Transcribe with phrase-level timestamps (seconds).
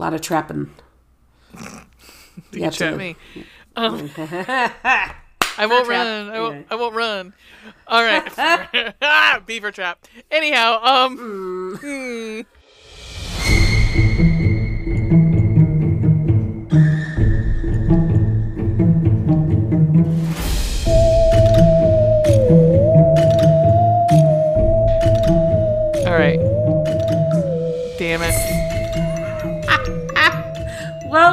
[0.00, 0.70] A lot of trapping.
[2.52, 3.16] You have trap to- me.
[3.76, 5.12] Um, I
[5.66, 6.30] won't run.
[6.30, 6.66] I won't.
[6.70, 7.34] I won't run.
[7.86, 8.94] All right.
[9.46, 10.06] beaver trap.
[10.30, 11.76] Anyhow, um.
[11.82, 12.40] hmm.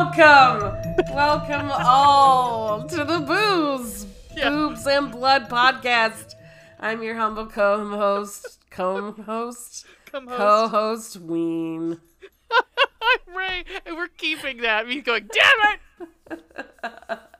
[0.01, 0.77] Welcome,
[1.15, 4.51] welcome all to the Booze, Yeah.
[4.51, 6.35] Boobs and Blood podcast.
[6.79, 11.99] I'm your humble co-host, co-host, co-host Ween.
[12.51, 14.87] I'm Rae, and we're keeping that.
[14.87, 16.39] Me going, damn it!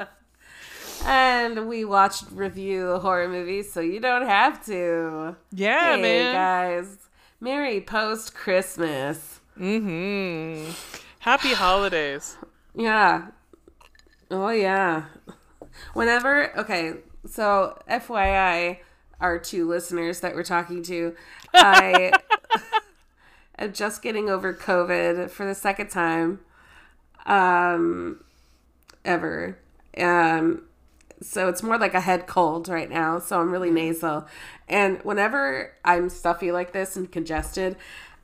[1.05, 5.35] And we watched review horror movies, so you don't have to.
[5.51, 6.33] Yeah, hey man.
[6.33, 6.97] guys,
[7.39, 9.41] Merry post Christmas.
[9.59, 10.71] Mm-hmm.
[11.19, 12.35] Happy holidays.
[12.77, 13.29] Yeah.
[14.29, 15.05] Oh yeah.
[15.93, 16.93] Whenever okay,
[17.25, 18.79] so FYI,
[19.19, 21.15] our two listeners that we're talking to,
[21.53, 22.11] I
[23.57, 26.39] am just getting over COVID for the second time
[27.25, 28.23] um
[29.03, 29.57] ever.
[29.97, 30.63] Um
[31.19, 34.27] so it's more like a head cold right now, so I'm really nasal.
[34.69, 37.75] And whenever I'm stuffy like this and congested,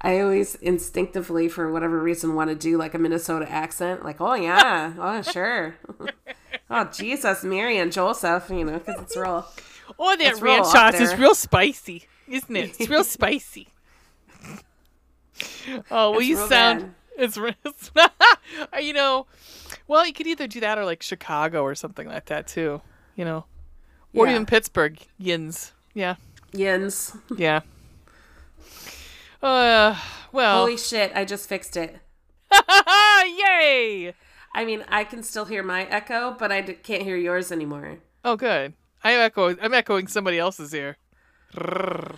[0.05, 4.33] I always instinctively, for whatever reason, want to do like a Minnesota accent, like, oh
[4.33, 5.75] yeah, oh sure,
[6.69, 9.47] oh Jesus, Mary and Joseph, you know, because it's real.
[9.97, 12.75] Oh, that ranch sauce is real spicy, isn't it?
[12.79, 13.67] It's real spicy.
[15.89, 16.79] oh, well, It's you sound.
[16.81, 16.93] bad.
[17.17, 18.09] It's, it's uh,
[18.79, 19.27] you know,
[19.87, 22.81] well, you could either do that or like Chicago or something like that too.
[23.15, 23.45] You know,
[24.13, 24.33] or Yeah.
[24.33, 25.71] even Pittsburgh, Yins.
[25.93, 26.15] Yeah,
[26.51, 27.15] Yins.
[27.37, 27.61] yeah.
[29.43, 29.99] Uh,
[30.31, 31.11] well, Holy shit!
[31.13, 31.97] I just fixed it.
[32.53, 34.13] yay!
[34.55, 37.97] I mean, I can still hear my echo, but I d- can't hear yours anymore.
[38.23, 38.73] Oh, good.
[39.03, 39.57] I'm echoing.
[39.61, 40.97] I'm echoing somebody else's here.
[41.57, 42.15] I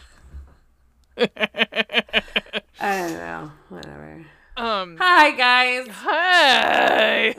[2.80, 3.52] don't know.
[3.69, 4.25] Whatever.
[4.56, 4.97] Um.
[5.00, 5.88] Hi guys.
[5.88, 7.35] Hey.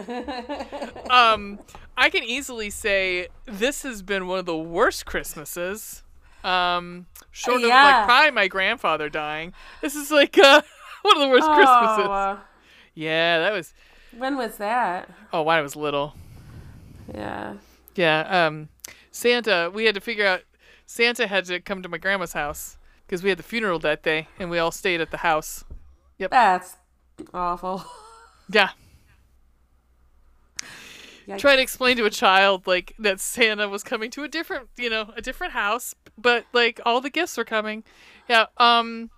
[1.11, 1.61] um,
[1.97, 6.03] I can easily say this has been one of the worst Christmases.
[6.47, 9.53] Um, short of like probably my grandfather dying.
[9.81, 10.63] This is like uh,
[11.03, 12.07] one of the worst Christmases.
[12.07, 12.39] Oh, uh,
[12.95, 13.75] Yeah, that was.
[14.17, 15.11] when was that?
[15.33, 16.15] Oh, when I was little.
[17.13, 17.55] Yeah.
[17.95, 18.47] Yeah.
[18.47, 18.69] Um,
[19.11, 19.71] Santa.
[19.73, 20.43] We had to figure out.
[20.87, 24.29] Santa had to come to my grandma's house because we had the funeral that day,
[24.39, 25.65] and we all stayed at the house.
[26.19, 26.31] Yep.
[26.31, 26.77] That's
[27.35, 27.85] awful.
[28.49, 28.71] Yeah.
[31.29, 31.39] Yikes.
[31.39, 34.89] try to explain to a child like that Santa was coming to a different, you
[34.91, 37.83] know, a different house, but like all the gifts were coming.
[38.29, 38.47] Yeah.
[38.59, 39.11] Um.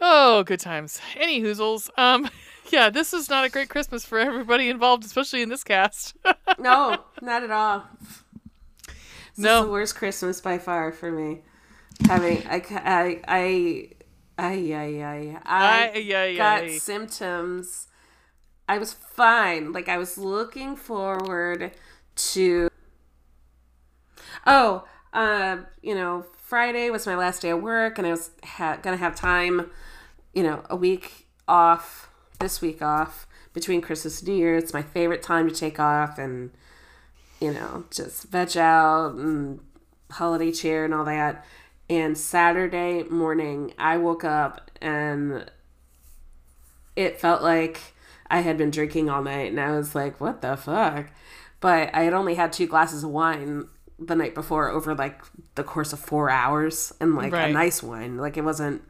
[0.00, 1.00] Oh, good times.
[1.16, 1.90] Any hoozles.
[1.98, 2.28] Um.
[2.70, 6.14] Yeah, this is not a great Christmas for everybody involved, especially in this cast.
[6.58, 7.84] No, not at all.
[8.84, 8.92] This
[9.38, 9.60] No.
[9.60, 11.40] is the worst Christmas by far for me.
[12.06, 13.88] Having I I I
[14.38, 17.87] I I I, I Ay, ay, got symptoms.
[18.68, 19.72] I was fine.
[19.72, 21.72] Like I was looking forward
[22.16, 22.68] to.
[24.46, 28.78] Oh, uh, you know, Friday was my last day of work, and I was ha-
[28.82, 29.70] gonna have time.
[30.34, 32.10] You know, a week off.
[32.38, 34.56] This week off between Christmas and New Year.
[34.56, 36.52] It's my favorite time to take off and
[37.40, 39.60] you know, just veg out and
[40.10, 41.44] holiday cheer and all that.
[41.88, 45.50] And Saturday morning, I woke up and
[46.96, 47.94] it felt like
[48.30, 49.50] I had been drinking all night.
[49.50, 51.06] And I was like, what the fuck?
[51.60, 53.66] But I had only had two glasses of wine
[53.98, 55.20] the night before over like
[55.56, 57.50] the course of four hours and like Right.
[57.50, 58.16] a nice wine.
[58.16, 58.82] Like it wasn't,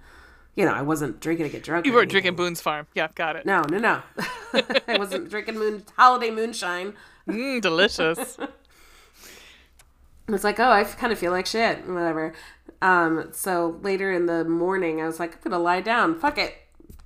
[0.54, 1.86] you know, I wasn't drinking to get drunk.
[1.86, 2.34] you weren't drinking.
[2.36, 2.86] Boone's Farm.
[2.94, 3.46] Yeah, got it.
[3.46, 4.02] No, no, no.
[4.88, 6.94] I wasn't drinking moon holiday moonshine.
[7.28, 8.36] Mm, delicious.
[10.30, 12.34] It's like, oh, I kind of feel like shit, whatever.
[12.82, 16.18] Um, so later in the morning, I was like, I'm gonna lie down.
[16.18, 16.54] Fuck it,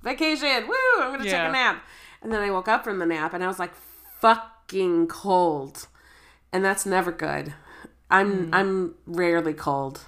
[0.03, 0.67] vacation.
[0.67, 0.75] Woo!
[1.01, 1.43] I'm gonna Yeah.
[1.45, 1.85] take a nap.
[2.23, 3.73] And then I woke up from the nap, and I was like,
[4.21, 5.89] fucking cold,
[6.53, 7.55] and that's never good.
[8.11, 8.55] I'm mm-hmm.
[8.55, 10.03] I'm rarely cold.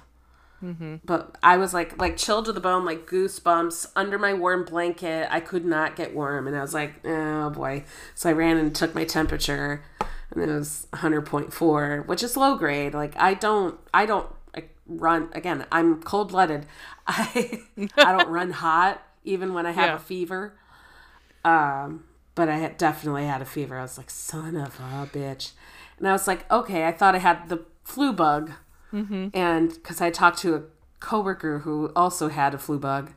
[0.63, 0.95] Mm-hmm.
[1.03, 5.27] But I was like, like chilled to the bone, like goosebumps under my warm blanket.
[5.29, 7.83] I could not get warm, and I was like, oh boy.
[8.15, 9.83] So I ran and took my temperature,
[10.31, 12.93] and it was 100.4, which is low grade.
[12.93, 14.29] Like I don't, I don't
[14.87, 15.65] run again.
[15.71, 16.65] I'm cold blooded.
[17.07, 17.61] I
[17.97, 19.95] I don't run hot even when I have Yeah.
[19.95, 20.53] a fever.
[21.45, 22.05] Um,
[22.35, 23.77] but I had definitely had a fever.
[23.79, 25.51] I was like, son of a bitch,
[25.99, 28.51] and I was like, okay, I thought I had the flu bug
[29.33, 30.63] and because I talked to a
[30.99, 33.11] coworker who also had a flu bug,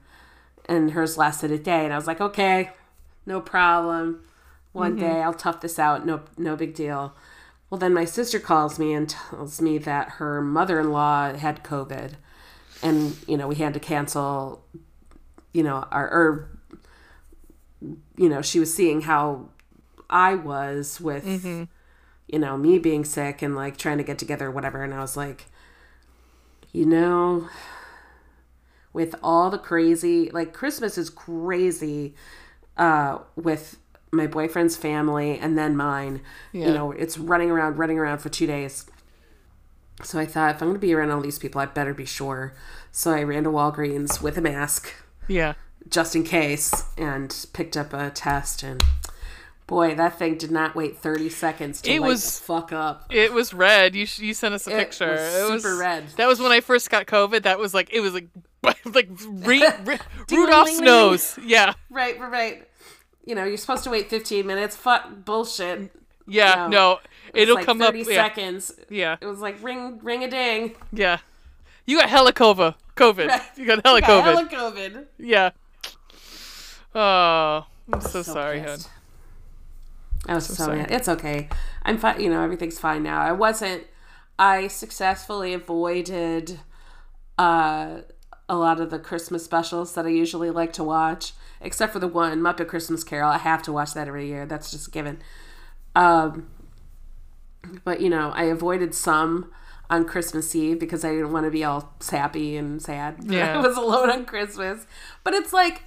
[0.68, 2.70] and hers lasted a day, and I was like, okay,
[3.26, 4.22] no problem.
[4.72, 5.00] One Mm-hmm.
[5.00, 6.06] day I'll tough this out.
[6.06, 7.14] No, no big deal.
[7.70, 12.12] Well, then my sister calls me and tells me that her mother-in-law had COVID,
[12.82, 14.64] and you know we had to cancel.
[15.52, 16.57] You know, our or
[18.16, 19.48] you know she was seeing how
[20.10, 21.64] I was with Mm-hmm.
[22.26, 25.00] you know me being sick and like trying to get together or whatever, and I
[25.00, 25.46] was like,
[26.72, 27.48] you know,
[28.92, 32.14] with all the crazy like Christmas is crazy
[32.76, 33.78] uh with
[34.10, 36.20] my boyfriend's family and then mine.
[36.52, 36.68] Yeah.
[36.68, 38.86] You know, it's running around, running around for two days.
[40.02, 42.54] So I thought if I'm gonna be around all these people, I better be sure.
[42.90, 44.92] So I ran to Walgreens with a mask
[45.28, 45.54] Yeah.
[45.88, 48.82] Just in case and picked up a test and
[49.66, 53.06] boy, that thing did not wait 30 seconds to It was- fuck up.
[53.10, 53.94] It was red.
[53.94, 55.12] You you sent us a It picture.
[55.50, 56.08] was super red.
[56.16, 57.42] That was when I first got COVID.
[57.42, 58.28] That was like it was like
[58.84, 59.98] like re- re-
[60.30, 61.38] Rudolph's nose.
[61.44, 61.74] Yeah.
[61.90, 62.66] Right, right.
[63.24, 64.74] You know, you're supposed to wait 15 minutes.
[64.74, 65.92] Fuck bullshit.
[66.26, 66.54] Yeah.
[66.54, 66.68] No.
[66.68, 66.98] No.
[67.34, 67.88] It it'll like come up.
[67.92, 68.72] 30 seconds.
[68.88, 69.16] Yeah.
[69.20, 70.74] It was like ring, ring a ding.
[70.92, 71.18] Yeah.
[71.86, 72.74] You got hella COVID.
[73.28, 73.42] Right.
[73.56, 74.50] You got hella Got COVID.
[74.50, 75.04] COVID.
[75.18, 75.50] Yeah.
[76.94, 78.66] Oh, I'm so, So sorry, hon.
[78.68, 78.90] pissed.
[80.26, 80.78] I was so, sorry.
[80.78, 80.90] mad.
[80.90, 81.48] It's okay.
[81.84, 82.20] I'm fine.
[82.20, 83.20] You know, everything's fine now.
[83.20, 83.84] I wasn't.
[84.38, 86.60] I successfully avoided
[87.38, 87.98] uh,
[88.48, 92.08] a lot of the Christmas specials that I usually like to watch, except for the
[92.08, 93.30] one Muppet Christmas Carol.
[93.30, 94.46] I have to watch that every year.
[94.46, 95.18] That's just a given.
[95.94, 96.48] Um,
[97.84, 99.50] but you know, I avoided some
[99.90, 103.16] on Christmas Eve because I didn't want to be all sappy and sad.
[103.24, 103.58] Yeah.
[103.58, 104.86] I was alone on Christmas.
[105.24, 105.82] But it's like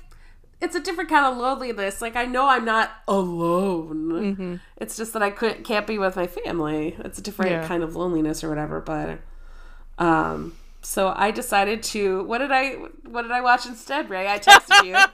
[0.62, 2.02] it's a different kind of loneliness.
[2.02, 4.62] Like I know I'm not alone.
[4.78, 6.96] It's just that I couldn't can't be with my family.
[7.00, 7.68] It's a different Yeah.
[7.68, 8.80] kind of loneliness or whatever.
[8.80, 9.19] But
[9.98, 12.24] um, so I decided to.
[12.24, 12.74] What did I
[13.06, 14.28] What did I watch instead, Rae?
[14.31, 14.96] I texted you.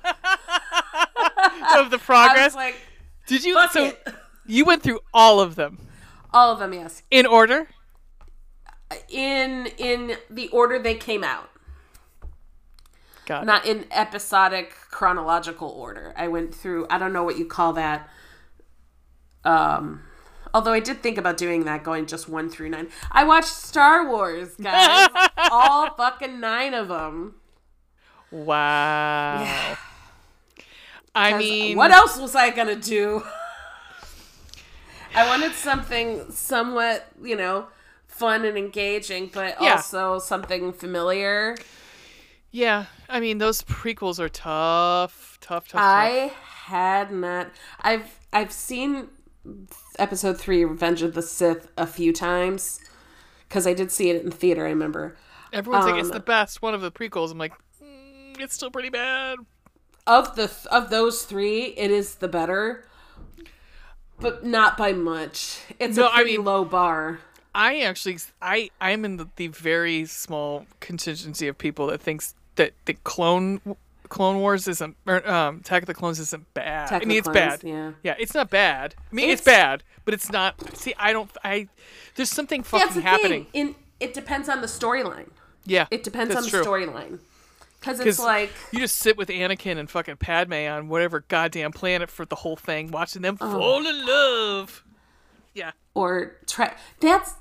[1.76, 2.46] Of the I progress.
[2.48, 2.76] was like,
[3.28, 3.60] Did you?
[3.72, 4.08] so it.
[4.46, 5.78] you went through all of them
[6.34, 7.04] All of them, yes.
[7.12, 7.68] in order.
[9.10, 11.50] In in the order they came out.
[13.28, 13.46] Got it.
[13.46, 16.14] not in episodic chronological order.
[16.18, 18.10] I went through I don't know what you call that.
[19.46, 20.02] Um
[20.54, 22.88] although I did think about doing that going just 1 through 9.
[23.12, 25.10] I watched Star Wars, guys.
[25.52, 27.36] All fucking 9 of them.
[28.32, 29.76] Wow.
[31.14, 33.24] I mean, what else was I going to do?
[35.16, 37.68] I wanted something somewhat, you know,
[38.08, 39.74] fun and engaging, but Yeah.
[39.74, 41.58] also something familiar.
[42.52, 45.71] Yeah, I mean those prequels are tough, tough, tough.
[45.71, 45.81] tough.
[45.81, 47.51] I had not.
[47.81, 49.07] I've I've seen
[49.98, 52.80] episode three, Revenge of the Sith, a few times
[53.48, 54.65] because I did see it in the theater.
[54.65, 55.15] I remember
[55.54, 57.31] Everyone's like it's um, the best one of the prequels.
[57.31, 59.38] I'm like, mm, it's still pretty bad.
[60.06, 62.86] of the of those three, it is the better,
[64.19, 65.59] but not by much.
[65.80, 67.19] It's No, a I pretty mean- low bar.
[67.56, 72.74] I actually, I, I'm in the, the very small contingency of people that thinks that
[72.86, 73.62] the clone
[74.09, 76.88] Clone Wars isn't, or, um, Attack of the Clones isn't bad.
[76.88, 77.63] Attack I mean, it's Clones, bad.
[77.63, 77.92] yeah.
[78.04, 78.95] yeah, it's not bad.
[79.12, 80.77] I mean, it's, It's- bad, but it's not.
[80.77, 81.30] See, I don't.
[81.44, 81.68] I
[82.15, 83.45] there's something That's fucking the happening.
[83.45, 83.68] thing.
[83.69, 85.30] In it depends on the storyline.
[85.65, 87.19] Yeah, It depends on the storyline.
[87.80, 92.09] Because it's like you just sit with Anakin and fucking Padme on whatever goddamn planet
[92.09, 93.51] for the whole thing, watching them Oh.
[93.51, 94.83] fall in love.
[95.54, 97.33] Yeah, or try that's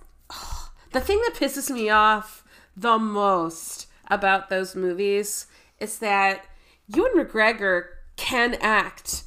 [0.93, 2.43] the thing that pisses me off
[2.77, 5.47] the most about those movies
[5.81, 6.45] is that
[6.89, 7.85] Ewan McGregor
[8.17, 9.25] can act.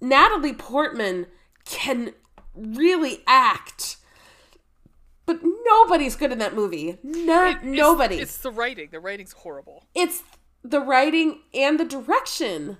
[0.00, 1.26] Natalie Portman
[1.64, 2.12] can
[2.54, 3.96] really act.
[5.26, 6.98] But nobody's good in that movie.
[7.02, 8.16] No, It- it's- nobody.
[8.18, 8.88] It's the writing.
[8.90, 9.84] The writing's horrible.
[9.94, 10.22] it's
[10.62, 12.78] the writing and the direction.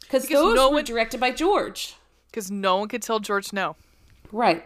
[0.00, 1.96] Because Because those no were one- directed by George.
[2.30, 3.76] Because no one could tell George no.
[4.32, 4.64] Right.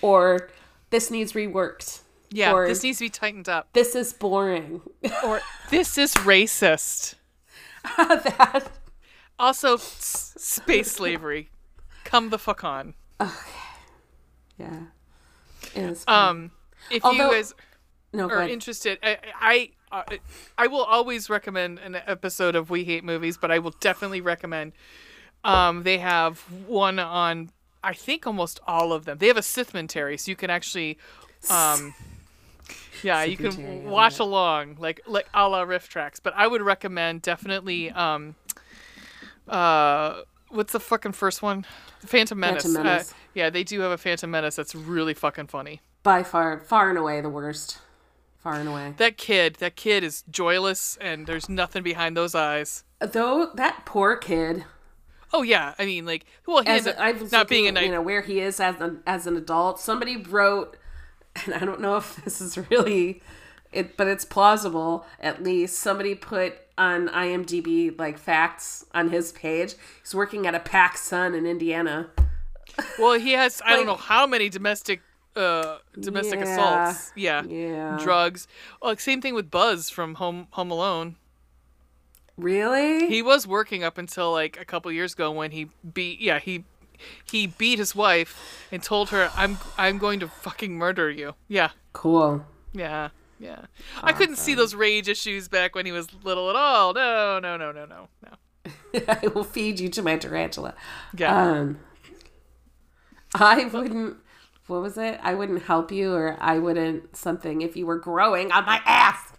[0.00, 0.48] Or
[0.90, 2.00] this needs reworked.
[2.34, 3.68] Yeah, Or- this needs to be tightened up.
[3.72, 4.80] This is boring.
[5.24, 7.14] Or this is racist.
[7.96, 8.68] that
[9.38, 11.50] Also, s- space slavery.
[12.04, 12.94] Come the fuck on.
[13.20, 13.32] Okay.
[14.58, 14.80] Yeah.
[15.74, 16.50] It's, Um,
[16.90, 17.54] if Although- you guys
[18.12, 20.18] no, are interested, I I, I
[20.58, 24.72] I will always recommend an episode of We Hate Movies, but I will definitely recommend.
[25.44, 27.50] Um, they have one on
[27.82, 29.18] I think almost all of them.
[29.18, 30.96] They have a Sithmentary, so you can actually,
[31.50, 31.94] um,
[33.04, 36.20] yeah, you can watch along like like a la RiffTrax.
[36.22, 37.90] But I would recommend definitely.
[37.90, 38.34] Um,
[39.48, 41.66] uh, what's the fucking first one?
[42.00, 42.64] Phantom Menace.
[42.64, 43.12] Phantom Menace.
[43.12, 45.80] Uh, yeah, they do have a Phantom Menace that's really fucking funny.
[46.02, 47.78] By far, far and away the worst.
[48.38, 48.92] Far and away.
[48.98, 52.84] That kid, that kid is joyless, and there's nothing behind those eyes.
[53.00, 54.64] Though that poor kid.
[55.32, 57.72] Oh yeah, I mean like well he As ended I up was not being a
[57.72, 57.86] night.
[57.86, 59.80] you know, where he is as an as an adult.
[59.80, 60.76] Somebody wrote,
[61.44, 63.22] and I don't know if this is really,
[63.72, 65.04] it, but it's plausible.
[65.20, 69.74] At least somebody put on IMDb like facts on his page.
[70.02, 72.10] He's working at a Pac Sun in Indiana.
[72.98, 75.00] well, he has I don't know how many domestic
[75.36, 76.44] uh domestic Yeah.
[76.44, 77.12] assaults.
[77.14, 77.42] Yeah.
[77.44, 77.98] Yeah.
[78.00, 78.48] Drugs.
[78.82, 81.16] Well, same thing with Buzz from Home Home Alone.
[82.36, 83.06] Really?
[83.06, 86.64] He was working up until like a couple years ago when he beat yeah, he
[87.30, 91.34] he beat his wife and told her I'm I'm going to fucking murder you.
[91.48, 91.70] Yeah.
[91.92, 92.44] cool.
[92.72, 93.10] Yeah.
[93.38, 93.66] Yeah.
[94.02, 96.94] I couldn't see those rage issues back when he was little at all.
[96.94, 98.08] No, no, no, no, no.
[98.22, 99.02] No.
[99.08, 100.74] I will feed you to my tarantula.
[101.16, 101.36] Yeah.
[101.50, 101.78] Um,
[103.34, 104.16] I wouldn't.
[104.66, 105.18] What was it?
[105.22, 109.32] I wouldn't help you, or I wouldn't something if you were growing on my ass.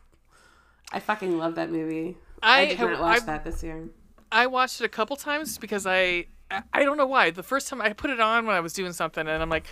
[0.92, 2.18] I fucking love that movie.
[2.44, 3.90] I, I did not watch I- that this year.
[4.32, 7.32] I watched it a couple times because I I- don't know why.
[7.32, 9.66] The first time I put it on when I was doing something, and I'm like,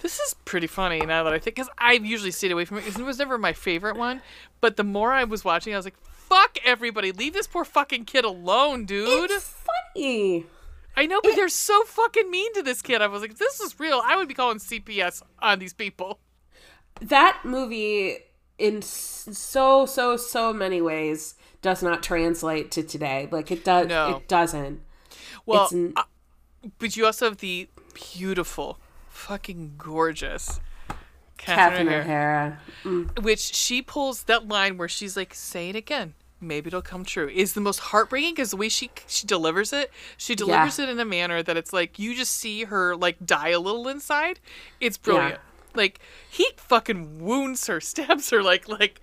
[0.00, 1.56] this is pretty funny now that I think.
[1.56, 2.86] Because I've usually stayed away from it.
[2.86, 4.22] It was never my favorite one.
[4.60, 8.04] But the more I was watching, I was like, fuck everybody, leave this poor fucking
[8.04, 9.30] kid alone, dude.
[9.30, 9.54] It's
[9.94, 10.46] funny.
[10.96, 13.02] I know, but they're so fucking mean to this kid.
[13.02, 16.18] I was like, this is real, I would be calling CPS on these people.
[17.00, 18.18] That movie,
[18.58, 23.28] in so so so many ways, does not translate to today.
[23.30, 23.86] Like it does.
[23.88, 24.16] No.
[24.16, 24.82] It doesn't.
[25.46, 25.68] Well,
[26.78, 30.60] but you also have the beautiful, fucking gorgeous
[31.36, 32.02] Catherine O'Hara.
[32.04, 32.60] O'Hara.
[32.84, 33.22] Mm.
[33.22, 37.28] which she pulls that line where she's like, "Say it again, maybe it'll come true,"
[37.28, 41.00] is the most heartbreaking because the way she she delivers it, she delivers it in
[41.00, 44.38] a manner that it's like you just see her like die a little inside.
[44.80, 45.40] It's brilliant.
[45.74, 49.00] Like he fucking wounds her, stabs her, like like,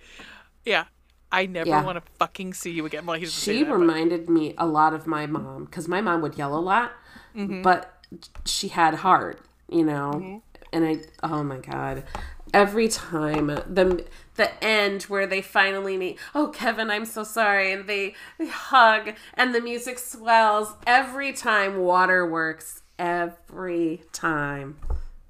[0.65, 0.85] yeah.
[1.29, 1.83] I never Yeah.
[1.83, 3.05] want to fucking see you again.
[3.05, 6.21] Well, he's She that, but- reminded me a lot of my mom because my mom
[6.21, 6.93] would yell a lot,
[7.37, 7.61] Mm-hmm.
[7.61, 7.93] but
[8.45, 10.41] she had heart, you know.
[10.73, 12.03] And I, oh my god,
[12.53, 16.17] every time the the end where they finally meet.
[16.33, 20.73] Oh, Kevin, I'm so sorry, and they they hug and the music swells.
[20.85, 24.77] Every time waterworks, every time,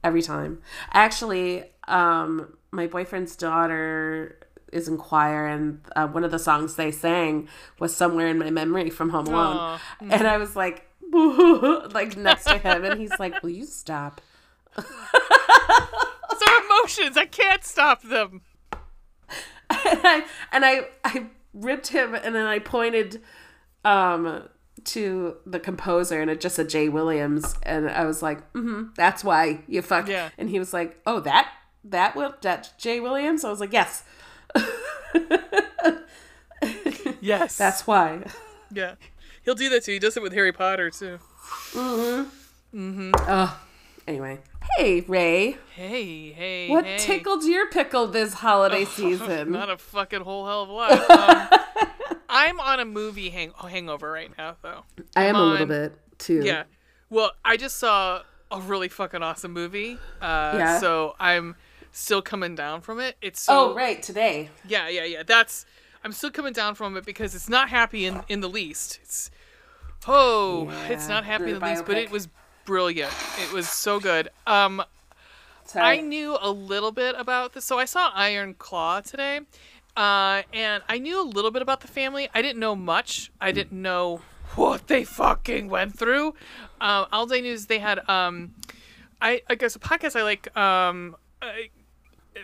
[0.04, 0.62] every time.
[0.94, 4.38] Actually, um, my boyfriend's daughter
[4.72, 7.48] is in choir and uh, one of the songs they sang
[7.80, 9.82] was somewhere in my memory from home alone Aw.
[10.02, 10.87] and i was like
[11.94, 14.22] like next to him and he's like will you stop
[14.78, 14.84] our
[16.66, 17.18] emotions.
[17.18, 18.42] I can't stop them.
[19.70, 23.22] and I, and I I ripped him and then I pointed
[23.84, 24.44] um
[24.84, 29.24] to the composer and it just said Jay Williams and I was like, mm-hmm, that's
[29.24, 30.08] why you fuck.
[30.08, 30.30] Yeah.
[30.38, 31.52] And he was like, oh that
[31.84, 33.44] that will that Jay Williams.
[33.44, 34.04] I was like, yes,
[37.20, 37.58] Yes.
[37.58, 38.24] that's why.
[38.72, 38.96] yeah.
[39.48, 39.94] He'll do that too.
[39.94, 41.20] He does it with Harry Potter too.
[41.72, 42.78] Mm-hmm.
[42.78, 43.12] Mm-hmm.
[43.16, 43.58] Oh,
[44.06, 44.40] anyway.
[44.78, 46.98] Hey Rae, Hey, hey, what hey.
[46.98, 49.54] tickled your pickle this holiday season?
[49.54, 51.64] Not a fucking whole hell of a lot.
[52.10, 54.84] Um, I'm on a movie hang- hangover right now, though.
[55.16, 56.42] I am a little on- bit too.
[56.44, 56.64] Yeah.
[57.10, 59.94] Well, I just saw a really fucking awesome movie.
[60.22, 60.80] Uh, Yeah.
[60.80, 61.56] So I'm
[61.94, 63.16] still coming down from it.
[63.22, 64.50] It's so Oh right, today.
[64.68, 65.24] yeah, yeah, yeah.
[65.26, 65.66] That's
[66.08, 68.98] I'm still coming down from it because it's not happy in in the least.
[69.04, 69.30] It's
[70.08, 72.30] oh, it's not happy in the least, but it was
[72.64, 73.12] brilliant.
[73.42, 74.30] It was so good.
[74.48, 74.82] Um,
[75.66, 75.98] Sorry.
[75.98, 77.66] I knew a little bit about this.
[77.66, 79.42] So I saw Iron Claw today,
[79.98, 82.30] uh, and I knew a little bit about the family.
[82.34, 83.30] I didn't know much.
[83.42, 84.22] I didn't know
[84.56, 86.36] what they fucking went through.
[86.80, 88.56] Uh, all I knew is they had, um,
[89.22, 91.52] I, I guess a podcast I like, um, uh,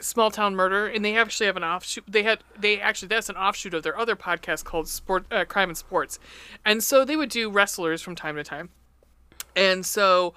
[0.02, 2.04] Small Town Murder, and they actually have an offshoot.
[2.08, 5.70] They had, they actually, that's an offshoot of their other podcast called Sport, uh, Crime
[5.70, 6.20] and Sports.
[6.66, 8.70] And so they would do wrestlers from time to time.
[9.56, 10.34] And so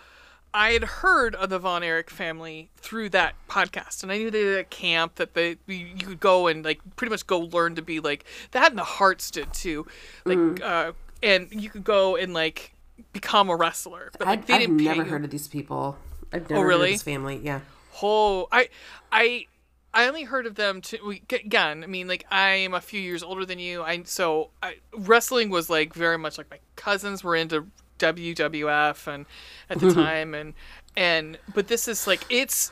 [0.52, 4.44] I had heard of the Von Erich family through that podcast, and I knew they
[4.44, 7.82] had a camp that they you could go and like pretty much go learn to
[7.82, 8.70] be like that.
[8.70, 9.86] And the Hearts did too,
[10.24, 10.62] like Mm.
[10.62, 12.72] uh, and you could go and like
[13.12, 14.10] become a wrestler.
[14.18, 15.08] But like I've, they I've never you.
[15.10, 15.96] heard of these people.
[16.32, 16.88] I've never heard really?
[16.90, 17.40] of this family.
[17.42, 17.60] Yeah.
[18.02, 18.68] Oh, I,
[19.10, 19.46] I,
[19.94, 21.82] I only heard of them to we, again.
[21.82, 23.82] I mean, like I am a few years older than you.
[23.82, 27.66] I so I, wrestling was like very much like my cousins were into
[27.98, 29.24] WWF and
[29.70, 30.52] at the time and
[30.96, 32.70] and but this is like it's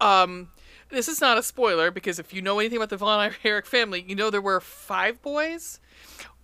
[0.00, 0.48] um
[0.90, 4.04] this is not a spoiler because if you know anything about the Von Erich family,
[4.06, 5.80] you know there were five boys.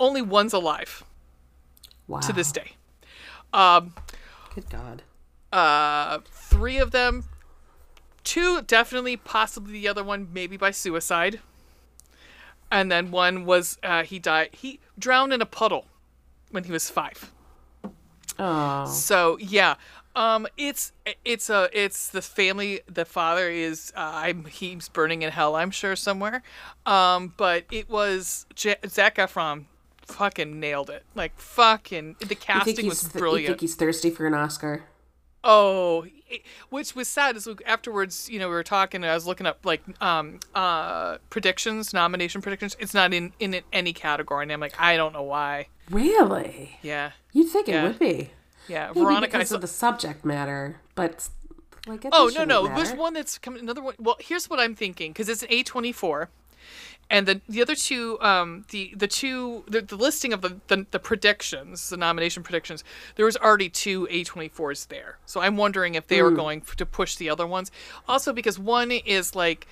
[0.00, 1.04] Only one's alive
[2.08, 2.20] Wow.
[2.20, 2.72] to this day.
[3.52, 3.94] Um,
[4.54, 5.02] Good God.
[5.52, 7.24] uh, three of them,
[8.30, 11.40] two definitely, possibly the other one maybe by suicide,
[12.70, 15.86] and then one was uh, he died he drowned in a puddle
[16.50, 17.32] when he was five.
[18.38, 18.86] Oh.
[18.86, 19.74] So yeah,
[20.14, 20.92] um, it's
[21.24, 22.80] it's a it's the family.
[22.86, 25.56] The father is uh, I'm he's burning in hell.
[25.56, 26.42] I'm sure somewhere.
[26.86, 29.64] Um, but it was J- Zac Efron.
[30.06, 31.04] Fucking nailed it.
[31.14, 33.46] Like fucking the You casting was you brilliant.
[33.48, 34.84] think he's thirsty for an Oscar?
[35.42, 39.02] Oh, it- which was sad is afterwards, you know, we were talking.
[39.02, 42.76] and I was looking up like um uh predictions, nomination predictions.
[42.78, 45.68] It's not in in any category, and I'm like, I don't know why.
[45.90, 46.78] Really?
[46.82, 47.84] Yeah, You'd think Yeah.
[47.84, 48.30] it would be.
[48.68, 48.88] yeah.
[48.88, 51.28] Maybe Veronica, I because saw, of the subject matter, but
[51.86, 52.74] like oh no no, matter.
[52.76, 53.62] there's one that's coming.
[53.62, 53.94] Another one.
[53.98, 56.28] Well, here's what I'm thinking because it's an A24.
[57.12, 60.86] And the the other two, um, the the two, the, the listing of the, the
[60.90, 62.84] the predictions, the nomination predictions,
[63.16, 65.18] there was already two A24s there.
[65.26, 66.08] So I'm wondering if Hmm.
[66.08, 67.72] they were going to push the other ones.
[68.08, 69.66] Also, because one is like,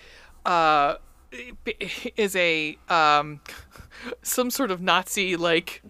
[0.45, 0.97] uh,
[2.16, 3.40] is a um,
[4.23, 5.83] some sort of Nazi like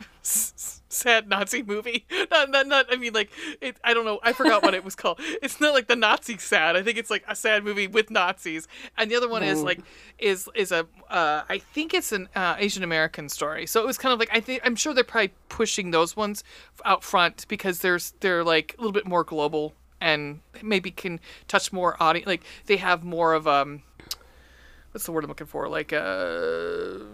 [0.89, 2.07] sad Nazi movie.
[2.31, 2.87] Not, not, not.
[2.91, 3.31] I mean, like
[3.61, 3.77] it.
[3.83, 4.21] I don't know.
[4.23, 5.21] I forgot what it was called.
[5.43, 6.77] It's not like the Nazi sad.
[6.77, 8.67] I think it's like a sad movie with Nazis.
[8.97, 9.81] And the other one is like
[10.19, 10.87] is is a.
[11.09, 13.67] Uh, I think it's an uh, Asian American story.
[13.67, 16.45] So it was kind of like I think I'm sure they're probably pushing those ones
[16.85, 21.73] out front because there's they're like a little bit more global and maybe can touch
[21.73, 22.27] more audience.
[22.27, 23.83] Like they have more of um.
[24.93, 25.69] What's the word I'm looking for?
[25.69, 27.05] Like uh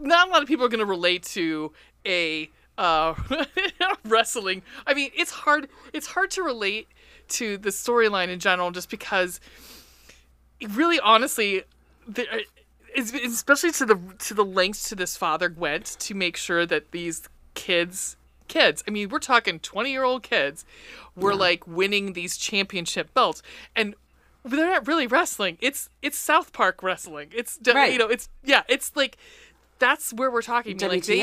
[0.00, 1.72] not a lot of people are going to relate to
[2.06, 3.14] a uh,
[4.04, 4.62] wrestling.
[4.86, 5.68] I mean, it's hard.
[5.92, 6.88] It's hard to relate
[7.28, 9.40] to the storyline in general, just because,
[10.74, 11.62] really, honestly,
[12.08, 12.38] the, uh,
[12.96, 17.28] especially to the to the lengths to this father went to make sure that these
[17.54, 18.16] kids
[18.48, 20.64] kids i mean we're talking 20 year old kids
[21.14, 23.42] were like winning these championship belts
[23.76, 23.94] and
[24.44, 27.92] they're not really wrestling it's it's south park wrestling it's Right.
[27.92, 29.16] you know it's yeah it's like
[29.80, 31.18] that's where we're talking mean, like they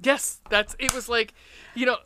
[0.00, 1.34] yes that's it was like
[1.74, 1.96] you know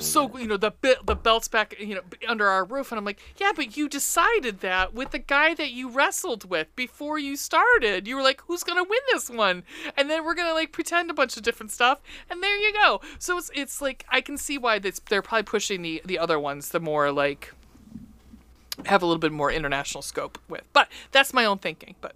[0.00, 0.72] so you know the
[1.04, 4.60] the belts back you know under our roof and i'm like yeah but you decided
[4.60, 8.08] that with the guy that you wrestled with before you started.
[8.08, 9.62] You were like who's gonna win this one?
[9.96, 13.00] And then we're gonna like pretend a bunch of different stuff and there you go.
[13.18, 16.38] So it's it's like i can see why this, they're probably pushing the the other
[16.38, 17.52] ones the more like
[18.86, 20.62] have a little bit more international scope with.
[20.72, 21.94] But that's my own thinking.
[22.00, 22.14] But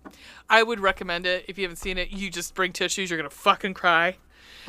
[0.49, 2.11] I would recommend it if you haven't seen it.
[2.11, 3.11] You just bring tissues.
[3.11, 4.16] You're gonna fucking cry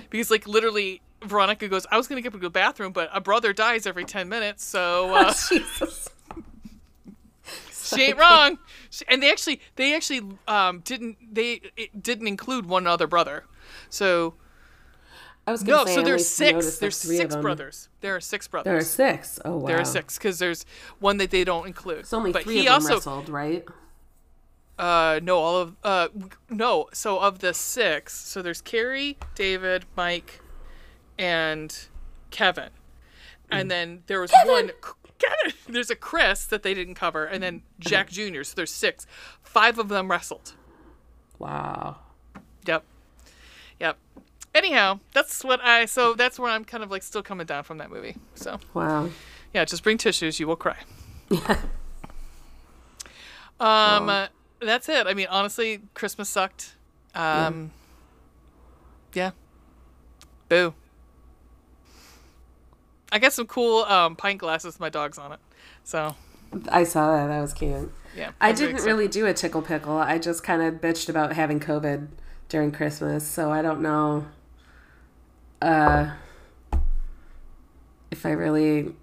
[0.09, 1.01] because like literally.
[1.23, 4.05] Veronica goes, I was going to get to the bathroom, but a brother dies every
[4.05, 6.09] 10 minutes, so uh, Jesus.
[7.71, 8.59] she ain't wrong.
[8.91, 13.45] She, and they actually, they actually um, didn't, they it didn't include one other brother.
[13.89, 14.35] So,
[15.47, 16.77] I was no, so there's six.
[16.77, 17.87] There's six brothers.
[18.01, 18.65] There are six brothers.
[18.65, 19.39] There are six.
[19.45, 19.67] Oh wow.
[19.67, 20.65] There are six because there's
[20.99, 21.99] one that they don't include.
[21.99, 23.65] It's only but three he of them also, wrestled, right?
[24.77, 26.09] Uh, no, all of uh,
[26.49, 26.89] no.
[26.91, 30.41] So of the six, so there's Kerry, David, Mike,
[31.17, 31.73] and
[32.29, 32.71] Kevin,
[33.49, 34.71] and then there was one.
[35.17, 35.57] Kevin.
[35.67, 38.43] There's a Chris that they didn't cover, and then Jack Jr.
[38.43, 39.07] So there's six.
[39.41, 40.53] Five of them wrestled.
[41.39, 41.97] Wow.
[42.67, 42.83] Yep.
[43.79, 43.97] Yep.
[44.57, 45.85] Anyhow, that's what I.
[45.85, 48.15] So that's where I'm kind of like still coming down from that movie.
[48.33, 49.09] So Wow.
[49.53, 50.39] yeah, just bring tissues.
[50.39, 50.77] You will cry.
[51.29, 51.59] Yeah.
[53.59, 54.27] Um, uh,
[54.61, 55.07] that's it.
[55.07, 56.75] I mean, honestly, Christmas sucked.
[57.15, 57.71] Um,
[59.13, 59.31] yeah.
[60.47, 60.73] Boo.
[63.11, 65.39] I got some cool um, pint glasses with my dogs on it.
[65.83, 66.15] So
[66.69, 67.27] I saw that.
[67.27, 67.91] That was cute.
[68.15, 69.97] yeah, I didn't really do a tickle pickle.
[69.97, 72.07] I just kind of bitched about having COVID
[72.49, 74.25] during Christmas, so I don't know
[75.61, 76.11] uh,
[78.11, 78.93] if I really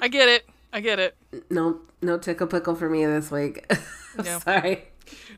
[0.00, 0.48] I get it.
[0.72, 1.16] I get it.
[1.50, 3.70] no no tickle pickle for me this week.
[4.44, 4.84] Sorry.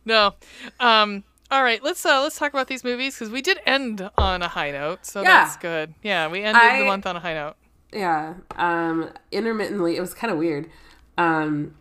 [0.04, 0.34] No.
[0.78, 1.24] Um.
[1.50, 1.82] All right.
[1.82, 5.06] Let's uh let's talk about these movies because we did end on a high note,
[5.06, 5.44] so Yeah.
[5.44, 5.94] that's good.
[6.02, 7.54] Yeah, we ended the month on a high note.
[7.92, 8.34] Yeah.
[8.56, 10.68] Um intermittently it was kind of weird.
[11.16, 11.74] Um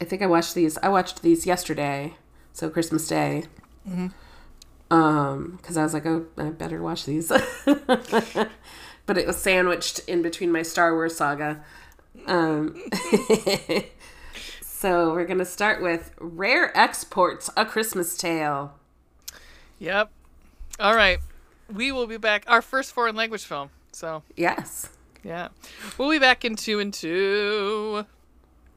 [0.00, 2.16] I think I watched these I watched these yesterday,
[2.52, 3.44] so Christmas Day.
[4.90, 7.28] Um cuz I was like, "Oh, I better watch these."
[9.06, 11.64] but it was sandwiched in between my Star Wars saga.
[12.26, 12.80] Um
[14.60, 18.74] So we're going to start with Rare Exports: A Christmas Tale.
[19.78, 20.10] Yep.
[20.78, 21.18] All right.
[21.72, 22.44] We will be back.
[22.46, 23.70] Our first foreign language film.
[23.92, 24.90] So Yes.
[25.24, 25.48] yeah,
[25.98, 28.04] we'll be back in two and two.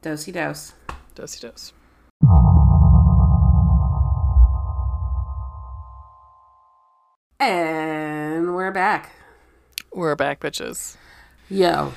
[0.02, 0.72] Dosey dose.
[1.14, 1.72] Dosey dose.
[7.40, 9.12] And we're back.
[9.94, 10.98] We're back, bitches.
[11.48, 11.94] Yo.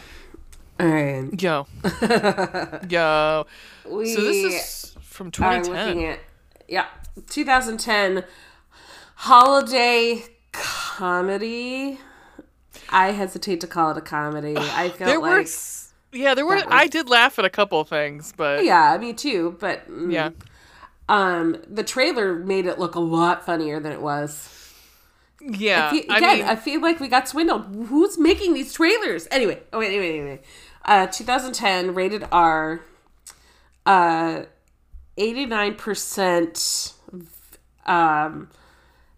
[0.80, 1.30] Right.
[1.38, 1.68] Yo.
[2.90, 3.46] Yo.
[3.86, 5.88] We So this is from are 2010.
[5.88, 6.20] looking at
[6.70, 6.86] yeah,
[7.30, 8.24] 2010
[9.16, 12.00] holiday comedy.
[12.88, 14.56] I hesitate to call it a comedy.
[14.58, 15.50] I felt there were like
[16.14, 19.58] yeah there were that I did laugh at a couple things but yeah, me too.
[19.60, 20.30] But mm, yeah
[21.10, 24.63] um, the trailer made it look a lot funnier than it was.
[25.46, 27.88] Yeah I feel, I again, mean I feel like we got swindled.
[27.88, 29.28] Who's making these trailers?
[29.32, 30.42] Anyway, oh wait, wait, wait, wait.
[30.86, 32.82] Uh, 2010, rated R.
[33.86, 34.44] Uh,
[35.18, 36.94] 89%
[37.86, 38.50] um,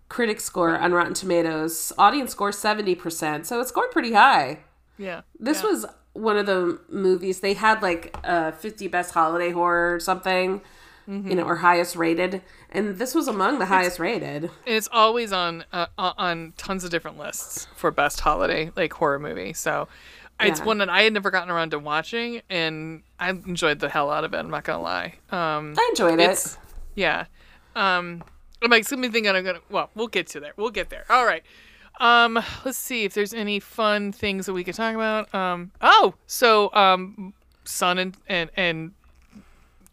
[0.09, 1.91] critic score on Rotten Tomatoes.
[1.97, 3.45] Audience score 70%.
[3.45, 4.59] So it scored pretty high.
[4.97, 5.69] yeah This yeah.
[5.69, 10.61] was one of the movies they had like uh 50 best holiday horror or something,
[11.07, 11.29] Mm-hmm.
[11.29, 12.41] you know, or highest rated,
[12.71, 14.49] and this was among the highest rated.
[14.65, 19.53] it's always on uh, on tons of different lists for best holiday like horror movie.
[19.53, 19.87] So
[20.39, 24.09] it's one that I had never gotten around to watching and I enjoyed the hell
[24.11, 25.13] out of it I'm not gonna lie.
[25.31, 26.57] Um I enjoyed it.
[26.95, 27.25] yeah.
[27.75, 28.23] Um
[28.61, 30.53] i'm like something thinking i'm gonna well we'll get to there.
[30.57, 31.05] We'll get there.
[31.09, 31.43] All right.
[31.99, 35.33] Um let's see if there's any fun things that we could talk about.
[35.35, 38.91] Um oh so um son and and and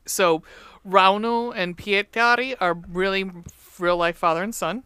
[0.07, 0.43] so
[0.87, 3.31] Rauno and Pietari are really
[3.79, 4.83] real life father and son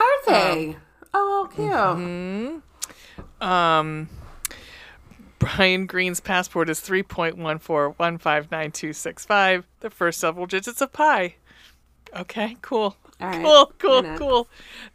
[0.00, 0.76] Are they?
[1.12, 1.70] oh, cute.
[1.70, 3.42] mm-hmm.
[3.42, 4.08] um
[5.38, 11.36] Brian Green's passport is 3.14159265, the first several digits of pi.
[12.14, 12.94] Okay, cool.
[13.18, 13.42] Right.
[13.42, 14.48] Cool, cool, cool.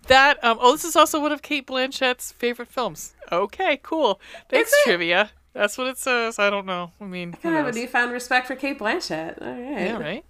[0.07, 3.15] That um oh this is also one of Cate Blanchett's favorite films.
[3.31, 4.19] Okay, cool.
[4.49, 5.31] Thanks, trivia.
[5.55, 6.37] That's what it says.
[6.37, 6.91] I don't know.
[6.99, 9.41] I mean, I have a newfound respect for Cate Blanchett.
[9.41, 9.85] All right.
[9.87, 10.25] yeah, right.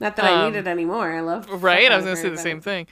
[0.00, 1.12] Not that I Um, need it anymore.
[1.14, 1.46] I love.
[1.62, 1.92] Right.
[1.92, 2.86] I was gonna say the same thing.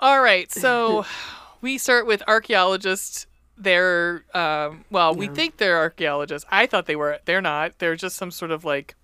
[0.00, 1.06] All right, so
[1.60, 3.28] we start with archaeologists.
[3.56, 6.46] They're um, well, we think they're archaeologists.
[6.50, 7.20] I thought they were.
[7.24, 7.78] They're not.
[7.78, 8.96] They're just some sort of like.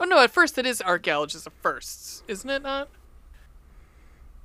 [0.00, 0.18] Oh no!
[0.18, 2.62] At first, it is archaeologists at first, isn't it?
[2.64, 2.88] Not.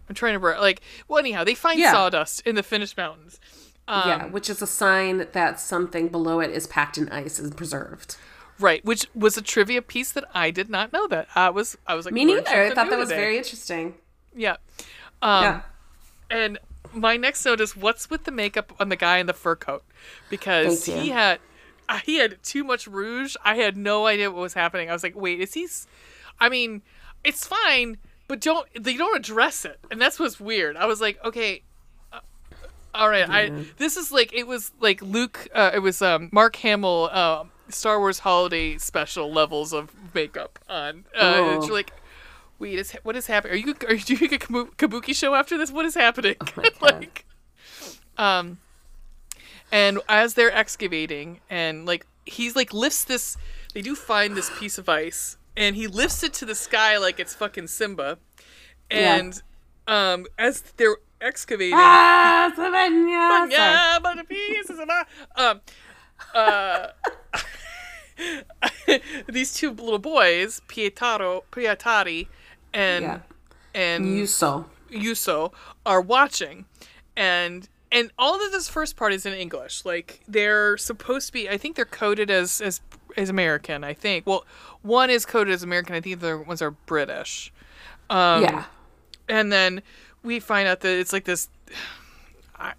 [0.07, 0.81] I'm trying to re- like.
[1.07, 1.93] Well, anyhow, they find Yeah.
[1.93, 3.39] sawdust in the Finnish mountains.
[3.87, 7.55] Um, yeah, which is a sign that something below it is packed in ice and
[7.55, 8.15] preserved.
[8.59, 11.07] Right, which was a trivia piece that I did not know.
[11.07, 11.77] That I was.
[11.87, 12.47] I was like, Me neither.
[12.47, 13.21] I thought that was today.
[13.21, 13.95] very interesting.
[14.35, 14.57] Yeah.
[15.21, 15.61] Um, yeah.
[16.29, 16.59] And
[16.93, 19.83] my next note is what's with the makeup on the guy in the fur coat?
[20.29, 21.39] Because he had
[21.89, 23.35] uh, he had too much rouge.
[23.43, 24.89] I had no idea what was happening.
[24.89, 25.67] I was like, wait, is he?
[26.39, 26.81] I mean,
[27.23, 30.77] it's fine, but don't they don't address it, and that's what's weird.
[30.77, 31.63] I was like, okay.
[32.93, 35.47] All right, I this is like it was like Luke.
[35.53, 41.05] Uh, it was um, Mark Hamill, uh, Star Wars Holiday Special levels of makeup on.
[41.15, 41.63] Uh, Oh.
[41.65, 41.93] you're like,
[42.59, 43.53] wait, is what is happening?
[43.53, 45.71] Are you are you doing a kabuki show after this?
[45.71, 46.35] What is happening?
[46.41, 47.25] Oh like,
[48.17, 48.57] um,
[49.71, 53.37] and as they're excavating, and like he's like lifts this,
[53.73, 57.19] they do find this piece of ice, and he lifts it to the sky like
[57.19, 58.17] it's fucking Simba,
[58.91, 59.15] Yeah.
[59.15, 59.41] and
[59.87, 63.47] um, as they're excavating, Ah, Savannah.
[63.51, 65.03] Yeah, but the pieces of my
[65.35, 65.61] um
[66.35, 66.87] uh
[69.27, 72.27] these two little boys, Pietaro Pietari
[72.73, 73.19] and Yeah.
[73.73, 74.65] and Juuso.
[74.91, 75.53] Juuso
[75.85, 76.65] are watching
[77.15, 79.83] and and all of this first part is in English.
[79.85, 82.81] Like they're supposed to be I think they're coded as as
[83.17, 84.25] as American, I think.
[84.25, 84.45] Well,
[84.83, 87.51] one is coded as American, I think the other ones are British.
[88.09, 88.65] Um yeah.
[89.27, 89.81] and then
[90.23, 91.49] we find out that it's like this
[92.55, 92.73] I,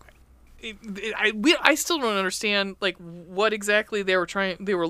[0.61, 4.75] it, it- I, we, I still don't understand like what exactly they were trying they
[4.75, 4.89] were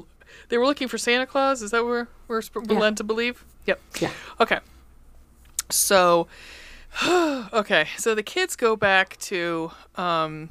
[0.49, 1.63] they were looking for Santa Claus?
[1.63, 2.79] Is that where we're, we're Yeah.
[2.79, 3.45] led to believe?
[3.67, 3.81] Yep.
[4.01, 4.11] Yeah.
[4.41, 4.59] okay.
[5.71, 6.27] So
[7.07, 7.89] okay.
[7.97, 10.51] So the kids go back to um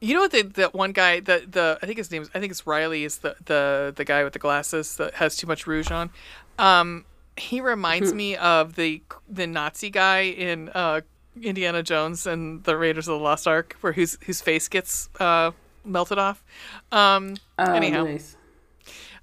[0.00, 2.40] you know what the, that one guy the the I think his name is I
[2.40, 5.66] think it's Riley is the the the guy with the glasses that has too much
[5.66, 6.10] rouge on?
[6.58, 7.04] Um
[7.38, 11.00] he reminds me of the the Nazi guy in uh,
[11.40, 15.52] Indiana Jones and the Raiders of the Lost Ark, where whose whose face gets uh,
[15.84, 16.44] melted off.
[16.92, 18.36] Um, Oh, anyhow, nice.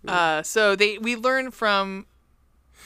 [0.07, 2.05] uh, so they we learn from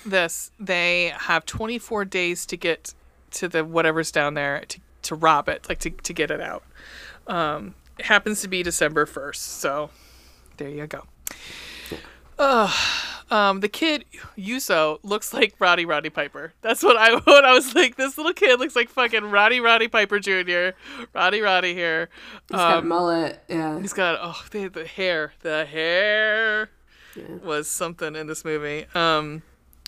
[0.05, 2.93] this they have 24 days to get
[3.31, 6.63] to the whatever's down there to, to rob it, like to to get it out.
[7.27, 9.89] Um, it happens to be December 1st, so
[10.57, 11.03] there you go.
[12.39, 13.18] Ugh.
[13.31, 14.05] Um, the kid
[14.37, 16.53] Juuso looks like Roddy Roddy Piper.
[16.61, 17.95] That's what I what I was like.
[17.95, 20.69] This little kid looks like fucking Roddy Roddy Piper Jr.
[21.13, 22.09] Roddy Roddy here.
[22.49, 23.43] He's got Um, mullet.
[23.47, 23.79] Yeah.
[23.79, 25.33] he's got oh the, the hair.
[25.41, 26.69] The hair
[27.43, 28.85] was something in this movie.
[28.95, 29.43] Um,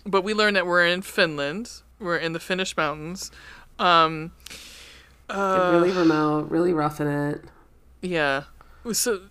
[0.06, 1.82] but we learned that we're in Finland.
[2.00, 3.32] We're in the Finnish mountains.
[3.80, 4.32] Um,
[5.30, 7.42] uh, really remote, really rough in it.
[8.02, 8.44] yeah.
[8.92, 9.22] So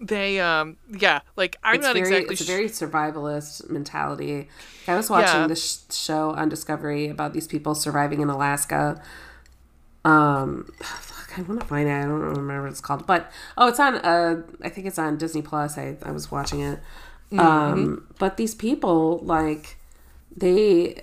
[0.00, 4.48] they um yeah like I'm it's not very, exactly It's a very survivalist mentality.
[4.88, 5.46] I was watching Yeah.
[5.46, 9.00] this sh- show on Discovery about these people surviving in Alaska,
[10.04, 11.92] Um, fuck, I want to find it.
[11.92, 13.96] I don't remember what it's called, but oh, it's on.
[13.96, 15.76] Uh, I think it's on Disney Plus.
[15.76, 16.80] I I was watching it.
[17.38, 19.76] Um, but these people like
[20.34, 21.02] they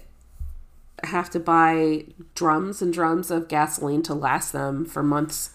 [1.03, 2.05] have to buy
[2.35, 5.51] drums and drums of gasoline to last them for months.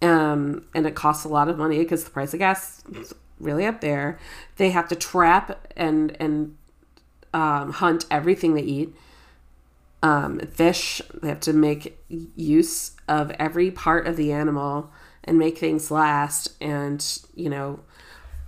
[0.00, 3.66] Um, and it costs a lot of money because the price of gas is really
[3.66, 4.18] up there.
[4.56, 6.56] They have to trap and and
[7.34, 8.94] um, hunt everything they eat.
[10.02, 14.90] Um, fish, they have to make use of every part of the animal
[15.24, 16.52] and make things last.
[16.60, 17.80] And you know,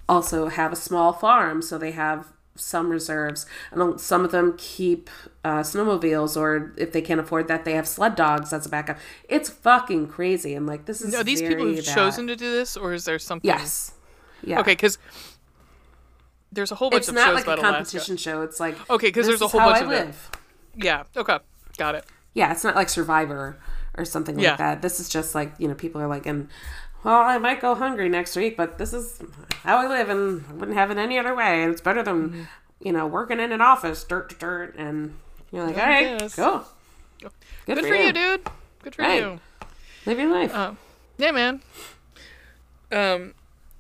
[0.09, 2.29] also have a small farm, so they have
[2.61, 3.47] some reserves.
[3.73, 5.09] And some of them keep
[5.45, 8.99] uh, snowmobiles, or if they can't afford that, they have sled dogs as a backup.
[9.29, 10.55] It's fucking crazy.
[10.55, 13.05] And like, this is Are these people who've that- chosen to do this, or is
[13.05, 13.49] there something?
[13.49, 13.93] Yes.
[14.43, 14.61] Yeah.
[14.61, 14.99] Okay, because
[16.53, 17.77] there's a whole bunch It's of not shows like a about Alaska.
[17.77, 18.43] competition show.
[18.43, 20.07] It's like okay, because there's a whole bunch I of it.
[20.07, 20.31] live.
[20.77, 21.03] Yeah.
[21.17, 21.39] Okay.
[21.77, 22.05] Got it.
[22.35, 23.59] Yeah, it's not like Survivor
[23.97, 24.51] or something Yeah.
[24.51, 24.83] like that.
[24.83, 26.49] This is just like you know people are like, and
[27.05, 29.21] well, I might go hungry next week, but this is
[29.63, 31.63] how I live, and I wouldn't have it any other way.
[31.63, 32.43] And it's better than Mm-hmm.
[32.87, 35.15] you know working in an office, dirt to dirt, and
[35.53, 36.65] you're like, all right, cool,
[37.21, 37.31] good,
[37.67, 38.47] Good for you, dude.
[38.83, 39.19] Good for Hey.
[39.21, 39.41] you.
[40.07, 40.55] Live your life.
[40.55, 40.79] Um,
[41.19, 41.61] yeah, man.
[42.93, 43.35] Um,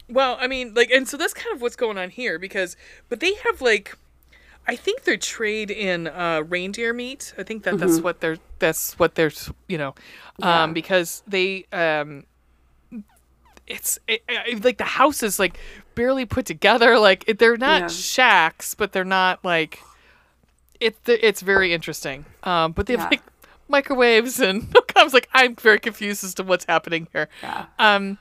[0.08, 2.76] well, I mean, like, and so that's kind of what's going on here because,
[3.08, 3.96] but they have like,
[4.68, 7.32] I think they're trade in uh, reindeer meat.
[7.38, 9.32] I think that that's what they're that's what they're
[9.68, 10.42] you know, Mm-hmm.
[10.48, 10.62] Yeah.
[10.64, 12.24] um, because they um,
[13.70, 15.58] it's it, it, like the house is like
[15.94, 16.98] barely put together.
[16.98, 17.88] Like it, they're not Yeah.
[17.88, 19.78] shacks, but they're not like
[20.80, 20.96] it.
[21.06, 22.24] It's very interesting.
[22.42, 23.08] Um, but they have Yeah.
[23.18, 23.22] like
[23.68, 27.28] microwaves and I was like, I'm very confused as to what's happening here.
[27.42, 27.66] yeah.
[27.78, 28.18] Um,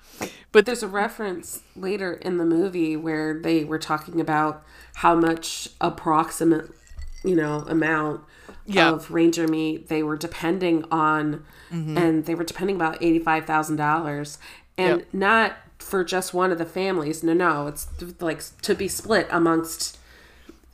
[0.52, 4.64] but There's a reference later in the movie where they were talking about
[4.96, 6.70] how much approximate,
[7.24, 8.22] you know, amount
[8.66, 8.92] Yeah.
[8.92, 13.76] of ranger meat they were depending on, and they were depending about eighty five thousand
[13.78, 14.38] dollars,
[14.80, 15.08] and Yep.
[15.14, 17.24] not for just one of the families.
[17.24, 17.88] No, no, it's
[18.20, 19.98] like to be split amongst,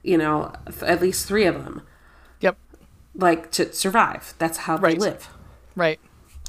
[0.04, 1.82] you know, at least three of them,
[2.40, 2.58] yep,
[3.16, 4.34] like to survive.
[4.38, 5.00] That's how Right.
[5.00, 5.30] they live,
[5.76, 6.00] right.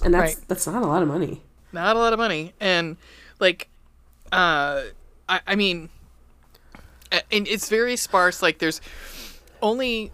[0.03, 0.45] and that's Right.
[0.49, 1.43] that's not a lot of money.
[1.73, 2.97] Not a lot of money, and
[3.41, 3.69] like,
[4.33, 4.83] uh,
[5.29, 5.91] I, I mean,
[7.11, 8.43] and it's very sparse.
[8.43, 8.81] Like, there's
[9.63, 10.13] only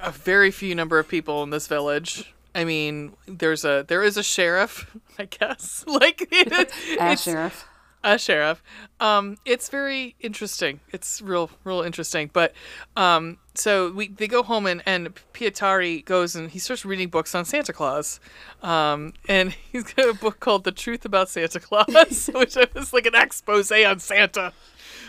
[0.00, 2.32] a very few number of people in this village.
[2.54, 5.84] I mean, there's a there is a sheriff, I guess.
[5.86, 7.66] Like, it, it's sheriff,
[8.04, 8.62] a sheriff.
[9.00, 10.80] Um, it's very interesting.
[10.92, 12.30] It's real, real interesting.
[12.32, 12.52] But
[12.96, 17.34] um, so we they go home and and Pietari goes and he starts reading books
[17.34, 18.20] on Santa Claus.
[18.62, 23.06] Um, and he's got a book called The Truth About Santa Claus, which was like
[23.06, 24.52] an expose on Santa.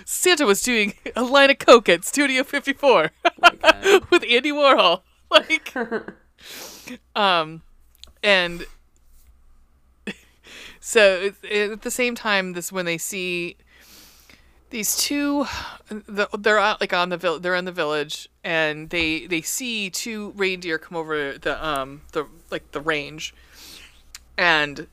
[0.06, 3.12] Santa was doing a line of coke at Studio 54
[4.10, 5.02] with Andy Warhol.
[5.30, 5.76] Like,
[7.16, 7.62] um,
[8.24, 8.66] and
[10.80, 13.58] so at the same time, this when they see
[14.70, 15.46] these two,
[15.90, 20.32] they're out like on the vill- they're in the village, and they they see two
[20.36, 23.34] reindeer come over the um the like the range,
[24.38, 24.88] and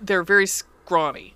[0.00, 1.34] they're very scrawny,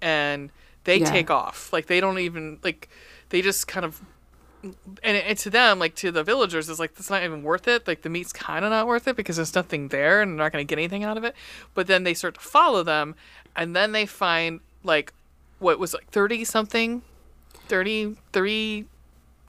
[0.00, 0.50] and
[0.84, 1.10] they Yeah.
[1.10, 2.88] take off like they don't even like
[3.28, 4.00] they just kind of
[4.62, 7.86] and, and to them, like to the villagers, is like it's not even worth it.
[7.86, 10.52] Like the meat's kind of not worth it because there's nothing there and they're not
[10.52, 11.34] going to get anything out of it.
[11.74, 13.14] But then they start to follow them,
[13.54, 15.12] and then they find like
[15.58, 17.02] what was like thirty something,
[17.68, 18.84] 30, 30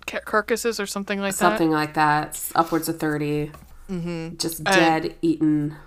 [0.05, 1.37] ca- carcasses or something like that.
[1.37, 2.27] something like that.
[2.29, 3.51] It's upwards of 30
[3.89, 4.35] Mm-hmm.
[4.37, 5.69] Just dead, eaten.
[5.69, 5.77] that.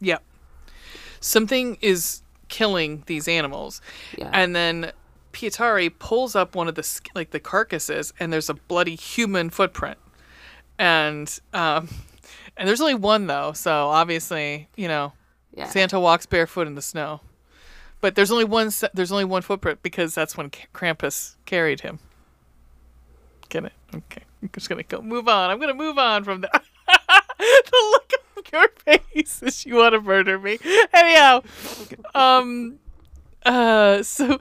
[0.00, 0.22] Yep.
[1.20, 3.80] Something is killing these animals,
[4.18, 4.30] Yeah.
[4.32, 4.92] and then
[5.36, 9.98] Pietari pulls up one of the like the carcasses, and there's a bloody human footprint,
[10.78, 11.90] and um,
[12.56, 15.12] and there's only one though, so obviously you know
[15.54, 15.68] yeah.
[15.68, 17.20] Santa walks barefoot in the snow,
[18.00, 21.98] but there's only one there's only one footprint because that's when Krampus carried him.
[23.50, 23.72] Get it?
[23.94, 25.50] Okay, I'm just gonna go move on.
[25.50, 26.64] I'm gonna move on from that.
[27.38, 30.58] the look of your face is you want to murder me.
[30.94, 31.42] Anyhow,
[32.14, 32.78] um,
[33.44, 34.38] uh, so,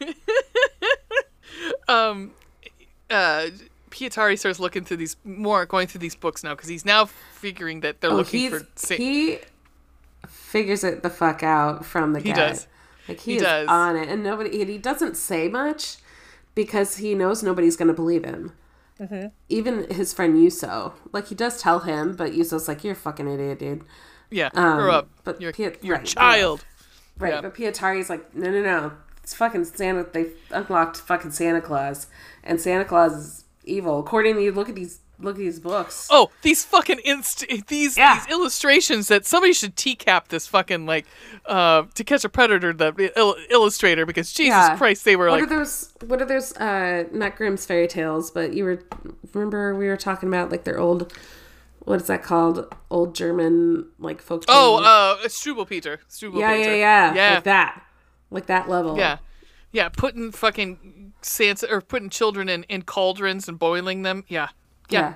[1.88, 2.32] um,
[3.10, 3.46] uh,
[3.90, 7.80] Pietari starts looking through these more, going through these books now because he's now figuring
[7.80, 8.66] that they're Oh, looking for.
[8.76, 9.38] Sa- he
[10.26, 12.36] figures it the fuck out from the He get.
[12.36, 12.66] does.
[13.08, 13.68] Like he, He is does.
[13.68, 14.60] on it, and nobody.
[14.60, 15.96] And he doesn't say much
[16.54, 18.52] because he knows nobody's going to believe him.
[19.00, 19.28] Mm-hmm.
[19.48, 23.28] Even his friend Juuso, like he does tell him, but Juuso's like, "You're a fucking
[23.28, 23.84] idiot, dude."
[24.30, 25.08] yeah, Um, grow up.
[25.24, 26.34] but you're Piet- you're right, a grow up.
[26.34, 26.64] child.
[27.16, 27.40] Right, Yeah.
[27.40, 28.92] but Pietari's like, no, no, no.
[29.28, 30.06] It's fucking Santa.
[30.10, 32.06] They unlocked fucking Santa Claus,
[32.42, 33.98] and Santa Claus is evil.
[33.98, 36.08] According to you, look at these look at these books.
[36.10, 38.14] Oh, these fucking inst- these Yeah.
[38.24, 41.04] these illustrations that somebody should TCAP this fucking like
[41.44, 44.78] uh to catch a predator the il- illustrator because Jesus Yeah.
[44.78, 45.92] Christ they were what like are those?
[46.06, 46.56] What are those?
[46.56, 48.82] Uh, not Grimm's fairy tales, but you were
[49.34, 51.12] remember we were talking about like their old.
[51.80, 52.74] What is that called?
[52.90, 54.44] Old German like folk.
[54.48, 54.86] oh tales.
[54.86, 57.82] uh Struwwelpeter Struwwelpeter yeah, yeah, yeah, yeah like that,
[58.30, 58.96] like that level.
[58.96, 59.18] yeah
[59.72, 64.48] yeah putting fucking Sansa or putting children in in cauldrons and boiling them yeah
[64.88, 65.00] yeah.
[65.00, 65.14] yeah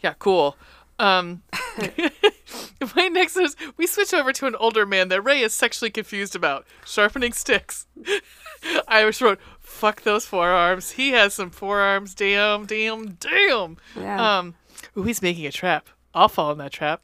[0.00, 0.56] yeah cool
[0.98, 1.42] um
[2.96, 6.34] my next is we switch over to an older man that Rae is sexually confused
[6.34, 7.86] about sharpening sticks.
[8.88, 12.14] I wrote, "Fuck those forearms." He has some forearms.
[12.14, 13.76] Damn, damn, damn.
[13.96, 14.38] Yeah.
[14.38, 14.54] Um,
[14.96, 15.88] ooh, he's making a trap.
[16.14, 17.02] I'll fall in that trap,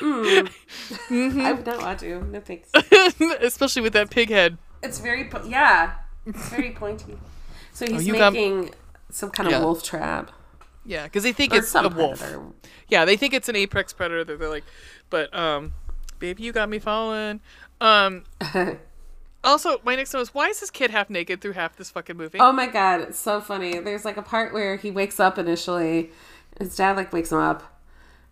[0.00, 2.22] I would not want to.
[2.24, 2.68] No thanks.
[3.40, 4.58] especially with that pig head.
[4.82, 5.94] It's very po- yeah.
[6.26, 7.16] It's very pointy.
[7.72, 8.70] So he's Oh, you got- making
[9.10, 9.60] some kind of Yeah.
[9.64, 10.30] wolf trap.
[10.84, 12.18] Yeah, because they think Or it's a wolf.
[12.18, 12.42] predator.
[12.88, 14.24] Yeah, they think it's an apex predator.
[14.24, 14.64] They're, they're like,
[15.10, 15.72] but um,
[16.18, 17.40] baby, you got me falling.
[17.80, 18.24] Um.
[19.44, 22.16] Also, my next one is why is this kid half naked through half this fucking
[22.16, 22.38] movie?
[22.38, 23.80] Oh my god, it's so funny.
[23.80, 26.12] There's like a part where he wakes up initially.
[26.60, 27.80] His dad like wakes him up,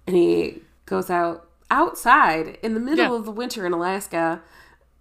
[0.07, 3.15] and he goes out outside in the middle Yeah.
[3.15, 4.43] of the winter in Alaska.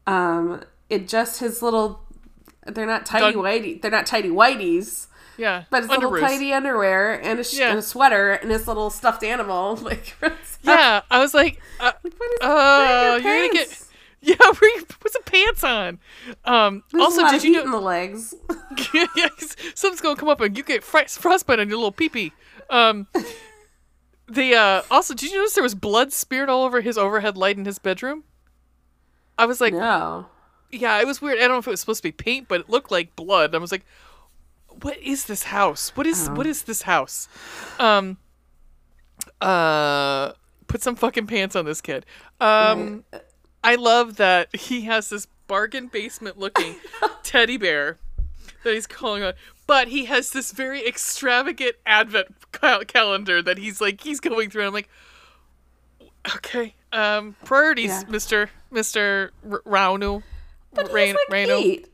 [0.08, 2.02] Um, it just his little.
[2.66, 3.82] They're not tidy Dun- whitey.
[3.82, 7.70] They're not tidy whiteys, yeah, but his little tidy underwear and a, sh- Yeah.
[7.72, 9.76] and a sweater and his little stuffed animal.
[9.82, 10.16] Like.
[10.62, 13.84] Yeah, I was like, uh, Like, what is, Oh, your you're gonna get-
[14.22, 16.00] yeah, where you put some pants on.
[16.46, 18.36] Um, There's also, did you heat in the legs?
[18.94, 22.34] yeah, 'cause something's gonna come up and you get fri- frostbite on your little peepee.
[22.70, 23.08] Um,
[24.30, 27.58] the uh, also, did you notice there was blood smeared all over his overhead light
[27.58, 28.24] in his bedroom?
[29.38, 30.28] I was like, no.
[30.72, 31.38] yeah, it was weird.
[31.38, 33.56] I don't know if it was supposed to be paint, but it looked like blood.
[33.56, 33.86] I was like,
[34.82, 35.96] what is this house?
[35.96, 37.28] What is what is this house?
[37.80, 38.18] Um,
[39.42, 40.34] uh,
[40.68, 42.06] put some fucking pants on this kid.
[42.40, 43.04] Um,
[43.64, 46.76] I love that he has this bargain basement looking
[47.24, 47.98] teddy bear
[48.64, 49.34] that he's calling on,
[49.70, 54.64] but he has this very extravagant advent cal- calendar that he's like he's going through.
[54.64, 54.90] And I'm like,
[56.36, 58.04] okay, um, priorities, Yeah.
[58.10, 60.24] Mister Mister R- Rauno.
[60.74, 61.62] But Rain- like Rano.
[61.62, 61.88] eight.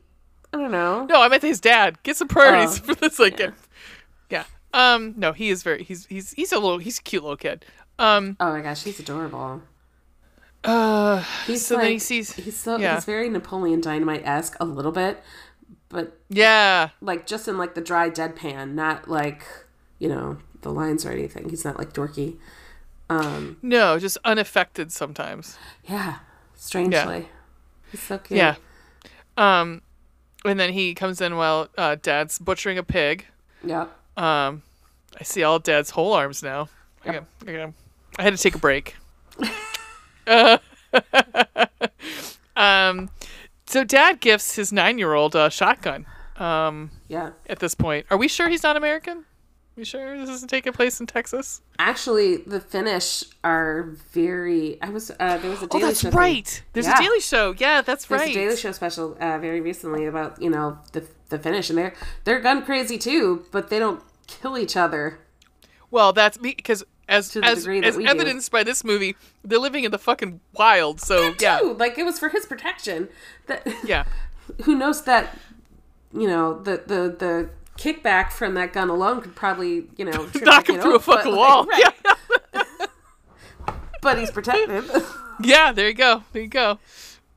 [0.52, 1.04] I don't know.
[1.04, 2.02] No, I meant his dad.
[2.02, 3.18] Get some priorities Oh, for this.
[3.18, 3.50] Like, yeah.
[4.30, 4.44] yeah.
[4.72, 5.82] Um, no, he is very.
[5.84, 6.78] He's he's he's a little.
[6.78, 7.64] He's a cute little kid.
[7.98, 8.36] Um.
[8.40, 9.60] Oh my gosh, he's adorable.
[10.64, 11.22] Uh.
[11.46, 12.32] He's so like, then he sees.
[12.32, 12.94] he's so yeah.
[12.94, 15.22] he's very Napoleon Dynamite esque a little bit,
[15.88, 16.90] but Yeah.
[17.00, 19.44] like just in like the dry deadpan, not like
[19.98, 21.48] you know the lines or anything.
[21.48, 22.36] He's not like dorky.
[23.08, 25.56] Um, No, just unaffected sometimes.
[25.84, 26.18] yeah,
[26.54, 27.28] strangely,
[27.92, 28.36] he's so cute.
[28.38, 28.56] Yeah.
[29.36, 29.82] Um,
[30.44, 33.26] and then he comes in while uh, Dad's butchering a pig.
[33.64, 33.92] Yep.
[34.16, 34.62] Um,
[35.20, 36.68] I see all Dad's whole arms now.
[37.04, 37.72] I, got, I, got,
[38.18, 38.96] I had to take a break.
[40.26, 40.58] uh,
[42.56, 43.10] um,
[43.66, 46.06] so Dad gifts his nine-year-old a shotgun.
[46.36, 47.30] Um, Yeah.
[47.48, 49.24] at this point, are we sure he's not American?
[49.76, 51.60] We sure this isn't taking place in Texas?
[51.78, 54.78] Actually, the Finnish are very.
[54.80, 56.62] I was uh, there was a Oh, Daily that's Show thing- right.
[56.72, 56.98] There's Yeah.
[56.98, 57.54] a Daily Show.
[57.58, 58.30] Yeah, that's There's right.
[58.30, 61.92] a Daily Show special uh, very recently about you know the the Finnish and they're
[62.24, 65.18] they're gun crazy too, but they don't kill each other.
[65.90, 68.10] Well, that's me because as To the as, degree that as we do.
[68.10, 71.00] evidenced by this movie, they're living in the fucking wild.
[71.00, 71.74] So yeah, Too.
[71.74, 73.08] Like it was for his protection.
[73.46, 74.04] That yeah,
[74.64, 75.36] who knows that
[76.12, 80.68] you know the the the kickback from that gun alone could probably you know knock
[80.68, 81.64] him through a over, but, fucking like, wall.
[81.66, 81.92] right.
[82.54, 82.62] Yeah,
[84.02, 84.84] but he's protected.
[85.40, 85.72] yeah.
[85.72, 86.22] There you go.
[86.32, 86.78] There you go.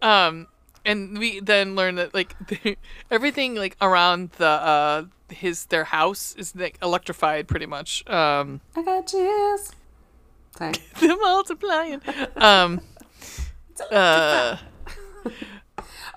[0.01, 0.47] Um,
[0.89, 2.35] and we then learn that like
[3.11, 8.03] everything like around the uh his their house is like electrified pretty much.
[8.09, 9.71] Um, I got chills.
[10.57, 10.73] Sorry.
[10.99, 12.01] they're multiplying.
[12.35, 12.81] Um,
[13.91, 14.57] uh,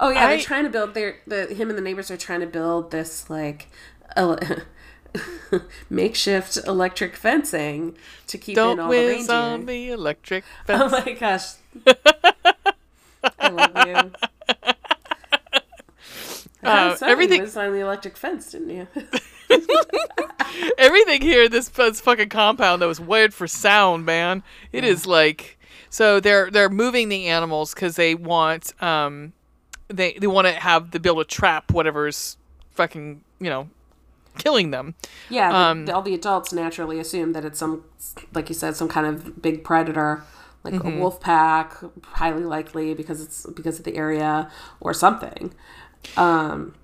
[0.00, 0.94] Oh yeah, I- they're trying to build.
[0.94, 3.68] Their the him and the neighbors are trying to build this like.
[4.16, 4.38] ele-
[5.90, 7.94] makeshift electric fencing
[8.26, 9.36] to keep in all the reindeer.
[9.36, 11.48] on the electric Oh my gosh.
[13.38, 14.12] I love you.
[16.62, 18.86] Uh, everything- was on the electric fence, didn't you?
[20.78, 24.42] everything here this, this fucking compound that was wired for sound, man.
[24.72, 25.58] It is like
[25.90, 29.32] so they're they're moving the animals because they want um
[29.88, 32.36] they they want to have the able to trap whatever's
[32.70, 33.68] fucking you know
[34.38, 34.94] killing them.
[35.28, 37.84] Yeah, the- Um, all the adults naturally assume that it's some,
[38.32, 40.22] like you said, some kind of big predator,
[40.64, 40.88] like Mm-hmm.
[40.88, 44.50] a wolf pack, highly likely because it's because of the area
[44.80, 45.52] or something.
[46.16, 46.74] Um,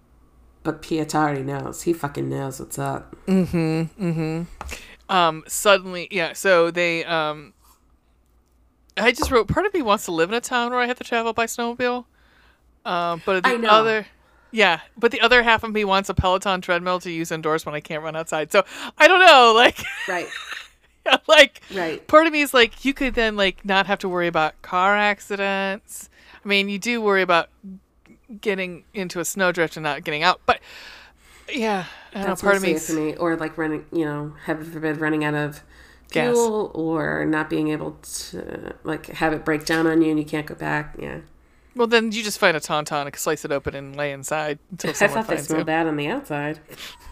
[0.62, 1.82] but already knows.
[1.82, 3.16] He fucking knows what's up.
[3.26, 4.04] Mm-hmm.
[4.10, 5.12] Mm-hmm.
[5.12, 6.34] Um, suddenly, yeah.
[6.34, 7.54] So they, um,
[8.96, 9.48] I just wrote.
[9.48, 11.46] Part of me wants to live in a town where I have to travel by
[11.46, 12.04] snowmobile.
[12.84, 14.06] Um, but the other,
[14.50, 17.74] yeah, but the other half of me wants a Peloton treadmill to use indoors when
[17.74, 18.50] I can't run outside.
[18.52, 18.64] So
[18.96, 20.28] I don't know, like, Right.
[21.28, 22.06] like, Right.
[22.06, 24.96] part of me is like, you could then like not have to worry about car
[24.96, 26.08] accidents.
[26.44, 27.48] I mean, you do worry about
[28.40, 30.60] getting into a snowdrift and not getting out, but
[31.52, 32.36] yeah, I don't know.
[32.36, 33.14] Part of me.
[33.16, 35.62] Or like running, you know, heaven forbid, running out of
[36.10, 36.34] Gas.
[36.34, 40.24] fuel or not being able to like have it break down on you and you
[40.24, 40.96] can't go back.
[40.98, 41.20] Yeah.
[41.74, 44.90] Well, then you just find a tauntaun and slice it open and lay inside until
[45.00, 45.64] I thought they smelled you.
[45.64, 46.58] bad on the outside.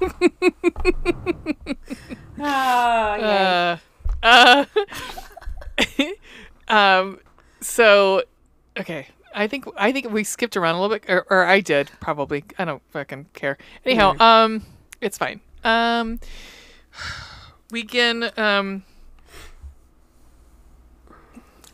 [0.02, 0.14] oh,
[2.38, 3.78] yeah.
[4.22, 4.64] Uh,
[5.78, 6.04] uh,
[6.68, 7.20] um,
[7.60, 8.24] so,
[8.76, 9.06] okay.
[9.36, 12.44] I think I think we skipped around a little bit, or, or I did probably.
[12.58, 13.58] I don't fucking care.
[13.84, 14.62] Anyhow, um,
[15.00, 15.40] it's fine.
[15.62, 16.18] Um,
[17.70, 18.82] we can um.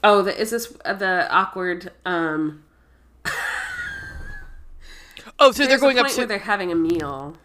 [0.04, 1.92] oh, the, is this uh, the awkward?
[2.04, 2.64] Um,
[5.42, 7.36] Oh, so they're going up to where they're having a meal.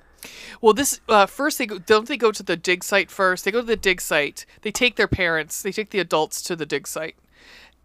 [0.61, 3.43] Well, this uh, first they go, don't they go to the dig site first?
[3.43, 4.45] They go to the dig site.
[4.61, 5.63] They take their parents.
[5.63, 7.15] They take the adults to the dig site,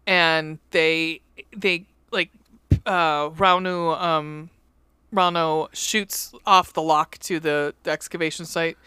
[0.05, 1.21] and they
[1.55, 2.29] they like
[2.85, 4.49] uh, Ranu um,
[5.13, 8.77] Rano shoots off the lock to the, the excavation site,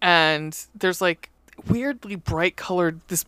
[0.00, 1.30] and there's like
[1.68, 3.24] weirdly bright colored this.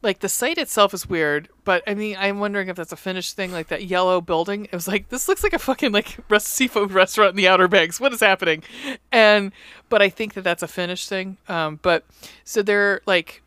[0.00, 3.34] Like the site itself is weird, but I mean, I'm wondering if that's a finished
[3.34, 3.50] thing.
[3.50, 6.92] Like that yellow building, it was like this looks like a fucking like rest- seafood
[6.92, 7.98] restaurant in the Outer Banks.
[8.00, 8.62] What is happening?
[9.10, 9.52] And
[9.88, 11.36] but I think that that's a finished thing.
[11.48, 12.04] Um, but
[12.44, 13.42] so they're like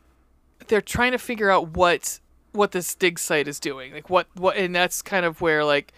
[0.68, 2.20] they're trying to figure out what
[2.54, 3.94] what this dig site is doing.
[3.94, 5.94] Like what what, and that's kind of where like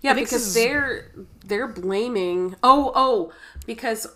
[0.00, 1.10] Yeah, because is- they're
[1.44, 2.56] they're blaming.
[2.62, 3.32] Oh, oh,
[3.66, 4.06] because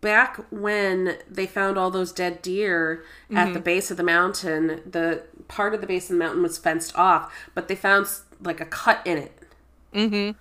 [0.00, 3.52] back when they found all those dead deer at Mm-hmm.
[3.54, 6.96] the base of the mountain, the part of the base of the mountain was fenced
[6.96, 8.06] off, but they found
[8.40, 9.32] like a cut in it.
[9.94, 10.38] Mm-hmm.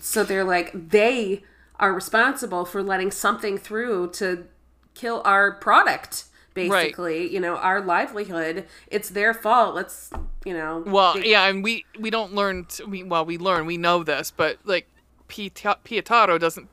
[0.00, 1.42] So they're like they
[1.80, 4.46] are responsible for letting something through to
[4.94, 6.24] kill our product.
[6.54, 8.66] Basically, you know, our livelihood.
[8.86, 9.74] It's their fault.
[9.74, 10.10] Let's,
[10.44, 10.84] you know.
[10.86, 12.64] Well, they- yeah, and we we don't learn.
[12.66, 13.66] To, we, well, we learn.
[13.66, 14.88] We know this, but like
[15.28, 16.68] Pieta- Pietaro doesn't.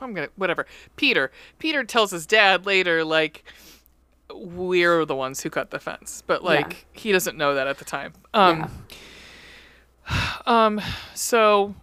[0.00, 0.66] I'm gonna whatever.
[0.96, 1.30] Peter.
[1.58, 3.44] Peter tells his dad later, like
[4.34, 7.84] we're the ones who cut the fence, but like he doesn't know that at the
[7.84, 8.12] time.
[8.34, 8.70] Um.
[10.46, 10.80] Um.
[11.14, 11.76] So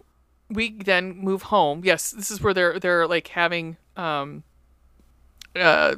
[0.50, 1.82] we then move home.
[1.84, 4.42] Yes, this is where they're they're like having um.
[5.56, 5.96] Uh.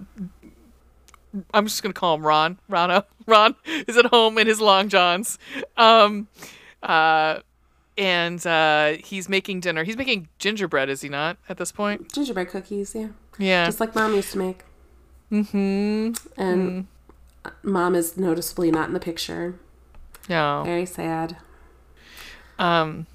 [1.55, 2.59] I'm just gonna call him Ron.
[2.71, 3.05] Rano.
[3.27, 5.39] Ron is at home in his long johns.
[5.77, 6.29] Um,
[6.83, 7.41] uh,
[7.97, 9.85] and uh, he's making dinner.
[9.85, 11.37] He's making gingerbread, is he not?
[11.49, 13.09] At this point, gingerbread cookies, yeah.
[13.39, 13.67] yeah.
[13.67, 14.63] just like mom used to make.
[15.31, 16.13] Mm-hmm.
[16.41, 16.87] And
[17.63, 19.59] mom is noticeably not in the picture.
[20.29, 20.63] no.
[20.65, 21.37] Very sad.
[22.59, 23.07] Um,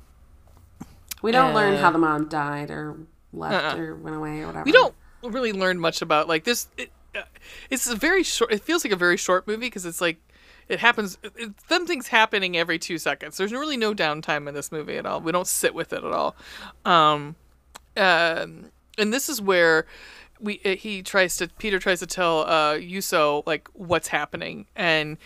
[1.22, 2.98] We don't learn Uh, how the mom died or
[3.34, 3.82] left Uh-uh.
[3.82, 4.64] or went away or whatever.
[4.66, 4.94] we don't
[5.24, 6.68] really learn much about like this.
[6.78, 6.92] It, uh,
[7.70, 8.52] it's a very short.
[8.52, 10.18] It feels like a very short movie because it's like
[10.68, 11.18] it happens.
[11.24, 13.38] It, something's happening every two seconds.
[13.38, 15.22] There's really no downtime in this movie at all.
[15.22, 16.36] We don't sit with it at all.
[16.86, 17.36] Um,
[17.96, 19.86] um, and this is where
[20.40, 25.18] we uh, he tries to Peter tries to tell uh Juuso like what's happening and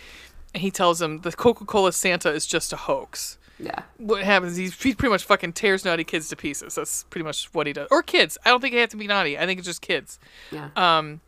[0.54, 3.38] he tells him the Coca-Cola Santa is just a hoax.
[3.58, 3.82] Yeah.
[3.98, 4.56] What happens?
[4.56, 6.74] He's, he pretty much fucking tears naughty kids to pieces.
[6.74, 7.88] That's pretty much what he does.
[7.90, 8.38] Or kids.
[8.44, 9.38] I don't think they have to be naughty.
[9.38, 10.18] I think it's just kids.
[10.50, 10.70] Yeah.
[10.74, 11.20] Um,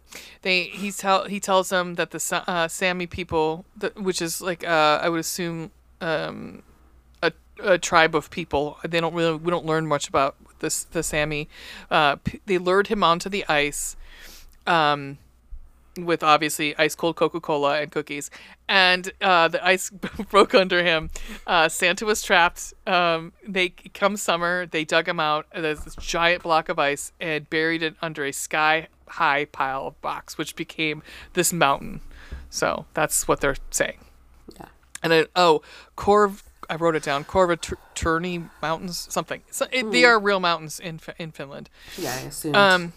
[0.42, 4.66] they he's tell he tells them that the uh, Sami people, that, which is like
[4.66, 5.70] uh, I would assume
[6.00, 6.62] um,
[7.22, 8.78] a, a tribe of people.
[8.84, 11.48] They don't really we don't learn much about this the Sami.
[11.90, 13.96] Uh, p- they lured him onto the ice.
[14.66, 15.18] Um,
[15.96, 18.30] with obviously ice cold Coca Cola and cookies,
[18.68, 19.90] and uh, the ice
[20.30, 21.10] broke under him.
[21.46, 22.74] Uh, Santa was trapped.
[22.86, 25.46] Um, they come summer, they dug him out.
[25.54, 29.94] There's this giant block of ice and buried it under a sky high pile of
[30.02, 31.02] rocks, which became
[31.34, 32.00] this mountain.
[32.50, 33.98] So that's what they're saying.
[34.56, 34.66] Yeah.
[35.02, 35.62] And then oh,
[35.96, 36.42] Corv.
[36.70, 37.24] I wrote it down.
[37.24, 39.42] Korvatunturi Mountains, something.
[39.50, 41.68] So, it, They are real mountains in in Finland.
[41.98, 42.56] Yeah, I assumed.
[42.56, 42.92] Um,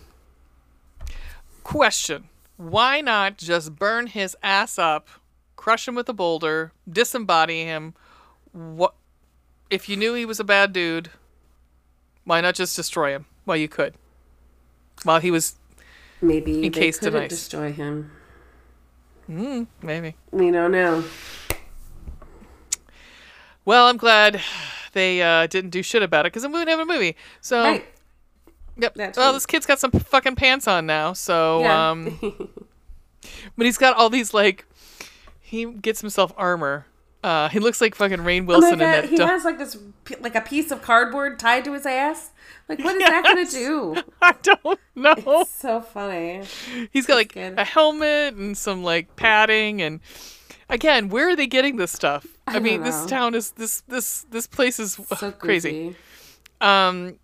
[1.64, 5.08] question: Why not just burn his ass up,
[5.56, 7.94] crush him with a boulder, disembody him?
[8.52, 8.96] What
[9.70, 11.10] if you knew he was a bad dude?
[12.24, 13.94] Why not just destroy him while you could?
[15.04, 15.56] While he was
[16.22, 17.30] Maybe encased in couldn't ice.
[17.30, 18.12] destroy him.
[19.28, 20.16] maybe.
[20.32, 21.04] We don't know.
[23.66, 24.42] Well, I'm glad
[24.94, 27.16] they uh, didn't do shit about it because we would have a movie.
[27.42, 27.86] So, right.
[28.78, 28.94] Yep.
[28.96, 31.14] That's well, this kid's got some fucking pants on now.
[31.14, 31.92] So, Yeah.
[31.92, 32.20] um,
[33.58, 34.66] but he's got all these like
[35.42, 36.86] he gets himself armor.
[37.24, 39.06] Uh, he looks like fucking Rain Oh Wilson in that.
[39.10, 39.76] he dumb- has like this,
[40.22, 42.32] like a piece of cardboard tied to his ass.
[42.70, 43.96] Like, what is that gonna do?
[44.22, 45.46] I don't know.
[45.50, 46.44] So funny.
[46.92, 50.00] He's got like a helmet and some like padding and
[50.70, 52.26] again, where are they getting this stuff?
[52.46, 55.96] I, don't mean, this town is this this this place is So crazy.
[56.62, 57.16] Um,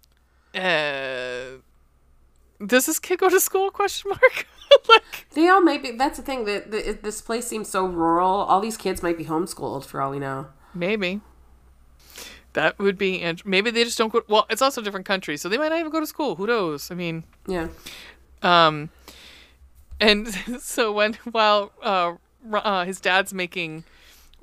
[0.55, 1.59] uh,
[2.65, 3.69] does this kid go to school?
[3.71, 4.47] Question mark.
[4.89, 5.91] like, They all might be.
[5.91, 6.45] That's the thing.
[6.45, 8.29] That the, this place seems so rural.
[8.29, 10.47] All these kids might be homeschooled for all we know.
[10.73, 11.21] maybe
[12.53, 13.21] that would be.
[13.21, 14.21] int- Maybe they just don't go.
[14.27, 16.35] Well, it's also a different country, so they might not even go to school.
[16.35, 16.91] Who knows?
[16.91, 17.67] I mean, Yeah.
[18.43, 18.89] um,
[19.99, 20.27] and
[20.61, 22.13] so when while uh,
[22.53, 23.83] uh his dad's making.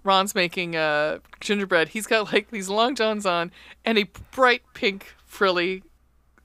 [0.02, 1.88] Ron's making uh, gingerbread.
[1.90, 3.52] He's got like these long johns on
[3.84, 4.04] and a
[4.34, 5.82] bright pink frilly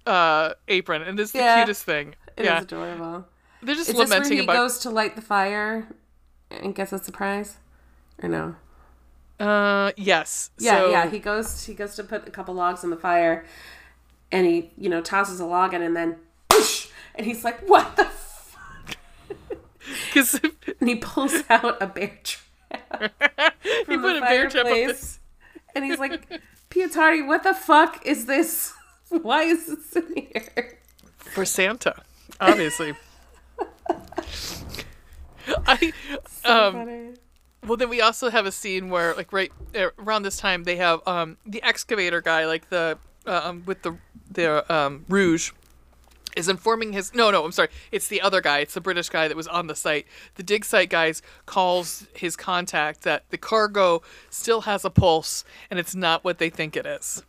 [0.05, 1.61] uh, apron, and it's the Yeah.
[1.61, 2.15] cutest thing.
[2.37, 3.25] It is yeah, adorable.
[3.61, 4.53] they're just Is this where lamenting he about.
[4.55, 5.87] goes to light the fire
[6.51, 7.57] and gets a surprise,
[8.21, 8.55] or no?
[9.39, 10.51] Uh, yes.
[10.57, 11.09] Yeah, so, yeah.
[11.09, 11.65] He goes.
[11.65, 13.45] He goes to put a couple logs on the fire,
[14.31, 16.17] and he, you know, tosses a log in, and then,
[16.51, 18.57] whoosh, and he's like, "What the?" F-?
[20.07, 20.39] Because
[20.79, 22.41] And he pulls out a bear trap
[23.87, 24.85] he put the a bear trap up there.
[24.87, 25.19] fireplace,
[25.75, 26.29] and he's like,
[26.69, 28.73] "Pietari, what the fuck is this?
[29.21, 30.79] Why is this in here?"
[31.17, 32.03] for Santa,
[32.39, 32.93] obviously.
[35.67, 35.93] I
[36.43, 37.13] um Funny.
[37.65, 40.77] well then we also have a scene where like right uh, around this time they
[40.77, 42.97] have um the excavator guy like the
[43.27, 43.95] um with the
[44.31, 45.51] the um rouge
[46.35, 49.27] is informing his no no I'm sorry it's the other guy it's the British guy
[49.27, 54.01] that was on the site the dig site guys calls his contact that the cargo
[54.29, 57.23] still has a pulse and it's not what they think it is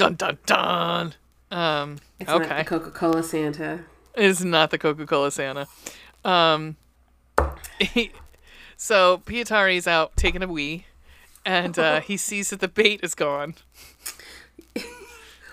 [0.00, 1.14] dun dun dun
[1.50, 3.84] um It's okay not the Coca Cola Santa.
[4.14, 5.66] it is not the Coca Cola Santa.
[6.24, 6.76] Um,
[8.76, 10.86] so Pietari's out taking a wee,
[11.44, 13.54] and uh, he sees that the bait is gone.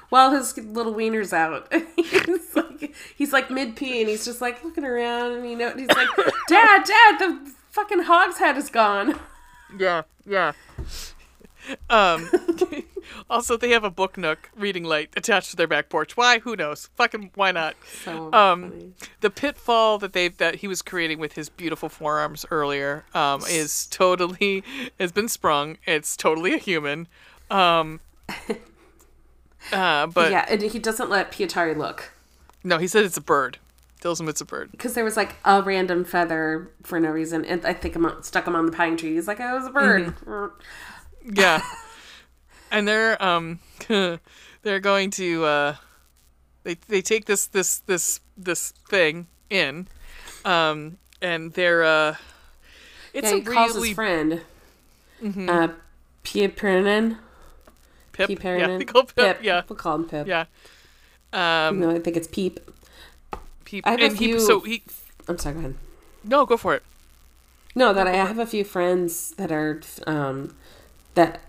[0.09, 4.63] While his little wiener's out, he's like he's like mid pee, and he's just like
[4.63, 6.07] looking around, and you know, he's like,
[6.47, 9.19] "Dad, Dad, the fucking hog's head is gone."
[9.77, 10.53] Yeah, yeah.
[11.89, 12.29] Um,
[13.29, 16.15] also, they have a book nook reading light attached to their back porch.
[16.17, 16.39] Why?
[16.39, 16.89] Who knows?
[16.95, 17.75] Fucking why not?
[18.03, 18.93] So Um, funny.
[19.21, 23.87] the pitfall that they that he was creating with his beautiful forearms earlier um, is
[23.87, 24.63] totally
[24.99, 25.77] has been sprung.
[25.85, 27.07] It's totally a human.
[27.49, 27.99] Um,
[29.71, 32.11] uh, but yeah, and he doesn't let Pietari look
[32.63, 33.59] no, he said it's a bird.
[34.01, 34.71] Tells him it's a bird.
[34.71, 38.45] because there was like a random feather for no reason, and I think on, stuck
[38.45, 39.13] him on the pine tree.
[39.15, 40.13] He's like, "Oh, it was a bird."
[41.23, 41.61] Yeah,
[42.71, 43.59] and they're um
[44.61, 45.75] they're going to uh
[46.63, 49.87] they they take this this this this thing in
[50.45, 52.15] um and they're uh
[53.13, 54.41] it's Yeah, he a calls really his friend,
[55.49, 55.69] uh,
[56.23, 57.17] Piiparinen.
[58.11, 58.27] pip.
[58.29, 59.61] Pip yeah they call pip, yeah.
[59.67, 60.27] We'll call him Pip.
[60.27, 60.45] yeah.
[61.33, 62.59] Um No, I think it's Peep.
[63.65, 63.85] peep.
[63.87, 64.83] I have a and he few- so he
[65.27, 65.75] I'm sorry, go ahead.
[66.23, 66.83] no go for it.
[67.75, 70.55] No, that I have a few friends that are um
[71.15, 71.39] that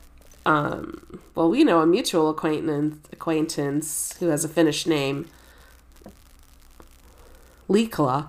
[0.52, 5.26] um well we know a mutual acquaintance acquaintance who has a Finnish name.
[7.68, 8.28] Liikala.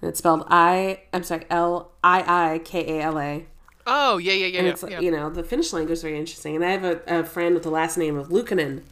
[0.00, 3.46] And it's spelled I I'm sorry, L I I K A L A.
[3.86, 5.00] oh yeah yeah yeah And it's yeah.
[5.00, 6.54] you know, the Finnish language is very interesting.
[6.56, 8.82] And I have a, a friend with the last name of Lukanen.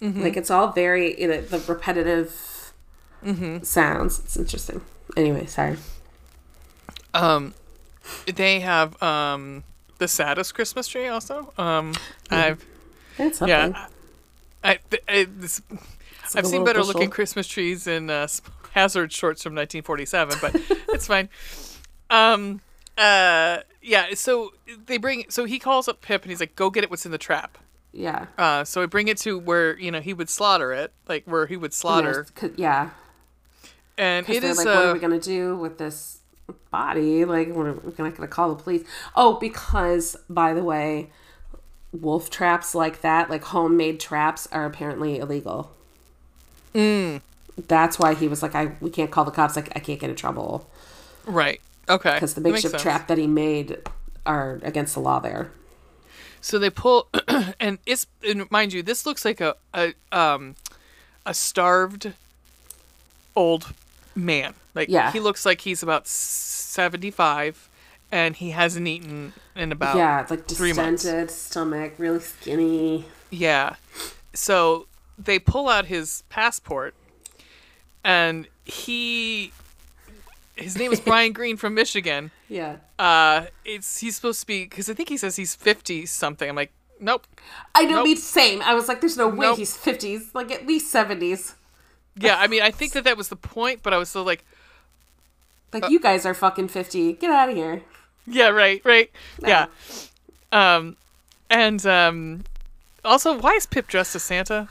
[0.00, 0.22] Mm-hmm.
[0.22, 2.54] Like it's all very you know, the repetitive
[3.24, 3.64] Mm-hmm.
[3.64, 4.20] sounds.
[4.20, 4.80] It's interesting.
[5.16, 5.76] Anyway, sorry.
[7.14, 7.52] um
[8.32, 9.64] they have um
[9.98, 11.92] the saddest christmas tree also um
[12.30, 12.64] i've
[13.18, 13.86] It's yeah
[14.64, 14.78] i,
[15.08, 15.60] I this,
[16.34, 16.94] like I've seen better bushel.
[16.94, 18.28] looking Christmas trees in uh,
[18.72, 20.54] Hazard shorts from 1947, but
[20.88, 21.28] it's fine.
[22.10, 22.60] Um,
[22.96, 24.14] uh, yeah.
[24.14, 24.52] So
[24.86, 25.24] they bring.
[25.28, 26.90] So he calls up Pip and he's like, "Go get it.
[26.90, 27.58] What's in the trap?"
[27.92, 28.26] Yeah.
[28.36, 31.46] Uh, so we bring it to where you know he would slaughter it, like where
[31.46, 32.26] he would slaughter,
[32.56, 32.90] yeah.
[33.96, 36.17] and it they're like, what are we gonna do with this
[36.70, 37.24] body?
[37.24, 38.84] Like, we're we're not gonna call the police.
[39.16, 41.10] Oh, because by the way,
[41.92, 45.72] wolf traps like that, like homemade traps, are apparently illegal.
[46.74, 47.20] mm,
[47.66, 49.56] That's why he was like, I we can't call the cops.
[49.56, 50.68] Like, I can't get in trouble
[51.26, 51.60] right.
[51.88, 52.14] Okay.
[52.14, 53.78] because the makeshift trap that he made
[54.26, 55.50] are against the law there.
[56.40, 57.08] So they pull,
[57.60, 60.54] and it's and mind you, this looks like a a um
[61.26, 62.12] a starved
[63.34, 63.72] old
[64.14, 64.54] man.
[64.78, 65.12] Like Yeah.
[65.12, 67.68] he looks like he's about seventy five,
[68.12, 71.02] and he hasn't eaten in about yeah, it's like three months.
[71.02, 73.04] distended stomach, really skinny.
[73.30, 73.74] Yeah.
[74.34, 74.86] So
[75.18, 76.94] they pull out his passport
[78.04, 79.52] and he
[80.56, 82.30] his name is Brian Green from Michigan.
[82.48, 82.76] Yeah.
[82.98, 86.48] Uh, it's he's supposed to be because I think he says he's fifty something.
[86.48, 87.26] I'm like, nope.
[87.74, 88.04] I know, Nope.
[88.04, 88.62] me same.
[88.62, 89.58] I was like, there's no way Nope.
[89.58, 91.54] he's 50s, like at least 70s.
[92.20, 94.44] Yeah, I mean, I think that that was the point, but I was still like,
[95.72, 97.14] Like, Uh, you guys are fucking 50.
[97.14, 97.82] Get out of here.
[98.26, 99.10] yeah, right, right,
[99.40, 99.66] yeah.
[100.52, 100.96] Um,
[101.50, 102.44] and um,
[103.04, 104.68] also, why is Pip dressed as Santa?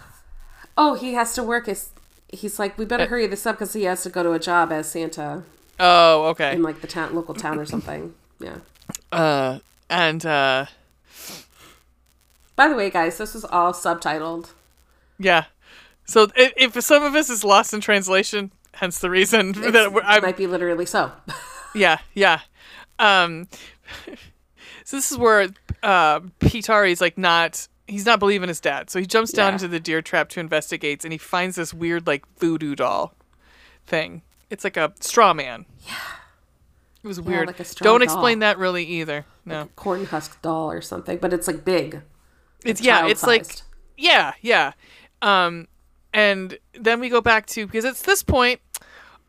[0.78, 1.90] Oh, he has to work as.
[2.32, 4.40] He's like, we better Uh, hurry this up because he has to go to a
[4.40, 5.44] job as Santa
[5.80, 6.54] Oh, okay.
[6.54, 8.14] in like the town, local town or something.
[8.40, 8.58] Yeah.
[9.12, 10.66] Uh, and uh,
[12.56, 14.50] By the way, guys, this is all subtitled.
[15.20, 15.46] yeah.
[16.06, 20.24] So i- if some of us is lost in translation, hence the reason that It
[20.24, 21.12] might be literally so.
[21.76, 22.40] Yeah, yeah.
[22.98, 23.48] Um,
[24.84, 25.50] so this is where
[25.84, 27.68] uh, Pietari's like not.
[27.88, 29.54] He's not believing his dad, so he jumps down Yeah.
[29.54, 33.14] into the deer trap to investigate, and he finds this weird like voodoo doll
[33.86, 34.24] thing.
[34.50, 35.66] It's like a straw man.
[35.86, 35.94] Yeah.
[37.04, 37.48] It was weird.
[37.48, 38.06] like a straw Don't doll.
[38.06, 39.26] explain that really either.
[39.46, 42.02] No, Corn husk doll or something, but it's like big.
[42.66, 43.46] it's yeah, it's like
[43.98, 44.72] yeah, yeah.
[45.22, 45.68] Um,
[46.14, 48.60] and then we go back to because it's this point,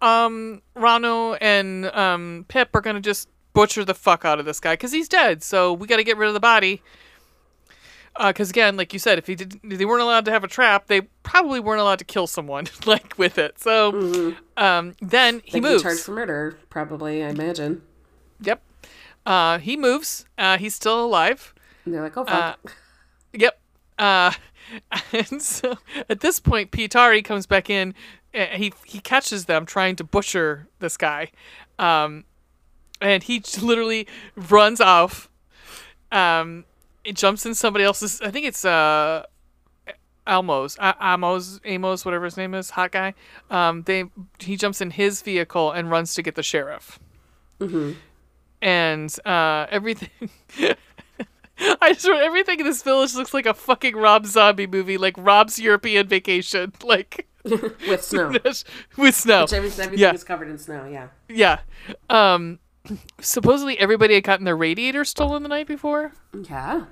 [0.01, 4.75] um, Rano and um Pip are gonna just butcher the fuck out of this guy
[4.75, 5.43] because he's dead.
[5.43, 6.81] So we got to get rid of the body.
[8.17, 10.89] Because again, like you said, if he did, they weren't allowed to have a trap,
[10.89, 13.61] they probably weren't allowed to kill someone like with it.
[13.61, 15.83] So, um, then he They could be moves.
[15.85, 17.23] charged for murder, probably.
[17.23, 17.83] I imagine.
[18.41, 18.61] Yep.
[19.25, 20.25] Uh, he moves.
[20.37, 21.55] Uh, he's still alive.
[21.85, 22.77] And they're like, oh Uh, fuck.
[23.35, 23.61] Yep.
[24.01, 24.33] Uh,
[25.13, 25.77] and so
[26.09, 27.95] at this point, Pietari comes back in.
[28.39, 31.31] Uh, He he catches them trying to butcher this guy,
[31.79, 32.25] um,
[33.01, 35.29] and he literally runs off.
[36.13, 36.65] Um,
[37.05, 38.21] it jumps in somebody else's.
[38.21, 39.25] I think it's uh,
[40.27, 43.15] Almos, Amos, Amos, whatever his name is, hot guy.
[43.51, 44.05] Um, they
[44.39, 46.99] he jumps in his vehicle and runs to get the sheriff.
[48.61, 50.31] And uh, everything.
[51.81, 55.15] I just wrote everything in this village looks like a fucking Rob Zombie movie, like
[55.19, 58.33] Rob's European Vacation, like with snow.
[58.97, 59.43] with snow.
[59.43, 60.13] Which every- everything Yeah.
[60.13, 60.87] is covered in snow.
[60.91, 61.09] Yeah.
[61.29, 61.61] Yeah.
[62.11, 62.59] Um,
[63.21, 66.13] supposedly everybody had gotten their radiator stolen the night before.
[66.49, 66.85] Yeah.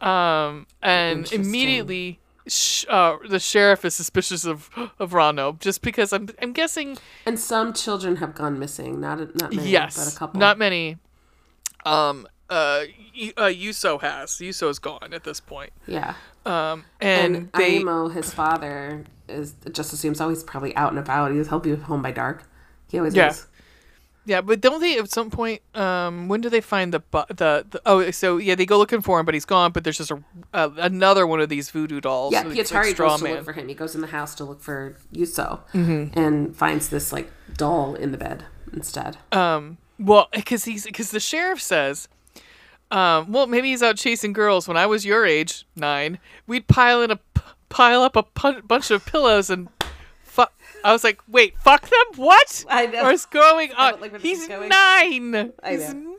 [0.00, 6.28] Um, and immediately, sh- uh, the sheriff is suspicious of of Rano just because I'm
[6.40, 9.00] I'm guessing And some children have gone missing.
[9.00, 10.38] Not a- not many, yes, but a couple.
[10.40, 10.98] not many.
[11.84, 12.84] Um, uh,
[13.18, 15.72] y- uh, Juuso has Juuso's gone at this point.
[15.86, 16.14] yeah.
[16.46, 20.98] Um, and, And, they Aimo, his father, is just assumes oh he's probably out and
[20.98, 21.32] about.
[21.32, 22.44] He's he'll be home by dark.
[22.90, 23.30] He always Yeah.
[23.30, 23.46] is.
[24.24, 25.62] Yeah, but don't they at some point?
[25.74, 28.10] Um, when do they find the bu- the, the oh?
[28.10, 29.72] So yeah, they go looking for him, but he's gone.
[29.72, 30.22] But there's just a
[30.52, 32.34] uh, another one of these voodoo dolls.
[32.34, 33.68] Yeah, Pietari like straw goes to look for him.
[33.68, 36.18] He goes in the house to look for Juuso Mm-hmm.
[36.18, 39.16] and finds this like doll in the bed instead.
[39.32, 42.06] Um, well, because he's because the sheriff says,
[42.90, 44.68] um, well, maybe he's out chasing girls.
[44.68, 48.62] When I was your age, nine, we'd pile in a p- pile up a pun-
[48.66, 49.68] bunch of pillows and.
[50.22, 50.44] Fu-
[50.84, 52.06] I was like, wait, fuck them?
[52.16, 52.64] What?
[52.68, 53.02] I know.
[53.04, 54.00] What's going on?
[54.00, 54.68] like He's going.
[54.68, 55.52] nine.
[55.62, 56.16] I He's know.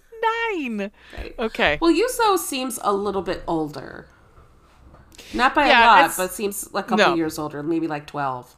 [0.52, 0.92] nine.
[1.18, 1.36] Right.
[1.40, 1.78] Okay.
[1.82, 4.08] Well, Juuso seems a little bit older.
[5.34, 7.16] Not by Yeah, a lot, but seems like a couple No.
[7.16, 8.56] years older, maybe like 12.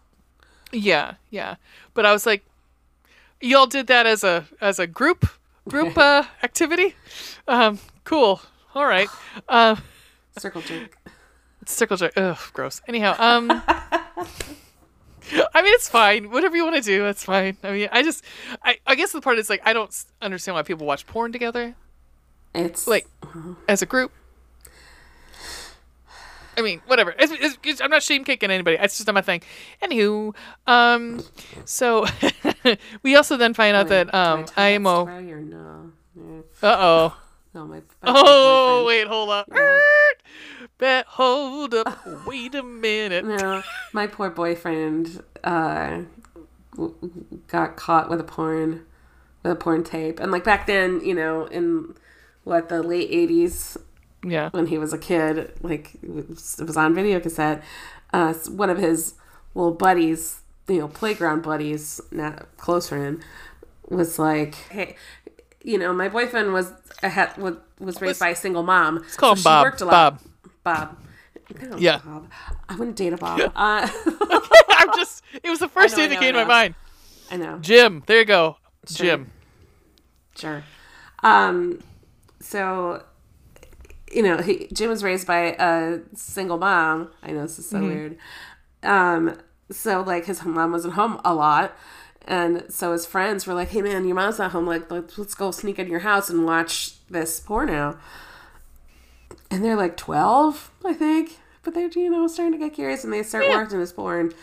[0.72, 1.56] Yeah, yeah.
[1.94, 2.44] But I was like,
[3.42, 5.26] y'all did that as a as a group
[5.68, 6.96] group uh, activity.
[7.48, 8.42] Um, cool.
[8.74, 9.10] All right.
[9.50, 9.82] Um,
[10.40, 10.98] Circle jerk.
[11.74, 12.14] Circle jerk.
[12.18, 12.82] Ugh, gross.
[12.88, 13.52] Anyhow, um.
[15.54, 16.30] I mean, it's fine.
[16.30, 17.56] Whatever you want to do, that's fine.
[17.64, 18.24] I mean, I just,
[18.64, 21.74] I, I guess the part is like, I don't understand why people watch porn together,
[22.54, 23.08] It's like,
[23.70, 24.12] as a group.
[26.58, 27.16] I mean, whatever.
[27.18, 28.76] It's, it's, it's- I'm not shame kicking anybody.
[28.78, 29.42] It's just not my thing.
[29.82, 30.36] Anywho,
[30.68, 31.24] um,
[31.64, 32.06] so
[33.04, 35.04] we also then find out that um, I tell that IMO.
[35.06, 35.92] story or no?
[36.14, 36.42] Yeah.
[36.70, 37.18] Uh oh.
[37.54, 37.78] No, my.
[37.78, 39.50] my Oh boyfriend- wait, hold up.
[40.78, 42.00] Bet hold up.
[42.26, 43.26] Wait a minute.
[43.26, 43.62] No,
[43.94, 46.02] my poor boyfriend uh,
[46.76, 46.96] w-
[47.48, 48.86] got caught with a porn,
[49.44, 51.94] with a porn tape, and like back then, you know, in
[52.46, 53.78] what the late '80s,
[54.24, 54.50] Yeah.
[54.52, 57.64] when he was a kid, like it was, it was on video cassette.
[58.14, 59.14] Uh, one of his
[59.54, 63.22] little buddies, you know, playground buddies, not close friend,
[63.90, 64.96] was like, "Hey,
[65.64, 66.72] you know, my boyfriend was
[67.04, 68.98] a was, was raised by a single mom.
[68.98, 69.78] Let's call him Bob.
[69.80, 70.20] Bob.
[70.64, 70.98] Bob.
[71.62, 72.00] No, Yeah.
[72.04, 72.30] Bob.
[72.70, 73.40] I wouldn't date a Bob.
[73.40, 73.52] Uh,
[74.70, 75.24] I'm just.
[75.44, 76.76] It was the first know, thing that came to my mind.
[77.30, 77.60] I know.
[77.60, 78.04] Jim.
[78.06, 78.58] There you go.
[78.88, 79.06] Sure.
[79.06, 79.32] Jim.
[80.36, 80.64] Sure.
[81.24, 81.84] Um,
[82.40, 83.04] so,
[84.12, 87.12] you know, he, Jim was raised by a single mom.
[87.22, 88.18] I know this is so weird.
[88.84, 89.38] Um,
[89.70, 91.76] so like his mom wasn't home a lot.
[92.26, 94.66] And so his friends were like, "Hey man, your mom's not home.
[94.68, 97.98] Like, let's, let's go sneak in your house and watch this porno."
[99.50, 103.12] And they're like twelve, I think, but they're you know starting to get curious, and
[103.12, 103.62] they start Yeah.
[103.62, 104.34] watching this porn.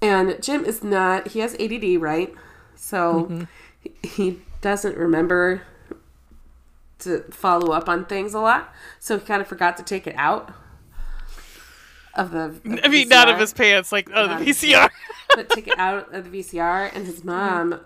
[0.00, 1.28] And Jim is not.
[1.28, 2.34] He has ADD, right?
[2.74, 3.46] So
[3.80, 5.62] he- he doesn't remember
[7.00, 8.72] to follow up on things a lot.
[8.98, 10.52] So he kind of forgot to take it out
[12.14, 12.38] of the.
[12.46, 14.90] Of I mean, not of his pants, like oh, the of his VCR.
[15.34, 17.80] But took it out of the VCR, and his mom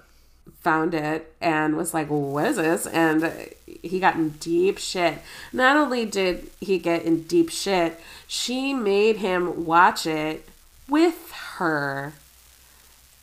[0.61, 3.51] found it and was like, "What is this?" And
[3.83, 5.19] he got in deep shit.
[5.53, 10.49] Not only did he get in deep shit, she made him watch it
[10.89, 12.13] with her.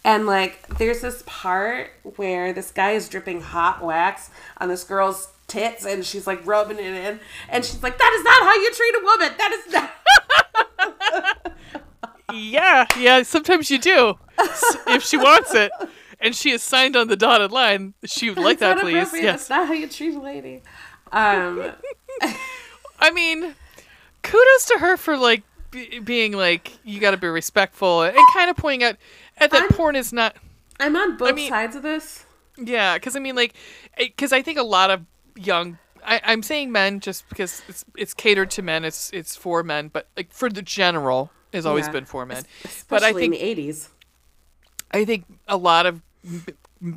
[0.05, 5.29] And like, there's this part where this guy is dripping hot wax on this girl's
[5.47, 7.19] tits, and she's like rubbing it in,
[7.49, 9.31] and she's like, "That is not how you treat a woman.
[9.37, 9.91] That is not."
[12.33, 13.23] yeah, yeah.
[13.23, 14.15] Sometimes you do.
[14.87, 15.71] If she wants it,
[16.19, 19.13] and she is signed on the dotted line, she would like that, please.
[19.13, 19.47] Yes.
[19.47, 20.63] That's not how you treat a lady.
[21.11, 21.71] Um,
[22.99, 23.55] I mean,
[24.21, 28.49] kudos to her for like b- being like you got to be respectful and kind
[28.49, 28.95] of pointing out
[29.37, 30.35] at that I'm- porn is not.
[30.79, 32.25] I'm on both mean- sides of this.
[32.57, 33.55] Yeah, because I mean, like,
[33.97, 35.01] because I think a lot of
[35.35, 35.79] young.
[36.05, 38.83] I, I'm saying men just because it's it's catered to men.
[38.85, 41.91] It's it's for men, but like for the general, has always Yeah.
[41.91, 42.45] been for men.
[42.63, 43.89] Especially But I think in the 80s.
[44.91, 46.01] I think a lot of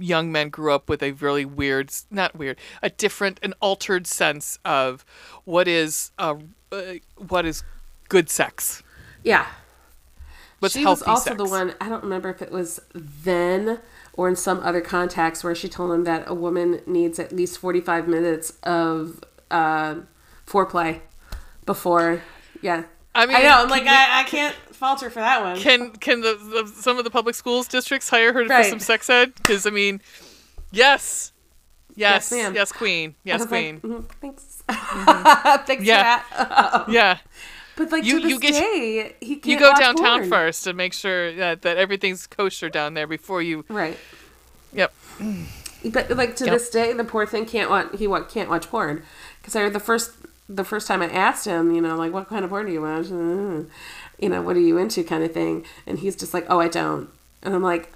[0.01, 4.59] young men grew up with a really weird, not weird, a different, an altered sense
[4.65, 5.05] of
[5.45, 6.35] what is uh,
[6.73, 7.63] uh what is
[8.09, 8.83] good sex.
[9.23, 9.47] Yeah.
[10.59, 11.37] What's she was also sex.
[11.37, 13.81] the one, I don't remember if it was then
[14.15, 17.59] or in some other context where she told him that a woman needs at least
[17.59, 19.97] 45 minutes of uh,
[20.47, 21.01] foreplay
[21.67, 22.23] before.
[22.63, 22.85] Yeah.
[23.17, 23.63] I mean, I know.
[23.63, 25.57] I'm like, we- I, I can't falter for that one.
[25.59, 28.65] Can can the, the some of the public schools districts hire her Right.
[28.65, 29.35] for some sex ed?
[29.37, 30.01] Because I mean,
[30.71, 31.33] yes,
[31.95, 34.63] yes, Yes, yes, queen, yes, was like, queen, "Mhm, thanks.
[35.67, 36.23] thanks Yeah.
[36.31, 36.85] that.
[36.89, 37.19] yeah.
[37.77, 40.29] But like You- to this you get- day, he can't You go downtown porn.
[40.31, 43.65] first and make sure that, that everything's kosher down there before you.
[43.69, 43.99] Right.
[44.73, 44.93] Yep.
[45.85, 46.53] But like to Yep.
[46.55, 47.89] this day, the poor thing can't watch.
[47.99, 49.03] He wa- can't watch porn
[49.41, 50.13] because I heard the first
[50.49, 52.83] the first time I asked him, you know, like what kind of porn do you
[52.83, 53.07] watch?
[53.07, 53.69] Mm,
[54.19, 55.65] You know, what are you into, kind of thing.
[55.87, 57.09] And he's just like, oh, I don't.
[57.43, 57.93] And I'm like,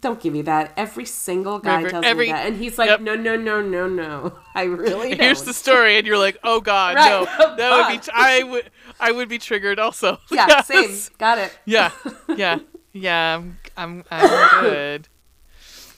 [0.00, 0.72] don't give me that.
[0.76, 3.00] Every single guy tells every- me that, and he's like, Yep.
[3.00, 4.38] no, no, no, no, no.
[4.54, 5.20] I really don't.
[5.20, 7.08] Here's the story, and you're like, oh god, Right.
[7.08, 8.08] no, Oh, that would be.
[8.14, 8.70] I would.
[9.00, 10.18] I would be triggered also.
[10.30, 10.66] yeah, Yes.
[10.68, 11.16] same.
[11.18, 11.58] Got it.
[11.64, 11.90] Yeah,
[12.36, 12.60] yeah,
[12.92, 13.34] yeah.
[13.36, 13.56] I'm.
[13.76, 15.08] I'm, I'm good.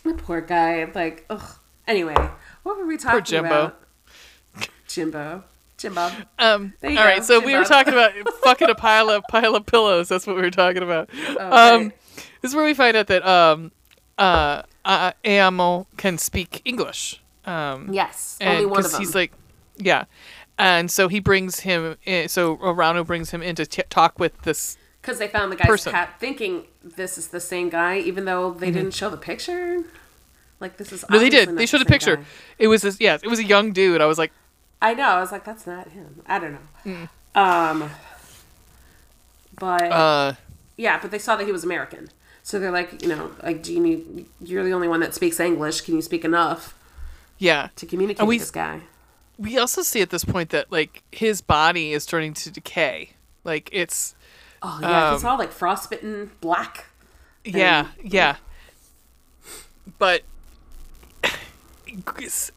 [0.02, 0.90] The poor guy.
[0.94, 1.42] Like, ugh.
[1.86, 2.14] Anyway,
[2.62, 3.48] what were we talking Jimbo.
[3.48, 3.82] about?
[4.88, 5.44] Jimbo.
[5.80, 6.10] Jimbo.
[6.38, 8.12] Um, all you right, go, so we were talking about
[8.44, 10.08] fucking a pile of pile of pillows.
[10.08, 11.08] That's what we were talking about.
[11.38, 11.92] Oh, Um,
[12.42, 13.72] this is where we find out that um,
[14.18, 17.20] uh, uh, Amo can speak English.
[17.46, 18.36] Um, Yes.
[18.40, 19.00] and only one of them.
[19.00, 19.32] he's like,
[19.78, 20.04] yeah,
[20.58, 21.96] and so he brings him.
[22.04, 24.76] In, so Rano brings him in to t- talk with this.
[25.00, 25.92] Because they found the guy's person.
[25.92, 29.78] cat thinking this is the same guy, even though they didn't show the picture.
[30.60, 31.12] Like this is Mm-hmm.
[31.14, 31.56] No, they did.
[31.56, 32.16] They showed a same picture.
[32.16, 32.24] guy.
[32.58, 32.98] It was this.
[33.00, 34.02] Yeah, it was a young dude.
[34.02, 34.30] I was like,
[34.82, 35.04] I know.
[35.08, 36.22] I was like, that's not him.
[36.26, 36.58] I don't know.
[36.86, 37.08] Mm.
[37.34, 37.90] Um,
[39.58, 40.32] but uh,
[40.76, 42.08] yeah, but they saw that he was American,
[42.42, 44.26] so they're like, you know, like, do you need?
[44.40, 45.82] You're the only one that speaks English.
[45.82, 46.74] Can you speak enough
[47.38, 47.68] yeah.
[47.76, 48.80] to communicate And we- with this guy?
[49.38, 53.12] We also see at this point that like his body is starting to decay.
[53.42, 54.14] Like it's
[54.62, 56.86] Oh yeah, he's Um, all like frostbitten black.
[57.44, 58.36] Yeah, yeah.
[59.98, 60.22] But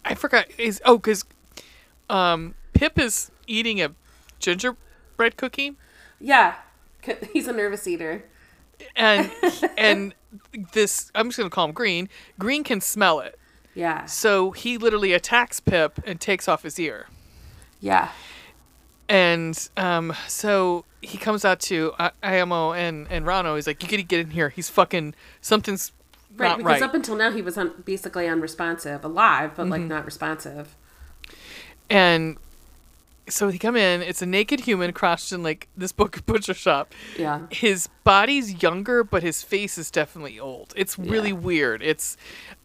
[0.06, 1.24] I forgot is oh because
[2.10, 3.92] um Pip is eating a
[4.40, 5.76] gingerbread cookie
[6.20, 6.56] Yeah,
[7.32, 8.24] he's a nervous eater.
[8.96, 9.32] and
[9.78, 10.14] and
[10.74, 12.10] this I'm just gonna call him Green.
[12.40, 13.38] Green can smell it,
[13.76, 17.08] Yeah, so he literally attacks Pip and takes off his ear.
[17.80, 18.10] yeah,
[19.10, 23.56] And um, so he comes out to I- Aimo and and Rano.
[23.56, 24.50] He's like, "You gotta get in here.
[24.50, 25.92] He's fucking something's
[26.38, 26.58] right.
[26.58, 29.72] because right." up until now he was un- basically unresponsive, alive, but Mm-hmm.
[29.72, 30.76] like not responsive.
[31.94, 32.38] And
[33.30, 34.02] so they come in.
[34.02, 36.94] It's a naked human crouched in like this book butcher shop.
[37.18, 40.74] Yeah, His body's younger, but his face is definitely old.
[40.76, 41.36] It's really Yeah.
[41.36, 41.82] weird.
[41.84, 42.18] It's,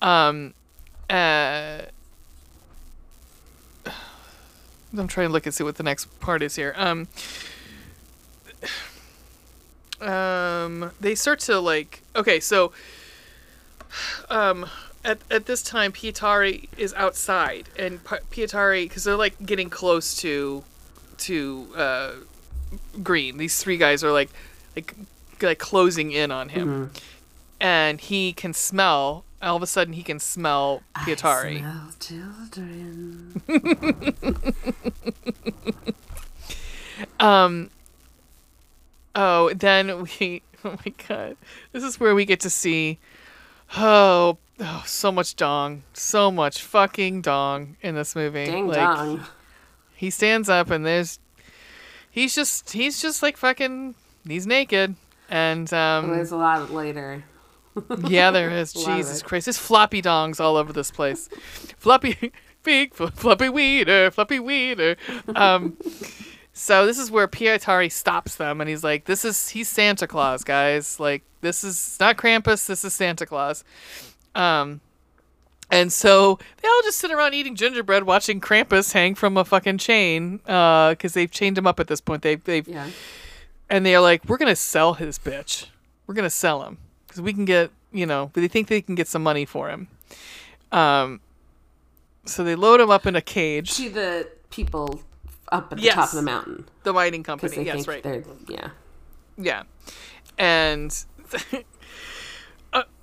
[0.03, 0.55] um,
[1.11, 1.83] uh,
[4.97, 6.75] I'm trying to look and see what the next part is here.
[6.77, 7.07] Um,
[10.01, 12.03] um, they start to like.
[12.17, 12.73] Okay, so,
[14.31, 14.67] um,
[15.09, 20.15] at at this time, Pietari is outside, and P- Pietari because they're like getting close
[20.19, 20.63] to,
[21.19, 22.13] to uh,
[23.03, 23.39] Green.
[23.39, 24.31] These three guys are like,
[24.77, 24.95] like
[25.43, 26.97] like closing in on him, Mm-hmm.
[27.61, 29.25] and he can smell.
[29.41, 31.63] All of a sudden, he can smell Pietari.
[31.65, 33.43] I smell children.
[37.21, 37.71] Um.
[39.15, 40.43] Oh, then we.
[40.65, 41.37] Oh my god,
[41.71, 42.99] this is where we get to see.
[43.77, 48.47] Oh, oh, so much dong, so much fucking dong in this movie.
[48.47, 49.25] Dang like, dong.
[49.95, 51.19] He stands up and there's.
[52.11, 53.95] He's just he's just like fucking.
[54.27, 54.97] He's naked
[55.29, 56.11] and um.
[56.11, 57.25] There's a lot later.
[58.09, 58.75] Yeah, there is.
[58.75, 59.23] A lot of Jesus.
[59.23, 59.47] Christ.
[59.47, 61.29] There's floppy dongs all over this place.
[61.79, 62.33] floppy,
[62.63, 64.97] big, fl- floppy weeder, floppy weeder.
[65.37, 65.77] Um,
[66.53, 70.43] so this is where Pietari stops them and he's like, this is, he's Santa Claus,
[70.43, 70.99] guys.
[70.99, 73.63] Like, this is not Krampus, this is Santa Claus.
[74.35, 74.81] Um,
[75.71, 79.79] and so they all just sit around eating gingerbread, watching Krampus hang from a fucking
[79.79, 82.23] chain, uh, because they've chained him up at this point.
[82.23, 82.89] They, they've, Yeah.
[83.69, 85.67] and they're like, "We're gonna sell his bitch.
[86.07, 89.09] We're gonna sell him because we can get, you know, they think they can get
[89.09, 89.89] some money for him."
[90.73, 91.21] Um,
[92.25, 93.77] so they load him up in a cage.
[93.77, 95.03] To the people
[95.53, 95.95] up at the Yes.
[95.97, 96.69] top of the mountain.
[96.85, 98.69] The mining company, they yes, think right, yeah.
[99.37, 99.63] yeah,
[100.39, 100.95] and
[101.35, 101.39] uh,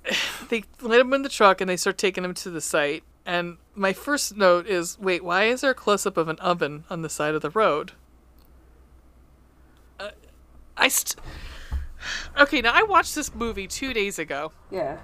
[0.48, 3.02] they let him in the truck and they start taking him to the site.
[3.24, 6.84] And my first note is, wait, why is there a close up of an oven
[6.88, 7.92] on the side of the road?
[9.98, 10.10] Uh,
[10.76, 11.16] I st-
[12.38, 12.60] okay.
[12.60, 14.52] Now I watched this movie two days ago.
[14.70, 14.98] Yeah.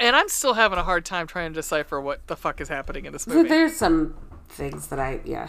[0.00, 3.04] And I'm still having a hard time trying to decipher what the fuck is happening
[3.04, 3.48] in this movie.
[3.48, 4.14] there's some
[4.48, 5.48] things that I, yeah.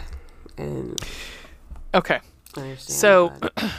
[0.58, 1.00] And
[1.94, 2.20] Okay.
[2.56, 2.96] I understand.
[2.98, 3.32] So,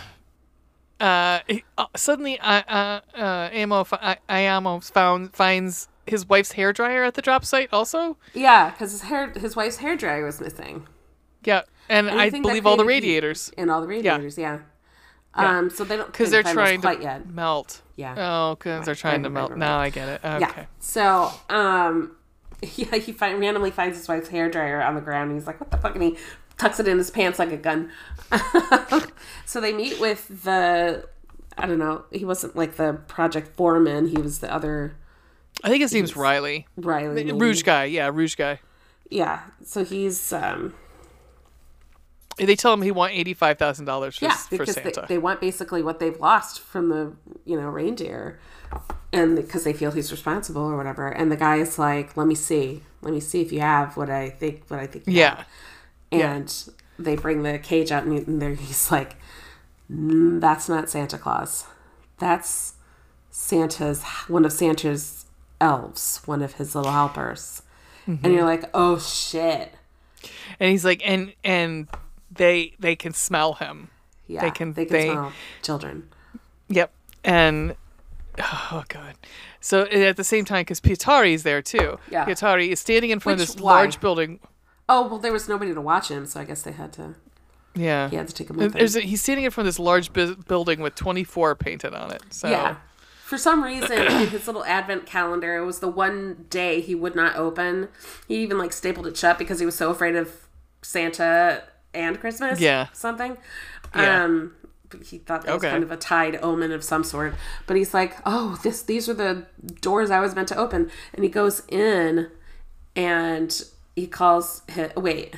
[1.02, 6.52] Uh, he- uh, suddenly, uh, uh, uh, Amo, fi- I, Aimo found finds his wife's
[6.54, 7.70] hair dryer at the drop site.
[7.72, 10.88] Also, yeah, because his hair, his wife's hair dryer was missing.
[11.44, 14.60] yeah, and I Anything believe all the radiators And all the radiators, yeah.
[15.38, 15.58] Yeah.
[15.60, 17.26] Um, so they don't because they're trying to yet.
[17.30, 17.82] melt.
[17.96, 18.16] Yeah.
[18.18, 19.52] Oh, because they're trying to melt.
[19.52, 19.78] right, Now.
[19.80, 20.22] I get it.
[20.26, 20.40] Okay.
[20.42, 20.66] Yeah.
[20.80, 22.18] So, um,
[22.76, 25.32] yeah, he find, randomly finds his wife's hair dryer on the ground.
[25.32, 26.18] And he's like, "What the fuck?" And he
[26.62, 27.92] tucks it in his pants like a gun.
[29.46, 31.08] so they meet with the,
[31.58, 32.06] I don't know.
[32.12, 34.08] He wasn't like the project foreman.
[34.08, 34.96] He was the other
[35.64, 36.68] I think his name's Riley.
[36.78, 37.24] Riley.
[37.24, 37.32] maybe.
[37.34, 37.86] Rouge guy.
[37.86, 38.60] Yeah, Rouge guy.
[39.10, 39.42] Yeah.
[39.64, 40.74] So he's um,
[42.38, 45.06] They tell him he want eighty five thousand dollars for yeah for because they, Santa.
[45.08, 47.14] they want basically what they've lost from the
[47.46, 48.40] you know reindeer,
[49.14, 51.10] and because they feel he's responsible or whatever.
[51.10, 52.84] And the guy is like, "Let me see.
[53.02, 54.64] Let me see if you have what I think.
[54.68, 55.46] What I think." You have."
[56.12, 56.34] Yeah.
[56.34, 59.16] and they bring the cage out and there he's like
[59.92, 61.66] "Mm, that's not santa claus
[62.20, 62.74] that's
[63.30, 65.26] santa's one of santa's
[65.60, 67.62] elves one of his little helpers
[68.08, 68.26] Mm-hmm.
[68.26, 69.74] and you're like oh shit
[70.60, 71.88] And he's like, and and
[72.32, 73.90] they they can smell him.
[74.28, 75.32] yeah They can- they can they- smell
[75.62, 76.10] children
[76.70, 76.92] Yep.
[77.24, 77.76] And
[78.40, 79.16] oh god.
[79.60, 82.00] So at the same time, because Pietari is there too.
[82.10, 82.26] Yeah.
[82.26, 83.74] Pietari is standing in front Which- of this why?
[83.82, 84.40] large building.
[84.92, 87.16] Oh well there was nobody to watch him so i guess they had to
[87.74, 88.10] Yeah.
[88.10, 89.02] he had to take him with him.
[89.02, 92.22] he's standing in front of this large bu- building with 24 painted on it.
[92.30, 92.76] So yeah
[93.24, 97.16] for some reason in his little advent calendar it was the one day he would
[97.16, 97.88] not open
[98.28, 100.48] he even like stapled it shut because he was so afraid of
[100.82, 101.64] santa
[101.94, 102.88] and christmas Yeah.
[102.92, 103.38] something
[103.96, 104.26] Yeah.
[104.26, 104.54] um
[105.06, 107.34] he thought that was kind of a tied omen of some sort
[107.68, 109.46] but he's like oh this these are the
[109.80, 112.28] doors i was meant to open and he goes in
[112.98, 113.64] and
[113.96, 114.62] he calls
[114.96, 115.36] wait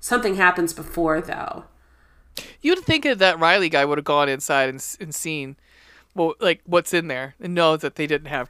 [0.00, 1.64] something happens before though
[2.60, 5.54] You'd think that Riley guy would have gone inside and, and seen,
[6.16, 8.48] well, like what's in there and know that they didn't have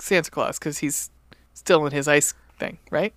[0.00, 1.10] Santa Claus because he's
[1.54, 3.14] still in his ice thing, right?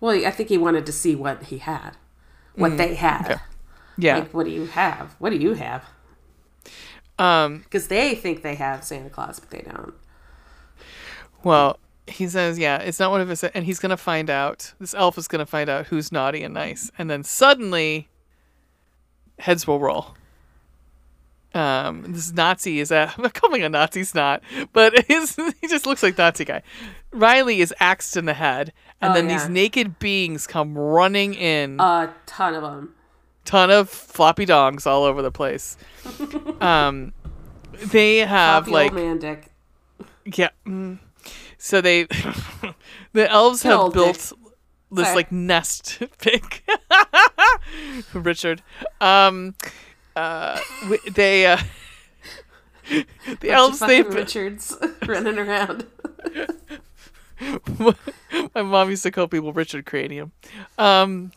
[0.00, 1.92] well i think he wanted to see what he had
[2.56, 3.40] what they had Mm, okay.
[3.98, 4.16] Yeah.
[4.18, 5.14] Like, what do you have?
[5.18, 5.84] What do you have?
[7.18, 7.58] um.
[7.58, 9.94] Because they think they have Santa Claus, but they don't.
[11.44, 11.78] Well,
[12.12, 14.72] he says, yeah, it's not one of his, and he's gonna find out.
[14.78, 18.08] This elf is gonna find out who's naughty and nice, and then suddenly,
[19.38, 20.14] heads will roll.
[21.54, 24.42] Um, this Nazi is a I'm calling a Nazi snot,
[24.72, 26.62] but his, he just looks like Nazi guy.
[27.12, 29.38] Riley is axed in the head, and Oh, then yeah.
[29.38, 31.78] these naked beings come running in.
[31.78, 32.94] A ton of them.
[33.44, 35.76] ton of floppy dongs all over the place.
[36.62, 37.12] um,
[37.86, 39.50] they have Floppy like old man dick.
[40.24, 40.48] yeah.
[40.66, 40.98] mm.
[41.64, 42.04] So they,
[43.12, 44.38] the elves have Old built dick.
[44.90, 45.14] this Sorry.
[45.16, 46.68] like nest pick.
[48.14, 48.62] Richard,
[49.00, 49.54] um,
[50.16, 51.58] uh, w- they, uh,
[52.88, 55.86] the Bunch elves they, Richards running around.
[58.54, 60.32] my mom used to call people Richard Cranium.
[60.78, 61.30] Um,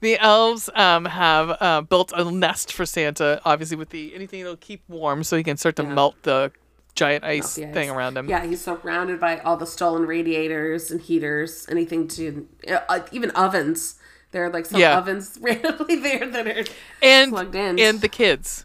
[0.00, 4.56] the elves um, have uh, built a nest for Santa, obviously with the anything that'll
[4.56, 5.94] keep warm, so he can start to Yeah.
[5.94, 6.52] melt the
[6.94, 7.72] giant ice ice.
[7.74, 8.28] thing around him.
[8.28, 12.46] Yeah, he's surrounded by all the stolen radiators and heaters, anything to
[12.88, 13.96] uh, even ovens.
[14.32, 14.96] There are like some Yeah.
[14.98, 16.64] ovens randomly there that are
[17.02, 18.64] and plugged in, and the kids.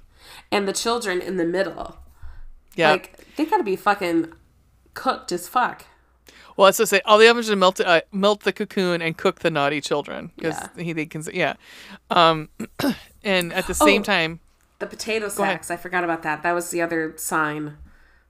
[0.51, 1.97] and the children in the middle.
[2.75, 2.91] Yeah.
[2.91, 4.33] Like they gotta be fucking
[4.93, 5.85] cooked as fuck.
[6.55, 9.39] well, let's just say all the ovens are melt uh, melt the cocoon and cook
[9.39, 10.83] the naughty children because Yeah.
[10.83, 11.55] he they can yeah,
[12.11, 12.49] um,
[13.23, 14.05] and at the same Oh.
[14.05, 14.39] time
[14.79, 16.43] The potato sacks, I forgot about that.
[16.43, 17.77] That was the other sign.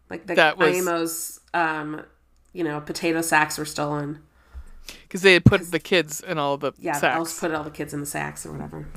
[0.10, 2.02] Like the That was- Aimo's, um,
[2.54, 4.20] you know, potato sacks were stolen.
[5.04, 7.16] because they had put the kids in all the Yeah, sacks.
[7.16, 8.88] elves put all the kids in the sacks or whatever.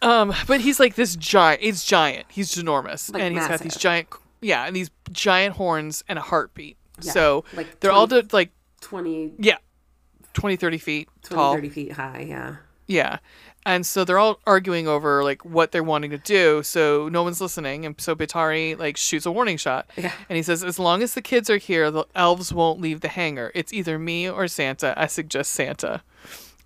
[0.00, 1.60] Um, but he's like this giant.
[1.60, 2.26] He's giant.
[2.30, 4.08] He's ginormous, Like and he's got these giant,
[4.40, 6.76] yeah, and these giant horns and a heartbeat.
[7.02, 9.56] Yeah, so like they're all 20 do- like 20, yeah,
[10.34, 11.54] 20, 30 feet 20 tall.
[11.54, 12.56] 30 feet high, yeah.
[12.86, 13.18] Yeah,
[13.66, 16.62] and so they're all arguing over like what they're wanting to do.
[16.62, 20.12] So no one's listening, and so Pietari like shoots a warning shot, Yeah.
[20.28, 23.08] and he says, "As long as the kids are here, the elves won't leave the
[23.08, 23.50] hangar.
[23.54, 24.94] It's either me or Santa.
[24.96, 26.02] I suggest Santa."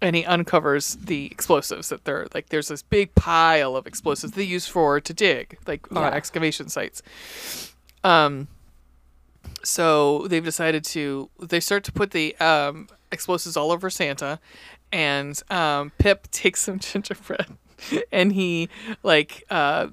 [0.00, 2.48] And he uncovers the explosives that they're like.
[2.48, 5.98] There's this big pile of explosives they use for to dig, like Yeah.
[6.00, 7.02] on excavation sites.
[8.02, 8.48] Um.
[9.64, 11.30] So they've decided to.
[11.40, 14.40] They start to put the um, explosives all over Santa,
[14.92, 17.56] and um, Pip takes some gingerbread,
[18.12, 18.68] and he
[19.02, 19.88] like uh,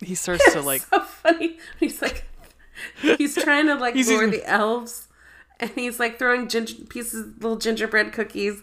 [0.00, 1.58] he starts to like so funny.
[1.80, 2.24] He's like,
[3.00, 5.08] he's trying to like He's lure the elves,
[5.60, 8.62] and he's like throwing ginger pieces, little gingerbread cookies.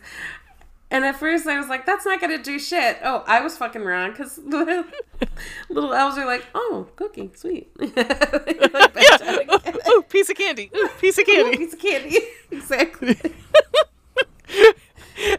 [0.89, 3.81] And at first, I was like, "That's not gonna do shit." Oh, I was fucking
[3.81, 4.37] wrong because
[5.69, 7.95] little elves are like, "Oh, cookie, sweet." like,
[9.87, 11.57] ooh, piece of candy, ooh, piece of candy.
[11.57, 12.17] piece of candy.
[12.51, 13.17] exactly.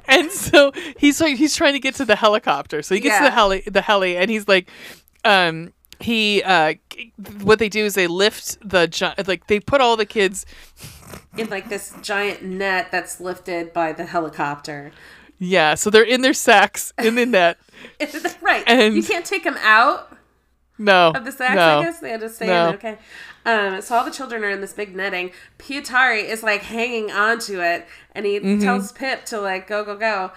[0.07, 2.83] And so he's like he's trying to get to the helicopter.
[2.83, 4.69] So he gets to the heli, the heli, and he's like,
[5.25, 6.75] um, he uh,
[7.43, 10.47] what they do is they lift the gi- like they put all the kids.
[11.37, 14.93] In like this giant net that's lifted by the helicopter.
[15.39, 17.59] Yeah, so they're in their sacks in the net.
[18.41, 18.63] right.
[18.67, 20.17] And- you can't take them out.
[20.83, 21.79] No, of the sacks, no.
[21.79, 22.71] I guess they stay No.
[22.71, 22.99] Okay.
[23.45, 25.33] Um, so all the children are in this big netting.
[25.59, 28.63] Pietari is like hanging onto it, and he Mm-hmm.
[28.63, 30.31] tells Pip to like go, go, go,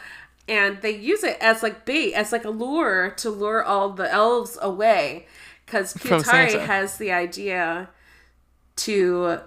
[0.47, 4.11] and they use it as like bait, as like a lure to lure all the
[4.11, 5.27] elves away,
[5.65, 7.89] because Pietari has the idea
[8.77, 9.39] to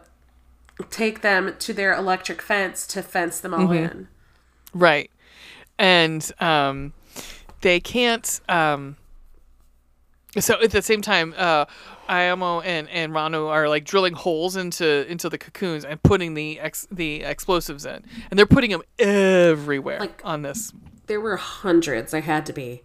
[0.90, 3.99] take them to their electric fence to fence them all Mm-hmm.
[3.99, 4.09] in.
[4.74, 5.11] Right.
[5.78, 6.92] And um
[7.62, 8.96] they can't um
[10.39, 11.64] so at the same time uh
[12.09, 16.59] Aimo and, and Rauno are like drilling holes into into the cocoons and putting the
[16.61, 20.72] ex, the explosives in, and they're putting them everywhere Like- on this.
[21.07, 22.12] There were hundreds.
[22.12, 22.83] There had to be.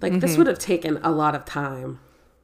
[0.00, 0.20] Like Mm-hmm.
[0.20, 2.00] this would have taken a lot of time.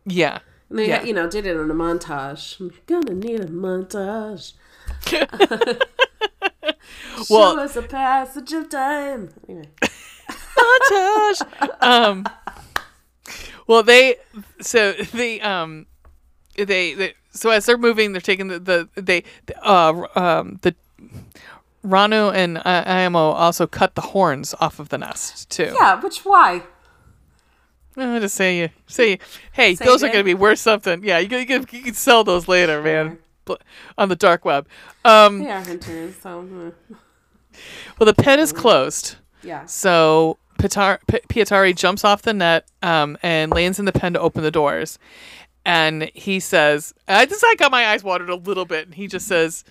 [0.06, 0.38] Yeah,
[0.70, 1.02] And they, Yeah.
[1.02, 2.58] you know, did it in a montage.
[2.60, 4.52] I'm gonna need a montage.
[7.30, 9.30] Well- Show us a passage of time.
[9.48, 9.68] Anyway.
[10.56, 11.82] montage.
[11.82, 12.24] um,
[13.68, 14.16] well, they
[14.60, 15.86] so the um
[16.56, 19.22] they, they so as they're moving, they're taking the the they
[19.62, 20.74] uh um the
[21.84, 25.72] Rauno and uh, Aimo also cut the horns off of the nest too.
[25.78, 26.62] Yeah, which why?
[27.96, 29.18] Uh, just say you say,
[29.52, 30.12] hey, Say those are it.
[30.12, 31.02] going to be worth something.
[31.04, 33.54] Yeah, you can, you can, you can sell those later, man, Bl-
[33.96, 34.68] on the dark web.
[35.04, 36.94] Um, They are hunters, so uh,
[37.98, 39.64] well, the pen is closed, yeah.
[39.66, 44.20] so Pitar- P- Pietari jumps off the net um, and lands in the pen to
[44.20, 44.98] open the doors.
[45.64, 49.06] And he says, "I just I got my eyes watered a little bit." And he
[49.06, 49.64] just says,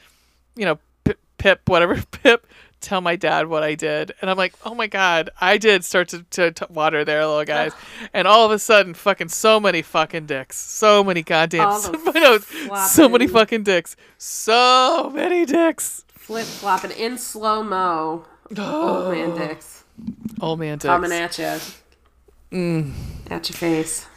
[0.55, 2.47] "You know, Pip, Pip whatever, Pip."
[2.79, 6.09] Tell my dad what I did, and I'm like, "Oh my god, I did start
[6.09, 7.73] to, to, to water there, little guys."
[8.13, 12.37] and all of a sudden, fucking so many fucking dicks, so many goddamn, so, no,
[12.85, 16.05] so many fucking dicks, so many dicks.
[16.09, 18.25] Flip flopping in slow mo.
[18.57, 19.77] Old man dicks
[20.39, 20.83] Old man dicks.
[20.83, 21.59] coming at you.
[22.51, 22.93] Mm.
[23.29, 24.07] At your face.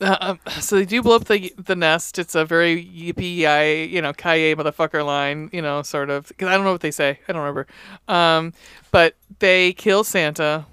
[0.00, 2.18] Uh, um, so they do blow up the the nest.
[2.18, 6.28] It's a very yippee yi you know, kaye motherfucker line, you know, sort of.
[6.28, 7.18] Because I don't know what they say.
[7.26, 7.66] I don't remember.
[8.06, 8.52] Um,
[8.90, 10.66] but they kill Santa.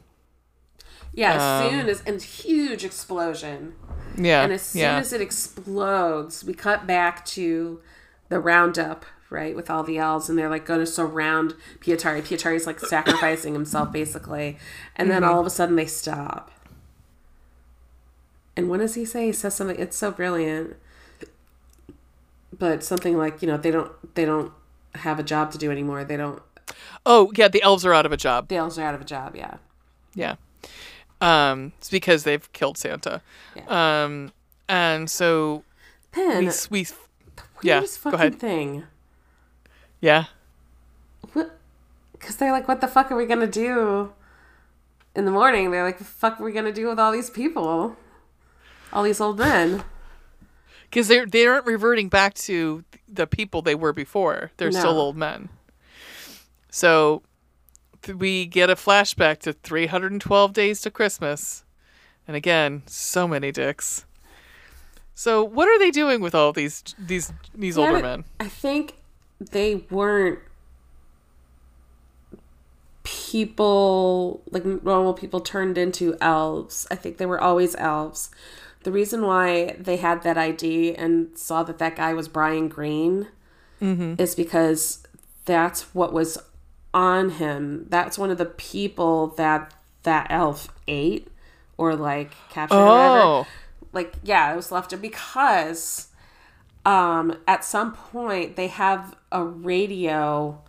[1.13, 3.75] Yeah, as Um, soon as and huge explosion.
[4.17, 7.81] Yeah, And as soon yeah, as it explodes, we cut back to
[8.29, 12.21] the roundup, right, with all the elves, and they're like going to surround Pietari.
[12.21, 14.57] Pietari's like sacrificing himself, basically.
[14.95, 15.31] And then Mm-hmm.
[15.33, 16.51] all of a sudden they stop.
[18.55, 19.25] And what does he say?
[19.25, 19.77] He says something.
[19.79, 20.75] It's so brilliant.
[22.57, 24.53] But something like you know they don't they don't
[24.95, 26.03] have a job to do anymore.
[26.05, 26.41] They don't.
[27.05, 28.47] Oh yeah, the elves are out of a job.
[28.47, 29.35] The elves are out of a job.
[29.35, 29.55] Yeah.
[30.13, 30.35] Yeah.
[31.19, 33.21] Um, it's because they've killed Santa.
[33.67, 34.31] Um,
[34.69, 35.63] and so
[36.11, 36.85] Pen, we, the we
[37.63, 38.39] yeah, weirdest go fucking ahead.
[38.39, 38.83] thing.
[40.03, 40.25] Yeah.
[41.31, 41.57] What?
[42.11, 44.11] Because they're like, what the fuck are we gonna do
[45.15, 45.71] in the morning?
[45.71, 47.95] They're like, the fuck are we gonna do with all these people?
[48.91, 49.83] All these old men.
[50.89, 54.51] Because they're they aren't reverting back to the people they were before.
[54.57, 55.49] They're still old men.
[56.69, 57.23] So
[58.03, 61.65] th- we get a flashback to 312 days to Christmas,
[62.27, 64.05] and again, so many dicks.
[65.15, 68.25] So what are they doing with all these these these older men?
[68.39, 68.93] I think
[69.39, 70.39] they weren't
[73.03, 76.87] people like normal people turned into elves.
[76.89, 78.29] I think they were always elves.
[78.83, 83.27] The reason why they had that ID and saw that that guy was Brian Green
[83.81, 84.15] mm-hmm.
[84.17, 85.05] is because
[85.45, 86.37] that's what was
[86.93, 87.85] on him.
[87.89, 89.73] That's one of the people that
[90.03, 91.29] that elf ate
[91.77, 93.47] or like captured or whatever Oh,
[93.93, 96.07] like yeah it was left because
[96.85, 100.61] um at some point they have a radio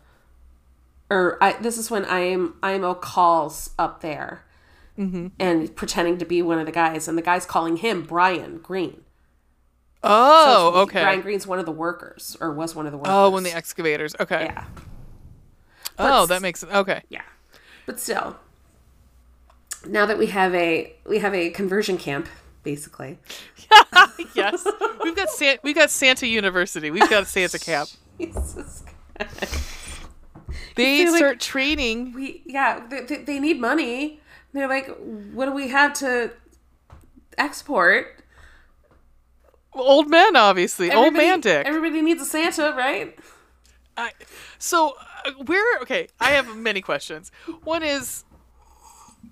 [1.10, 4.44] or I, this is when I'm Aimo calls up there
[4.96, 9.02] and pretending to be one of the guys and the guy's calling him Brian Green
[10.04, 11.02] oh, So okay.
[11.02, 13.52] Brian Green's one of the workers or was one of the workers Oh, when the
[13.52, 14.14] excavators.
[14.20, 14.44] Okay.
[14.44, 14.64] yeah
[15.98, 16.72] Oh, that makes sense.
[16.72, 17.02] okay.
[17.08, 17.22] yeah
[17.86, 18.36] but still
[19.86, 22.28] now that we have a we have a conversion camp
[22.64, 23.18] basically
[24.34, 24.66] yes,
[25.02, 26.90] we've got San- we've got Santa University.
[26.90, 27.88] We've got Santa Camp.
[28.18, 28.82] Jesus
[29.16, 29.68] Christ.
[30.74, 32.12] They feel like- start training.
[32.12, 34.20] we yeah they, they, need money
[34.52, 34.88] they're like
[35.32, 36.32] what do we have to
[37.38, 38.20] export
[39.76, 40.92] Old men, obviously.
[40.92, 41.66] Old man dick.
[41.66, 43.18] everybody needs a santa right
[43.96, 44.12] I,
[44.58, 44.94] so
[45.24, 46.08] uh, we're okay.
[46.20, 47.30] I have many questions.
[47.62, 48.24] One is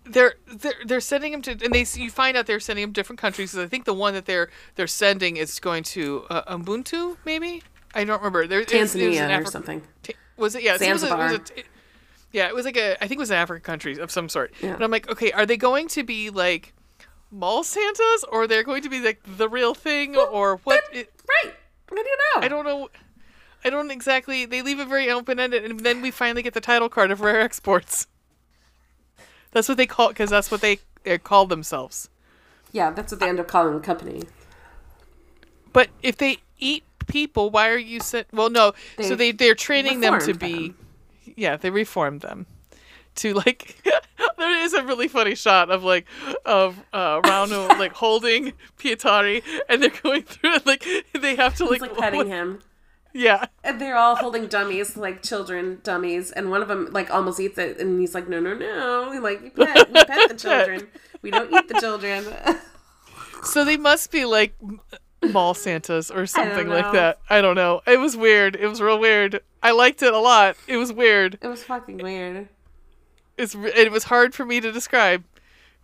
[0.04, 2.94] they're they're they're sending him to, and they you find out they're sending him to
[2.94, 3.56] different countries.
[3.56, 7.62] I think the one that they're they're sending is going to uh, Ubuntu, maybe.
[7.94, 8.46] I don't remember.
[8.46, 10.62] There, it was- it was in tanzania or something Ta- Was it?
[10.62, 11.26] Yeah, it was a- it was Zanzibar.
[11.32, 11.66] a- it-
[12.32, 12.94] yeah, it was like a.
[13.02, 14.54] I think it was an African country of some sort.
[14.62, 14.74] Yeah.
[14.74, 16.72] And I'm like, okay, are they going to be like
[17.30, 20.82] mall Santas, or they're going to be like the real thing, or what?
[20.92, 21.10] It,
[21.44, 21.54] right
[21.90, 22.88] i don't know I don't know.
[23.64, 24.46] I don't exactly.
[24.46, 27.20] They leave it very open ended, and then we finally get the title card of
[27.20, 28.06] Rare Exports.
[29.52, 32.08] That's what they call because that's what they, they call themselves.
[32.72, 34.22] yeah that's what they end up calling the company
[35.72, 38.26] But if they eat people, why are you sent?
[38.32, 38.72] Well, no.
[39.00, 40.74] so They they they're training them to be.
[41.36, 42.46] Yeah, they reformed them
[43.16, 43.76] to like.
[44.38, 46.06] there is a really funny shot of like
[46.44, 50.84] of uh Rauno like holding Pietari, and they're going through it like
[51.18, 52.60] they have to like, like petting him
[53.14, 53.46] Yeah.
[53.62, 57.58] and they're all holding dummies like children dummies and one of them like almost eats
[57.58, 60.88] it and he's like no no no like you pet, we pet the children
[61.20, 62.24] we don't eat the children
[63.44, 64.54] So they must be like
[65.30, 67.18] mall Santas or something like that.
[67.28, 67.80] I don't know.
[67.86, 68.54] It was weird.
[68.56, 69.40] It was real weird.
[69.62, 70.56] I liked it a lot.
[70.68, 71.38] It was weird.
[71.42, 72.48] it was fucking weird
[73.36, 75.24] It's it was hard for me to describe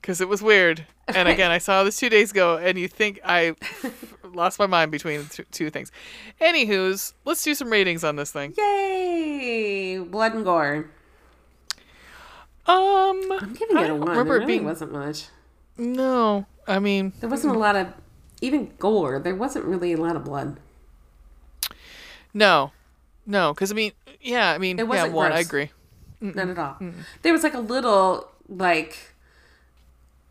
[0.01, 0.87] because it was weird.
[1.09, 3.55] And again, I saw this two days ago, and you think I
[4.35, 5.91] lost my mind between two, two things.
[6.41, 8.53] Anywho's, let's do some ratings on this thing.
[8.59, 10.91] yay blood and gore
[12.67, 14.09] Um, I'm giving it a one.
[14.11, 15.27] remember There it really being wasn't much.
[15.77, 16.47] no.
[16.67, 17.89] I mean, There wasn't a lot of
[18.43, 19.19] even gore.
[19.19, 20.59] There wasn't really a lot of blood.
[22.35, 22.73] no,
[23.27, 25.33] no, because I mean, yeah, I mean, It wasn't one.
[25.33, 25.47] I gross.
[25.47, 25.71] agree.
[26.21, 26.77] Not at all.
[27.23, 29.15] There was like a little like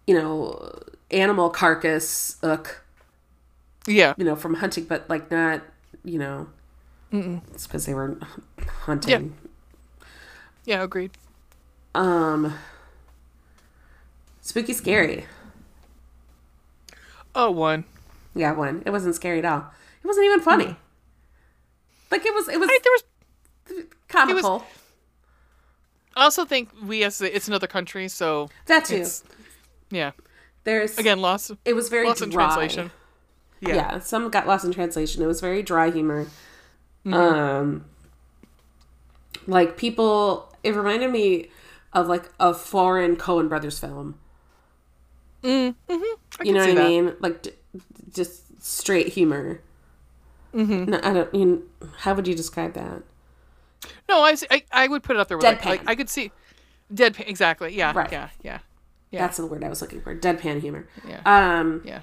[0.07, 0.73] you know
[1.11, 2.83] animal carcass ook,
[3.85, 5.61] Yeah, you know, from hunting, but like not
[6.03, 6.47] you know.
[7.53, 8.17] It's because they were
[8.85, 9.35] hunting.
[10.65, 11.11] yeah, yeah, agreed.
[11.95, 12.53] Um,
[14.41, 15.25] spooky, scary.
[17.33, 17.85] Oh, one.
[18.35, 18.83] Yeah, one.
[18.85, 19.65] It wasn't scary at all.
[20.03, 20.75] It wasn't even funny.
[22.11, 22.47] Like it was.
[22.49, 24.65] It was I, there was comical.
[26.15, 28.95] I also think we as it's another country, so that too.
[28.97, 29.23] it's
[29.89, 30.11] yeah.
[30.63, 32.91] There's Again, lost It was very lost in translation.
[33.61, 33.75] Yeah.
[33.75, 33.99] Yeah.
[33.99, 35.23] some got lost in translation.
[35.23, 36.25] It was very dry humor.
[37.05, 37.13] Mm-hmm.
[37.13, 37.85] Um,
[39.47, 41.49] like people, it reminded me
[41.93, 44.19] of like a foreign Coen Brothers film.
[45.43, 46.87] I You know see what I that.
[46.87, 47.13] mean?
[47.19, 47.51] Like d-
[48.13, 49.61] just straight humor.
[50.53, 50.85] Mm-hmm.
[50.91, 51.33] No, I don't.
[51.33, 53.03] You know, how would you describe that?
[54.09, 55.65] No, I, I I would put it up there with like, Deadpan.
[55.65, 56.31] like I could see
[56.93, 57.73] deadpan exactly.
[57.75, 58.11] Yeah, Right.
[58.11, 58.59] yeah, yeah,
[59.11, 59.21] Yeah.
[59.21, 60.15] That's the word I was looking for.
[60.15, 60.87] Deadpan humor.
[61.07, 62.01] yeah, Um, yeah.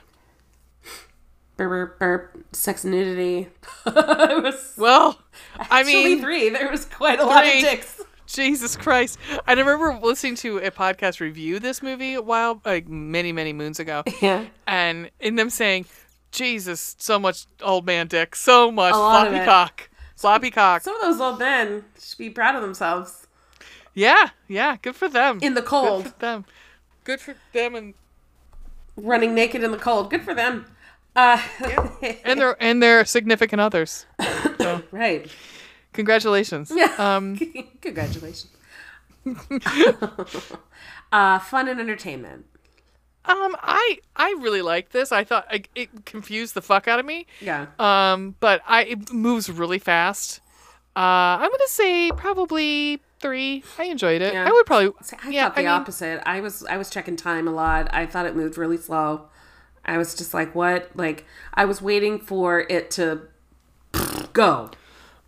[1.56, 3.48] burp, burp, burp, sex nudity.
[3.86, 5.18] it was Well,
[5.58, 6.48] I mean, three.
[6.48, 7.60] There was quite a lot of three.
[7.60, 8.00] dicks.
[8.26, 9.18] Jesus Christ.
[9.46, 13.78] I remember listening to a podcast review this movie a while, like many, many moons
[13.78, 14.02] ago.
[14.22, 14.46] Yeah.
[14.66, 15.84] And in them saying,
[16.32, 19.90] Jesus, so much old man dick, so much A lot of floppy cock.
[20.16, 20.82] Floppy cock.
[20.82, 23.26] Some of those old men should be proud of themselves.
[23.92, 25.38] Yeah, yeah, good for them.
[25.42, 26.44] In the Good cold, for them.
[27.04, 27.94] Good for them and
[28.96, 30.10] running naked in the cold.
[30.10, 30.66] Good for them.
[31.16, 31.40] Uh,
[32.24, 34.06] and their and their significant others.
[34.58, 35.30] So, right.
[35.92, 36.72] congratulations.
[36.98, 37.38] Um
[37.80, 38.48] Congratulations.
[41.12, 42.46] uh, fun and entertainment.
[43.26, 45.12] um I I really like this.
[45.12, 47.26] I thought I, it confused the fuck out of me.
[47.40, 47.66] Yeah.
[47.78, 50.40] Um but I it moves really fast.
[50.96, 53.64] Uh I'm going to say probably 3.
[53.78, 54.34] I enjoyed it.
[54.34, 54.46] Yeah.
[54.46, 56.22] I would probably See, I yeah, thought the I mean, opposite.
[56.28, 57.88] I was I was checking time a lot.
[57.92, 59.28] I thought it moved really slow.
[59.84, 60.90] I was just like, what?
[60.94, 61.24] Like
[61.54, 63.22] I was waiting for it to
[64.34, 64.70] go,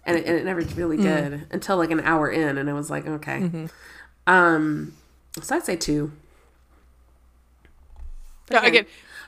[0.05, 1.37] and it, and it never really Mm-hmm.
[1.37, 3.51] did until like an hour in, and I was like, okay.
[4.27, 4.93] Um,
[5.41, 6.13] so I'd say two.
[8.51, 8.69] yeah, Okay.
[8.69, 8.87] again,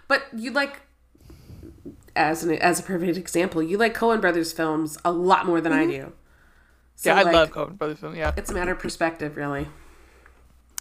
[0.09, 0.81] But you like,
[2.17, 5.73] as an as a perfect example, you like Coen Brothers films a lot more than
[5.73, 6.13] I do.
[7.01, 8.17] So, yeah, I like, love Coen Brothers film.
[8.17, 8.33] Yeah.
[8.37, 9.69] It's a matter of perspective, really.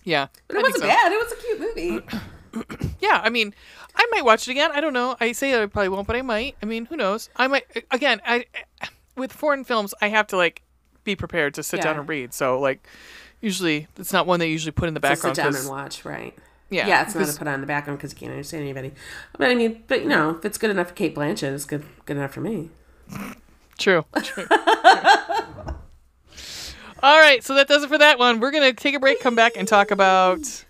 [0.03, 0.27] Yeah.
[0.47, 0.87] But it I wasn't so.
[0.87, 1.11] bad.
[1.11, 2.87] It was a cute movie.
[2.99, 3.53] Yeah, I mean,
[3.95, 4.71] I might watch it again.
[4.73, 5.15] I don't know.
[5.19, 6.55] I say that I probably won't, but I might.
[6.63, 7.29] I mean, who knows?
[7.35, 8.19] I might again.
[8.25, 8.45] I
[9.15, 10.63] with foreign films, I have to like
[11.03, 12.33] be prepared to sit down and read.
[12.33, 12.87] So like,
[13.41, 15.35] usually it's not one they usually put in the to sit background.
[15.35, 16.35] down and watch, right?
[16.71, 18.93] yeah, Yeah, it's not to put on the background because you can't understand anybody.
[19.37, 21.83] But I mean, but you know, if it's good enough for Cate Blanchett, it's good
[22.05, 22.71] good enough for me.
[23.77, 24.03] True.
[24.23, 24.47] True.
[27.03, 28.39] All right, so that does it for that one.
[28.39, 30.65] We're gonna take a break, come back, and talk about.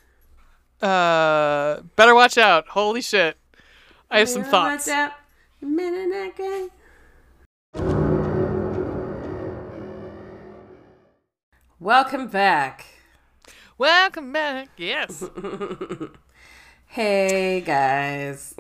[0.82, 2.68] Uh, better watch out!
[2.68, 3.38] Holy shit,
[4.12, 4.88] I have some thoughts.
[4.88, 5.14] Out.
[5.62, 6.72] Minute.
[11.80, 12.86] Welcome back.
[13.78, 14.70] Welcome back.
[14.78, 15.24] Yes.
[16.90, 18.56] Hey guys.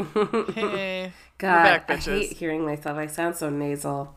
[0.54, 1.14] Hey.
[1.38, 2.98] God, back, I hate hearing myself.
[2.98, 4.14] I sound so nasal.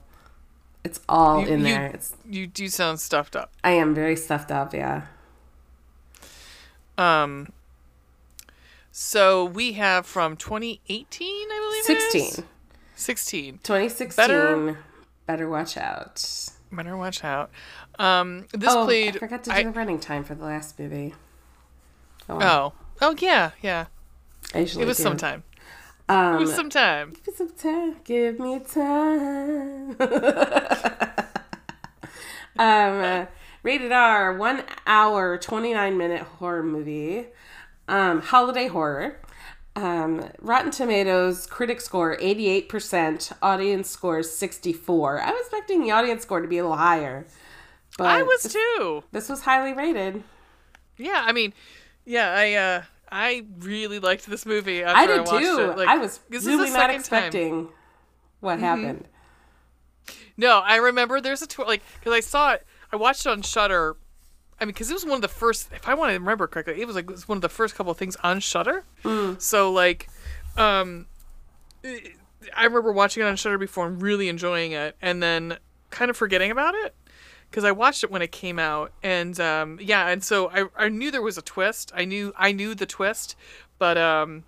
[0.84, 1.86] It's all You- in you- there.
[1.86, 3.52] It's You do sound stuffed up.
[3.62, 4.72] I am very stuffed up.
[4.74, 5.02] Yeah.
[6.98, 7.52] Um.
[8.92, 11.98] So we have from 2018, I believe.
[11.98, 12.26] it is?
[12.34, 12.44] 16.
[12.96, 13.58] 16.
[13.62, 14.16] 2016.
[14.16, 14.78] Better-
[15.26, 16.48] Better watch out.
[16.72, 17.50] Better watch out.
[17.98, 18.46] Um.
[18.52, 19.16] This oh, played.
[19.16, 21.14] I forgot to do I- the running time for the last movie.
[22.28, 22.72] Oh, oh.
[23.02, 23.86] Oh yeah, yeah.
[24.54, 25.02] I usually It was do.
[25.04, 25.42] sometime.
[26.10, 27.12] Um, It was sometime.
[27.12, 27.96] Give me some time.
[28.02, 29.96] Give me time.
[32.58, 33.26] um, uh,
[33.62, 37.26] rated R, one hour, 29 minute horror movie.
[37.86, 39.20] Um, holiday horror.
[39.76, 45.22] Um, Rotten Tomatoes critic score 88%, audience score 64.
[45.22, 47.24] I was expecting the audience score to be a little higher.
[47.96, 49.04] But I was this, too.
[49.12, 50.24] this was highly rated.
[50.96, 51.54] Yeah, I mean,
[52.04, 54.84] yeah, I uh, I really liked this movie.
[54.84, 55.70] I I, did watched too.
[55.70, 55.76] It.
[55.78, 57.00] Like, I was this is really the not second time.
[57.00, 57.68] expecting
[58.40, 59.06] what happened.
[60.36, 62.66] No, I remember there's a tw- like because I saw it.
[62.92, 63.96] I watched it on Shudder.
[64.60, 65.70] I mean, because it was one of the first.
[65.72, 67.74] If I want to remember correctly, it was like it was one of the first
[67.74, 68.84] couple of things on Shudder.
[69.38, 70.08] So like,
[70.56, 71.06] um,
[71.84, 75.58] I remember watching it on Shudder before and really enjoying it, and then
[75.90, 76.94] kind of forgetting about it
[77.50, 80.88] because I watched it when it came out, and um, yeah, and so I I
[80.88, 81.92] knew there was a twist.
[81.94, 83.36] I knew I knew the twist,
[83.78, 84.44] but um,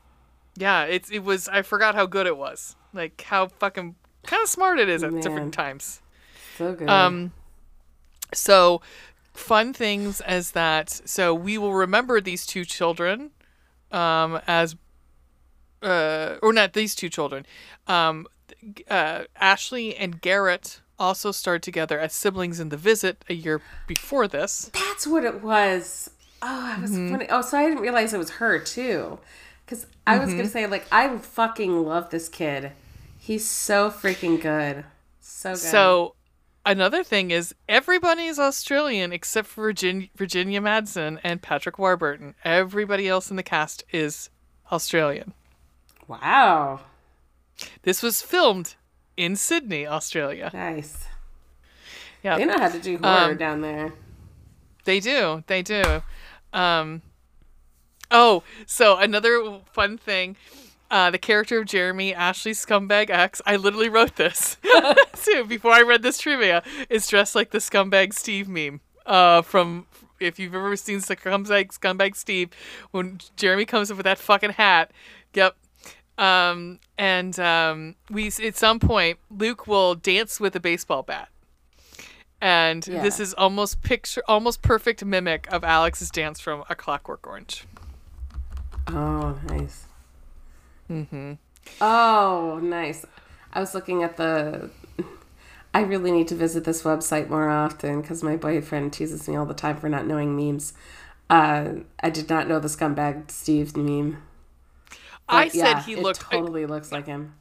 [0.56, 2.76] yeah, it's it was I forgot how good it was.
[2.94, 5.22] Like how fucking kind of smart it is at Man.
[5.22, 6.00] different times.
[6.56, 6.88] So good.
[6.88, 7.32] Um,
[8.32, 8.82] so
[9.32, 10.90] fun things as that.
[10.90, 13.30] So we will remember these two children,
[13.90, 14.76] um, as,
[15.82, 17.46] uh, or not these two children,
[17.86, 18.26] um,
[18.88, 24.28] uh, Ashley and Garrett also starred together as siblings in The Visit a year before
[24.28, 24.70] this.
[24.72, 26.10] That's what it was.
[26.40, 27.10] Oh, I was Mm-hmm.
[27.12, 27.26] funny.
[27.28, 29.18] Oh, so I didn't realize it was her too.
[29.64, 30.38] Because I was Mm-hmm.
[30.38, 32.72] gonna say like I fucking love this kid.
[33.18, 34.84] He's so freaking good.
[35.20, 35.58] So good.
[35.58, 36.14] So
[36.66, 42.34] another thing is everybody is Australian except for Virginia, Virginia Madsen and Patrick Warburton.
[42.44, 44.30] Everybody else in the cast is
[44.72, 45.32] Australian.
[46.08, 46.80] wow,
[47.82, 48.74] This was filmed
[49.24, 50.50] in Sydney, Australia.
[50.52, 51.06] nice.
[52.22, 53.92] Yeah, They know how to do horror Um, down there.
[54.84, 55.42] they do.
[55.48, 56.02] They do.
[56.52, 57.02] Um,
[58.10, 60.36] oh, so another fun thing.
[60.90, 64.58] Uh, the character of Jeremy, Ashley Scumbag X, I literally wrote this
[65.24, 68.80] too before I read this trivia, is dressed like the Scumbag Steve meme.
[69.06, 69.86] Uh, from
[70.20, 72.50] if you've ever seen Scumbag Scumbag Steve,
[72.92, 74.90] when Jeremy comes up with that fucking hat.
[75.34, 75.56] Yep.
[76.18, 81.28] Um, and um, we at some point Luke will dance with a baseball bat
[82.43, 87.64] and this is almost picture, almost perfect mimic of Alex's dance from A Clockwork Orange.
[88.89, 89.84] Oh, nice.
[90.90, 91.34] Mm-hmm.
[91.80, 93.06] Oh, nice.
[93.52, 94.70] I was looking at the.
[95.74, 99.47] I really need to visit this website more often because my boyfriend teases me all
[99.47, 100.72] the time for not knowing memes.
[101.30, 104.20] Uh, I did not know the scumbag Steve meme.
[105.28, 106.20] I But said he looked.
[106.20, 107.34] totally looks like him.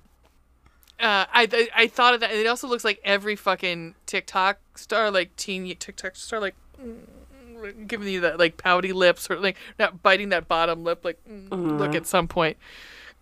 [0.99, 2.31] Uh, I, I I thought of that.
[2.31, 8.07] It also looks like every fucking TikTok star, like teen TikTok star, like mm, giving
[8.07, 11.77] you that like pouty lips or like not biting that bottom lip, like mm, Mm-hmm.
[11.77, 12.57] look at some point.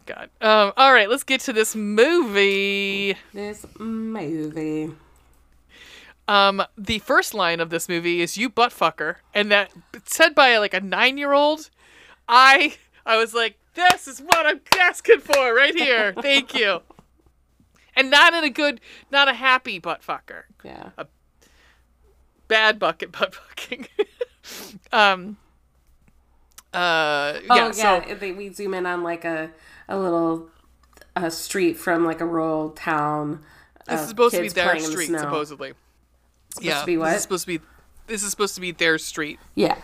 [0.05, 0.29] God.
[0.41, 0.73] Um.
[0.75, 3.15] All right, let's get to this movie.
[3.33, 4.91] This movie.
[6.27, 6.63] Um.
[6.77, 9.71] The first line of this movie is "You butt fucker," and that
[10.05, 11.69] said by like a nine year old.
[12.27, 12.75] I
[13.05, 16.13] I was like, this is what I'm asking for right here.
[16.21, 16.81] Thank you.
[17.95, 18.79] And not in a good,
[19.11, 20.43] not a happy butt fucker.
[20.63, 20.89] Yeah.
[20.97, 21.07] A
[22.47, 23.87] bad bucket butt fucking.
[24.91, 25.37] um.
[26.73, 27.39] Uh.
[27.49, 27.71] Oh Yeah.
[27.75, 29.49] yeah, So they, we zoom in on like a
[29.87, 30.49] a little
[31.15, 33.43] a street from like a rural town.
[33.87, 35.17] this is supposed to be their the street, snow.
[35.19, 35.73] supposedly.
[36.61, 36.79] yeah.
[36.81, 37.65] to be This is supposed to be.
[38.07, 39.39] This is supposed to be their street.
[39.55, 39.77] Yeah,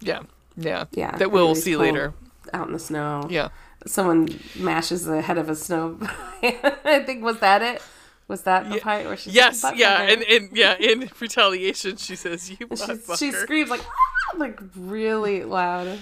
[0.00, 0.22] Yeah.
[0.56, 0.84] Yeah.
[0.92, 1.16] yeah.
[1.16, 2.14] That we'll see pulled later.
[2.54, 3.26] Out in the snow.
[3.28, 3.48] Yeah.
[3.86, 5.98] Someone mashes the head of a snow.
[6.42, 7.82] I think was that it.
[8.28, 9.62] Was that the part where she's Yes.
[9.62, 10.00] like, Yeah.
[10.02, 10.76] And and yeah.
[10.78, 15.98] In retaliation, she says, "You butt She's- she screams like "Ah!" like really loud.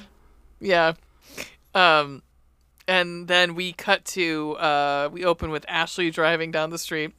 [0.60, 0.92] Yeah.
[1.74, 2.22] Um
[2.86, 7.12] and then we cut to uh we open with Ashley driving down the street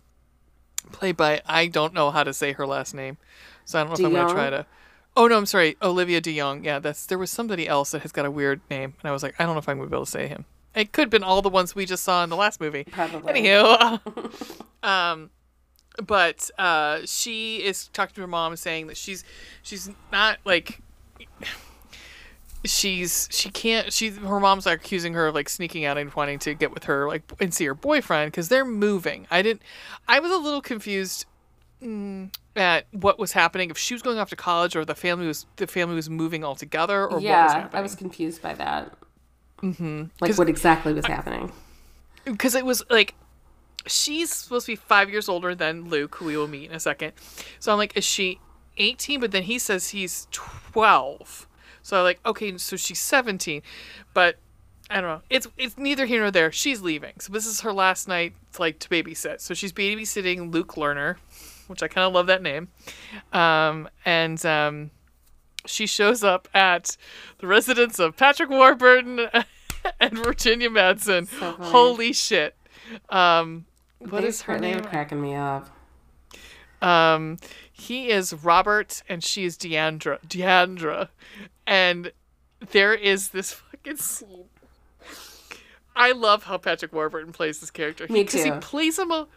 [0.92, 3.18] played by I don't know how to say her last name.
[3.66, 4.66] So I don't know if I'm going to try to
[5.15, 5.77] Oh no, I'm sorry.
[5.81, 6.65] Olivia DeJonge.
[6.65, 9.23] Yeah, that's there was somebody else that has got a weird name and I was
[9.23, 10.45] like I don't know if I'm going to be able to say him.
[10.76, 12.84] It could have been all the ones we just saw in the last movie.
[12.85, 13.34] Probably.
[13.34, 15.30] Anywho, um,
[16.03, 19.23] but uh, she is talking to her mom, saying that she's
[19.61, 20.80] she's not like
[22.65, 26.40] she's she can't she her mom's like accusing her of like sneaking out and wanting
[26.40, 29.27] to get with her like and see her boyfriend because they're moving.
[29.30, 29.61] I didn't.
[30.07, 31.26] I was a little confused
[32.56, 35.46] at what was happening if she was going off to college or the family was
[35.58, 37.80] the family was moving all together or what was yeah, happening.
[37.80, 38.94] I was confused by that.
[39.62, 40.04] Mm-hmm.
[40.20, 41.52] Like what exactly was happening?
[42.26, 43.16] because it was like
[43.86, 46.80] she's supposed to be five years older than Luke, who we will meet in a
[46.80, 47.14] second.
[47.60, 48.40] So I'm like, is she
[48.78, 49.20] 18?
[49.20, 51.48] But then he says he's 12.
[51.82, 53.62] So I'm like, okay, so she's 17.
[54.14, 54.38] But
[54.90, 55.22] I don't know.
[55.30, 56.52] It's it's neither here nor there.
[56.52, 57.14] She's leaving.
[57.20, 59.42] So this is her last night, like to babysit.
[59.42, 61.18] So she's babysitting Luke Lerner,
[61.68, 62.69] which I kind of love that name.
[63.31, 64.91] Um, and um,
[65.65, 66.98] she shows up at
[67.40, 69.27] the residence of Patrick Warburton
[69.99, 71.27] and Virginia Madsen.
[71.27, 71.52] So.
[71.53, 72.56] Holy shit.
[73.10, 73.65] Um,
[73.99, 74.81] what They- is her name?
[74.81, 75.69] cracking me up.
[76.81, 77.38] Um,
[77.72, 80.19] he is Robert and she is Deandra.
[80.27, 81.07] Deandra.
[81.65, 82.11] And
[82.72, 84.45] there is this fucking scene.
[85.95, 88.07] I love how Patrick Warburton plays this character.
[88.10, 88.57] Me Because he too.
[88.60, 89.27] plays him a,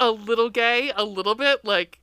[0.00, 2.00] a little gay, a little bit like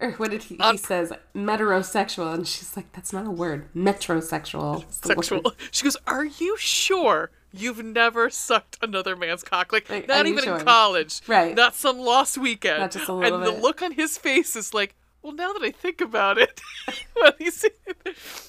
[0.00, 0.58] Or what did he?
[0.58, 3.68] Un- he says metrosexual, and she's like, "That's not a word.
[3.74, 4.84] Metrosexual.
[4.92, 5.42] sexual.
[5.44, 9.72] word." She goes, "Are you sure you've never sucked another man's cock?
[9.72, 10.58] Like, Like, not even sure?
[10.58, 11.54] in college, Right.
[11.54, 12.80] Not some lost weekend.
[12.80, 15.62] Not just a little and the look on his face is like, well, now that
[15.62, 16.60] I think about it,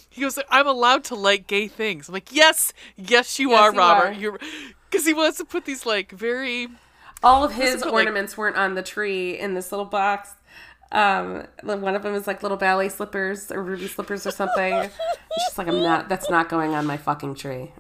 [0.09, 3.71] he goes, "I'm allowed to like gay things." I'm like, "Yes, yes, you Yes, are,
[3.73, 4.07] you Robert.
[4.07, 4.13] are.
[4.13, 4.39] You're."
[4.89, 6.67] Because he wants to put these like very
[7.23, 10.31] All of his put, like- ornaments weren't on the tree in this little box.
[10.91, 14.73] Um, one of them is like little ballet slippers or ruby slippers or something.
[14.73, 14.95] It's
[15.45, 16.07] just like I'm not.
[16.09, 17.71] That's not going on my fucking tree.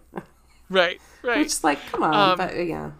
[0.69, 1.37] right, right.
[1.37, 2.91] Which is like, come on, Um, but yeah.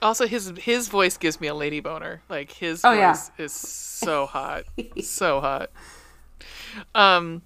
[0.00, 2.22] Also, his his voice gives me a lady boner.
[2.28, 3.44] Like his Oh, voice yeah.
[3.44, 4.62] is so hot,
[5.02, 5.70] so hot.
[6.94, 7.42] Um,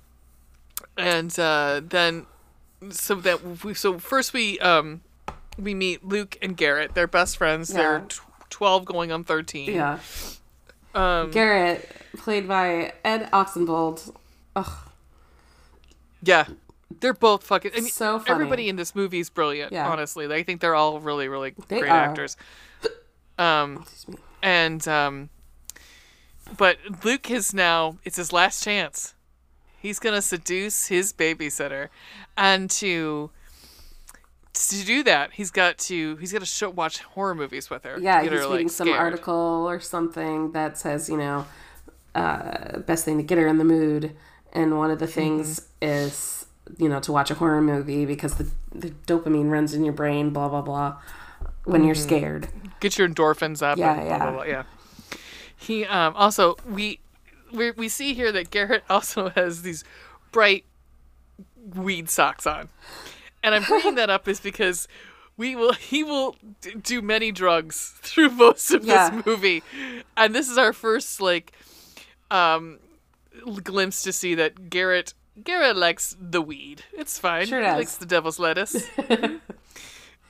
[0.99, 2.27] and uh, then
[2.91, 5.01] so that we, so first we um
[5.59, 6.95] we meet Luke and Garrett.
[6.95, 7.69] They're best friends.
[7.69, 8.05] They're Yeah.
[8.09, 9.73] tw- twelve going on thirteen.
[9.75, 9.99] Yeah.
[10.95, 11.89] Um, Garrett,
[12.19, 14.15] played by Ed Oxenbould.
[14.57, 14.73] Ugh,
[16.23, 16.47] yeah.
[17.01, 17.73] They're both fucking.
[17.75, 18.31] I mean, So funny.
[18.31, 19.73] everybody in this movie is brilliant.
[19.73, 19.89] Yeah.
[19.89, 21.97] Honestly, I think they're all really, really They great are.
[21.99, 22.37] actors.
[23.39, 24.23] Um, excuse me.
[24.43, 25.31] and um
[26.59, 29.15] but luke is now it's his last chance
[29.81, 31.89] he's gonna seduce his babysitter
[32.37, 33.31] and to
[34.69, 37.99] to do that he's got to he's got to show, watch horror movies with her
[37.99, 39.01] Yeah, he's her, reading like, some scared.
[39.01, 41.47] article or something that says, you know,
[42.15, 44.15] uh, best thing to get her in the mood.
[44.53, 45.87] And one of the things Mm-hmm.
[45.87, 46.47] is,
[46.79, 50.31] you know, to watch a horror movie because the, the dopamine runs in your brain,
[50.31, 50.97] blah, blah, blah,
[51.65, 51.95] when you're Mm-hmm.
[51.95, 52.49] scared.
[52.81, 54.33] get your endorphins up Yeah, and blah, blah, yeah.
[54.33, 54.63] blah, yeah
[55.57, 56.99] he um also we
[57.53, 59.85] we we see here that Garrett also has these
[60.33, 60.65] bright
[61.75, 62.69] weed socks on,
[63.43, 64.87] and I'm bringing that up is because
[65.37, 69.11] we will he will d- do many drugs through most of Yeah.
[69.11, 69.63] this movie,
[70.17, 71.53] and this is our first like
[72.31, 72.79] um
[73.65, 76.83] glimpse to see that Garrett Garrett likes the weed.
[76.93, 77.47] It's fine.
[77.47, 77.77] Sure he does.
[77.77, 78.87] likes the devil's lettuce.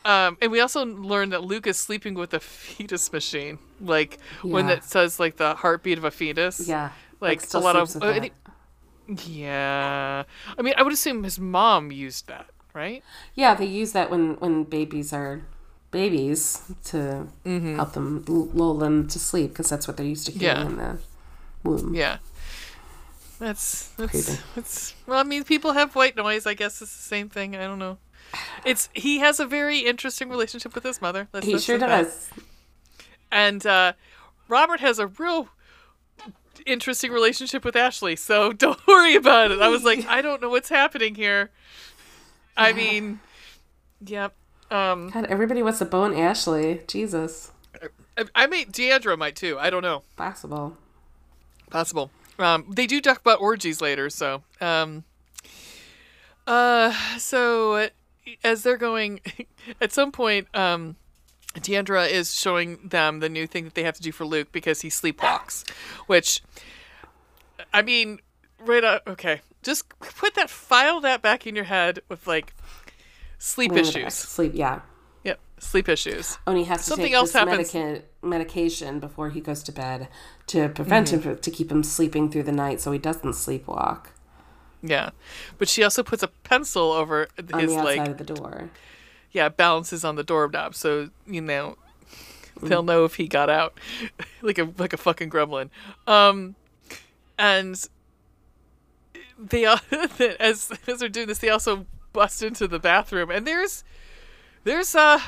[0.05, 4.69] Um, and we also learned that Luke is sleeping with a fetus machine, like Yeah.
[4.71, 6.67] it says like the heartbeat of a fetus.
[6.67, 6.91] Yeah.
[7.21, 7.89] like, still a lot of.
[7.89, 8.33] sleeps with I that.
[9.07, 10.25] think- yeah,
[10.59, 13.03] I mean, I would assume his mom used that, right?
[13.35, 15.43] Yeah, they use that when when babies are
[15.91, 17.77] babies to Mm-hmm.
[17.77, 20.67] help them lull them to sleep because that's what they're used to hearing Yeah.
[20.67, 20.99] in the
[21.65, 21.95] womb.
[21.95, 22.19] Yeah.
[23.39, 25.19] That's that's that's well.
[25.19, 26.47] I mean, people have white noise.
[26.47, 27.57] I guess it's the same thing.
[27.57, 27.99] I don't know.
[28.65, 31.29] It's he has a very interesting relationship with his mother.
[31.33, 31.89] Let's, He let's sure that.
[32.05, 32.31] does.
[33.33, 33.95] And uh,
[34.49, 35.49] Robert has a real
[36.67, 39.61] interesting relationship with Ashley, so don't worry about it.
[39.61, 41.51] I was like, I don't know what's happening here.
[42.57, 43.21] I mean,
[44.05, 44.35] yep.
[44.71, 46.81] Um, God, everybody wants to bone Ashley.
[46.87, 47.53] Jesus,
[48.17, 49.59] I, I may Deandra might too.
[49.59, 50.03] I don't know.
[50.17, 50.77] possible.
[51.71, 52.11] Possible.
[52.39, 55.05] Um, they do talk about orgies later, so um,
[56.47, 57.89] uh, so
[58.45, 59.21] as they're going,
[59.81, 60.97] at some point, um,
[61.55, 64.81] Deandra is showing them the new thing that they have to do for Luke because
[64.81, 65.69] he sleepwalks,
[66.07, 66.43] which,
[67.73, 68.21] I mean,
[68.59, 69.07] right out.
[69.07, 72.55] Okay, just put that file that back in your head with like
[73.39, 74.15] sleep issues.
[74.15, 74.53] Sleep.
[74.55, 74.81] Yeah.
[75.25, 76.39] Yep, sleep issues.
[76.49, 77.45] He has to Something take else this
[77.75, 80.09] medica- medication before he goes to bed
[80.49, 81.29] to prevent Mm-hmm.
[81.31, 84.07] him to keep him sleeping through the night so he doesn't sleepwalk
[84.83, 85.11] Yeah,
[85.59, 88.71] but she also puts a pencil over on his the outside like of the door.
[89.31, 91.77] yeah balances on the doorknob so you know
[92.63, 93.79] they'll know if he got out
[94.43, 95.71] like a like a fucking gremlin
[96.07, 96.55] um
[97.39, 97.89] and
[99.39, 99.65] they
[100.41, 103.85] as as they're doing this they also bust into the bathroom and there's
[104.65, 105.21] there's uh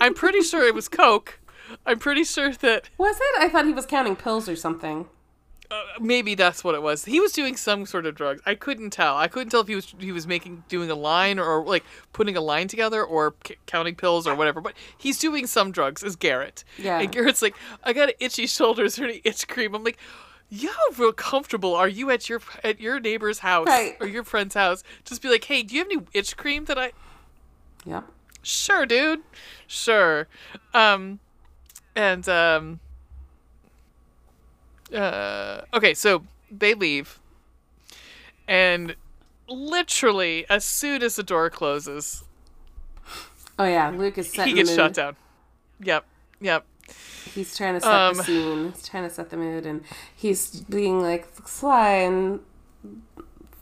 [0.00, 1.38] i'm pretty sure it was coke
[1.86, 3.40] i'm pretty sure that Was it?
[3.40, 5.06] I thought he was counting pills or something.
[5.70, 7.06] uh, maybe that's what it was.
[7.06, 8.40] He was doing some sort of drugs.
[8.46, 9.16] I couldn't tell.
[9.16, 12.36] I couldn't tell if he was he was making doing a line or like putting
[12.36, 14.60] a line together or c- counting pills or whatever.
[14.60, 16.04] But he's doing some drugs.
[16.04, 16.62] Is Garrett?
[16.78, 17.00] Yeah.
[17.00, 19.74] And Garrett's like, I got itchy shoulders or any itch cream.
[19.74, 19.98] I'm like.
[20.48, 23.96] Yeah, real comfortable are you at your at your neighbor's house Right.
[24.00, 24.84] or your friend's house?
[25.04, 26.92] Just be like, hey, do you have any itch cream that I?
[27.84, 28.02] Yeah.
[28.42, 29.22] Sure, dude.
[29.66, 30.28] Sure.
[30.72, 31.18] Um,
[31.96, 32.78] and um,
[34.94, 37.18] uh, okay, so they leave,
[38.46, 38.94] and
[39.48, 42.22] literally as soon as the door closes,
[43.58, 45.16] Oh yeah, Luke is he gets shut down.
[45.80, 46.04] Yep.
[46.40, 46.64] Yep.
[47.34, 48.72] He's trying to set Um, the scene.
[48.72, 49.82] He's trying to set the mood, and
[50.14, 52.40] he's being like sly and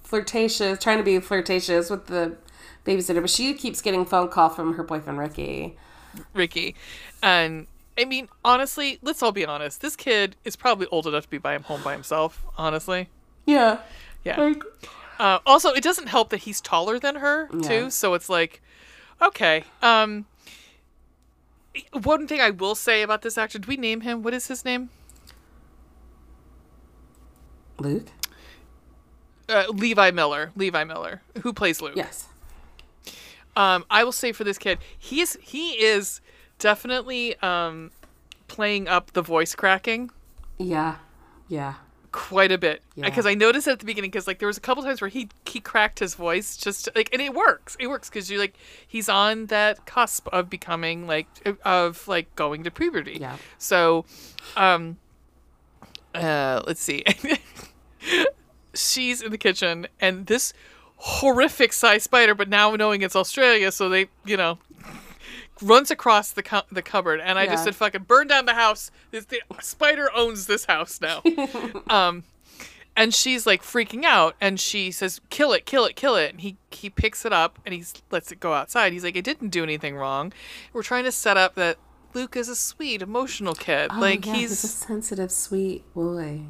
[0.02, 2.36] flirtatious, trying to be flirtatious with the
[2.84, 3.20] babysitter.
[3.20, 5.76] But she keeps getting phone call from her boyfriend Ricky.
[6.32, 6.76] Ricky,
[7.22, 7.66] and
[7.98, 9.80] I mean honestly, let's all be honest.
[9.80, 12.44] This kid is probably old enough to be by him home by himself.
[12.56, 13.08] Honestly.
[13.46, 13.78] Yeah.
[14.24, 14.40] Yeah.
[14.40, 14.62] Like,
[15.18, 17.68] Uh, also, it doesn't help that he's taller than her Yeah.
[17.68, 17.90] too.
[17.90, 18.60] So it's like,
[19.22, 19.64] okay.
[19.82, 20.24] Um,
[22.02, 24.22] one thing I will say about this actor, did we name him?
[24.22, 24.90] What is his name?
[27.78, 28.08] Luke.
[29.48, 30.52] Uh, Levi Miller.
[30.56, 31.96] Levi Miller, who plays Luke.
[31.96, 32.26] Yes.
[33.56, 36.20] Um, I will say for this kid, he is he is
[36.58, 37.90] definitely um
[38.48, 40.10] playing up the voice cracking
[40.58, 40.96] Yeah.
[41.48, 41.74] Yeah.
[42.16, 43.06] Quite a bit Yeah.
[43.06, 45.28] because I noticed at the beginning because like there was a couple times where he
[45.46, 48.54] he cracked his voice just like and it works it works because you're like
[48.86, 51.26] he's on that cusp of becoming like
[51.64, 53.36] of like going to puberty Yeah.
[53.58, 54.04] so
[54.56, 54.96] um
[56.14, 57.02] uh let's see
[58.74, 60.52] she's in the kitchen and this
[60.96, 64.58] horrific size spider but now knowing it's Australia so they you know
[65.64, 68.90] runs across the cu- the cupboard and I just said fucking burn down the house.
[69.10, 71.22] This the spider owns this house now.
[71.90, 72.24] Um
[72.96, 76.30] and she's like freaking out and she says kill it kill it kill it.
[76.30, 78.92] And he he picks it up and he lets it go outside.
[78.92, 80.32] He's like it didn't do anything wrong.
[80.72, 81.78] We're trying to set up that
[82.14, 83.90] luke is a sweet emotional kid.
[83.92, 86.42] Oh, like yeah, he's a sensitive, sweet boy.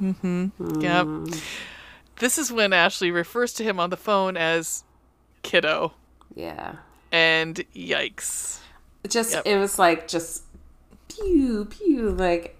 [0.00, 1.06] Yep.
[2.20, 4.84] This is when Ashley refers to him on the phone as
[5.42, 5.92] kiddo.
[6.34, 6.76] Yeah.
[7.12, 8.60] And yikes.
[9.08, 9.46] Just Yep.
[9.46, 10.42] it was like just
[11.08, 12.56] pew pew like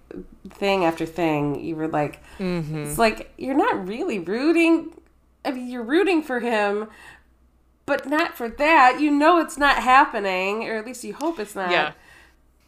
[0.51, 1.61] thing after thing.
[1.63, 2.85] You were like, Mm-hmm.
[2.85, 4.95] it's like you're not really rooting.
[5.45, 6.89] I mean, you're rooting for him,
[7.87, 9.01] but not for that.
[9.01, 11.71] You know it's not happening, or at least you hope it's not.
[11.71, 11.93] Yeah.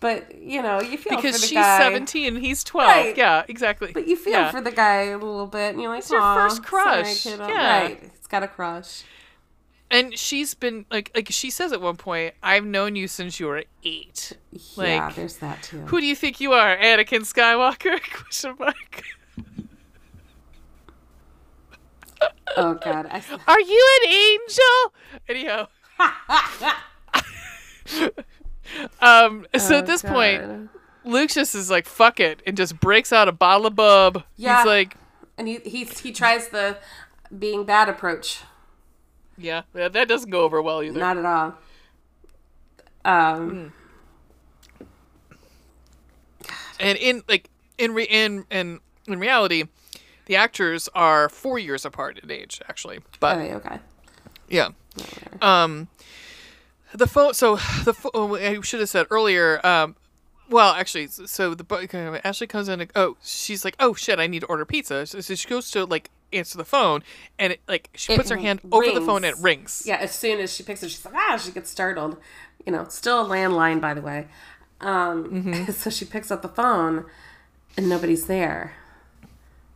[0.00, 1.78] But you know, you feel because for the she's guy.
[1.78, 2.88] 17 he's 12.
[2.88, 3.16] Right.
[3.16, 3.92] Yeah, exactly.
[3.92, 4.50] But you feel Yeah.
[4.50, 7.48] for the guy a little bit, and you're like, It's your first crush." sorry, kiddo."
[7.48, 7.80] Yeah.
[7.82, 8.02] Right.
[8.02, 9.02] It's got a crush.
[9.90, 13.46] And she's been like like she says at one point, "I've known you since you
[13.46, 14.32] were 8."
[14.76, 15.80] yeah, there's that too.
[15.80, 17.98] Who do you think you are, Anakin Skywalker?
[18.12, 19.02] Question mark.
[22.56, 24.94] oh God, I, Are you an angel?
[25.28, 25.66] Anyhow.
[29.00, 30.70] um so Oh, at this point,
[31.04, 34.22] Luke just is like, fuck it, and just breaks out a bottle of bub.
[34.36, 34.58] Yeah.
[34.58, 34.96] He's like,
[35.36, 36.78] and he he he tries the
[37.36, 38.40] being bad approach.
[39.40, 40.98] Yeah, that that doesn't go over well either.
[40.98, 41.54] Not at all.
[43.04, 43.72] Um.
[46.78, 47.48] and in like
[47.78, 49.64] in re- in in in reality,
[50.26, 53.00] the actors are four years apart in age, actually.
[53.18, 53.78] But oh, okay.
[54.48, 54.68] yeah,
[55.40, 55.88] um,
[56.94, 57.34] the phone.
[57.34, 59.64] So the pho- oh, I should have said earlier.
[59.66, 59.96] Um,
[60.48, 61.86] well, actually, so the bu-
[62.24, 62.80] Ashley comes in.
[62.80, 65.06] And, oh, she's like, oh shit, I need to order pizza.
[65.06, 67.02] So, so she goes to like answer the phone,
[67.38, 69.42] and it like she It puts her hand over the phone and it rings.
[69.42, 69.82] rings.
[69.86, 72.16] Yeah, as soon as she picks it, she's like, ah, she gets startled.
[72.66, 74.28] You know, still a landline, by the way.
[74.80, 75.72] Um, Mm-hmm.
[75.72, 77.04] so she picks up the phone,
[77.76, 78.74] and nobody's there.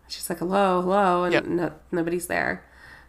[0.09, 1.45] She's like, hello, hello, and Yep.
[1.47, 2.63] no, nobody's there.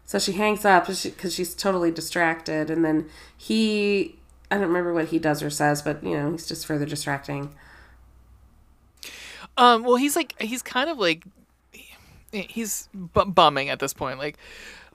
[0.05, 4.15] So she hangs up because she's totally distracted, and then he,
[4.51, 7.49] I don't remember what he does or says, but you know, he's just further distracting.
[9.57, 11.23] Um, well, he's like he's kind of like
[12.43, 14.37] he's bu- bumming at this point, like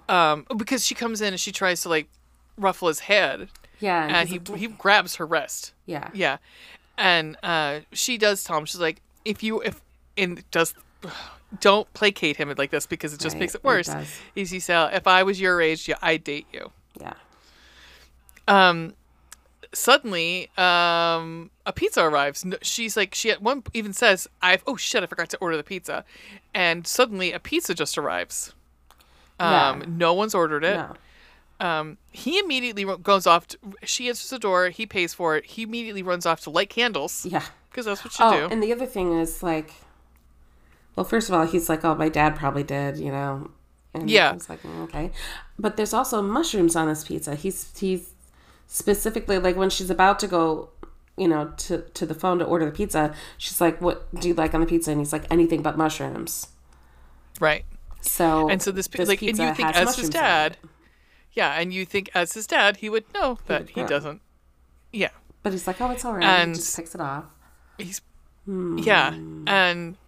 [0.09, 2.09] um, because she comes in and she tries to like
[2.57, 3.49] ruffle his head,
[3.81, 5.73] Yeah, and he like, he grabs her wrist.
[5.87, 6.39] yeah, Yeah,
[6.99, 9.81] and uh, she does tell him she's like, if you if
[10.17, 10.75] and does
[11.61, 13.89] don't placate him like this because it just Right, makes it worse.
[14.35, 16.71] he said, if I was your age, yeah, I'd date you.
[17.01, 17.15] yeah.
[18.49, 18.95] Um,
[19.73, 22.45] suddenly, um, a pizza arrives.
[22.63, 25.63] She's like, she at one even says, "I've oh shit, I forgot to order the
[25.65, 26.05] pizza,"
[26.55, 28.53] and suddenly a pizza just arrives.
[29.39, 29.87] Um, Yeah.
[29.89, 30.77] no one's ordered it.
[30.77, 30.95] No.
[31.67, 33.47] Um, he immediately goes off.
[33.49, 34.71] To, she answers the door.
[34.71, 35.45] He pays for it.
[35.47, 37.43] He immediately runs off to light candles Yeah.
[37.71, 38.53] because that's what you Oh, do.
[38.53, 39.75] and the other thing is like,
[40.97, 43.51] well, first of all, he's like, oh, my dad probably did, you know.
[43.93, 44.33] And Yeah.
[44.35, 45.11] Was like, okay,
[45.59, 47.35] but there's also mushrooms on this pizza.
[47.35, 48.15] He's he's
[48.73, 50.71] specifically like when she's about to go,
[51.17, 53.13] you know, to to the phone to order the pizza.
[53.37, 54.93] She's like, what do you like on the pizza?
[54.93, 56.47] And he's like, anything but mushrooms.
[57.41, 57.65] right.
[58.03, 60.57] So And so this, this like, and you think as his dad,
[61.33, 64.23] yeah, and you think as his dad, he would know that would he doesn't.
[64.91, 65.11] Yeah.
[65.43, 66.25] but he's like, oh, it's all right.
[66.25, 67.25] And- he just picks it off.
[67.77, 68.01] he's
[68.47, 68.79] Hmm.
[68.79, 69.13] yeah
[69.47, 69.99] and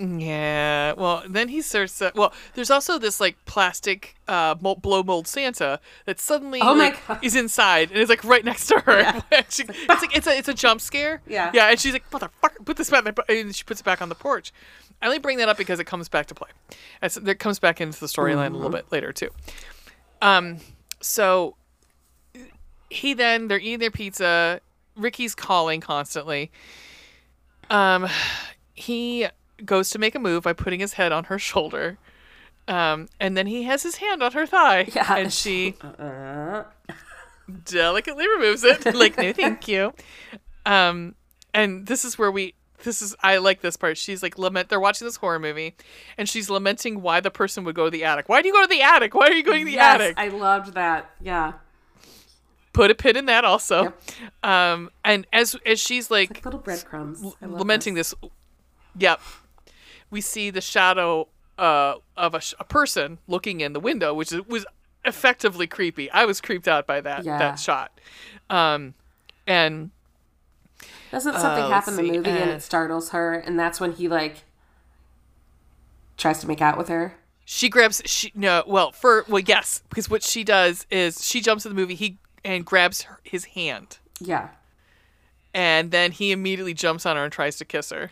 [0.00, 5.02] yeah well then he starts uh, well there's also this like plastic uh mold, blow
[5.02, 7.18] mold santa that suddenly Oh my like, God.
[7.22, 9.20] is inside and is like right next to her Yeah.
[9.48, 11.50] She- it's like it's a it's a jump scare Yeah.
[11.52, 14.14] yeah and she's like motherfucker put this back and she puts it back on the
[14.14, 14.52] porch
[15.02, 16.50] i only bring that up because it comes back to play
[17.02, 18.54] As, it comes back into the storyline a Mm-hmm.
[18.54, 19.30] little bit later too
[20.22, 20.58] um
[21.00, 21.56] so
[22.88, 24.60] he then they're eating their pizza
[24.96, 26.50] ricky's calling constantly
[27.70, 28.06] um
[28.74, 29.26] he
[29.64, 31.98] goes to make a move by putting his head on her shoulder
[32.68, 35.16] um and then he has his hand on her thigh Yeah.
[35.16, 36.64] and she Uh,
[37.64, 39.92] delicately removes it like no thank you
[40.66, 41.14] um
[41.54, 42.54] and this is where we
[42.84, 45.74] this is i like this part she's like lament they're watching this horror movie
[46.18, 48.62] and she's lamenting why the person would go to the attic why do you go
[48.62, 51.10] to the attic why are you going to the yes, attic I loved that.
[51.20, 51.54] Yeah,
[52.74, 54.44] put a pin in that also Yep.
[54.44, 57.24] um and as as she's like, like little breadcrumbs.
[57.40, 58.14] Lamenting this.
[58.98, 59.20] yep
[60.10, 61.28] we see the shadow
[61.58, 64.64] uh of a, sh- a person looking in the window which is, was
[65.04, 66.10] effectively creepy.
[66.10, 67.38] I was creeped out by that Yeah.
[67.38, 67.98] that shot.
[68.50, 68.94] Um
[69.46, 69.90] and
[71.10, 73.80] Doesn't something Uh, happen in the movie see, and uh, it startles her, and that's
[73.80, 74.44] when he like
[76.16, 77.14] tries to make out with her?
[77.44, 81.64] she grabs she no well for well yes because what she does is she jumps
[81.64, 83.98] in the movie he and grabs her, his hand.
[84.20, 84.48] Yeah,
[85.54, 88.10] and then he immediately jumps on her and tries to kiss her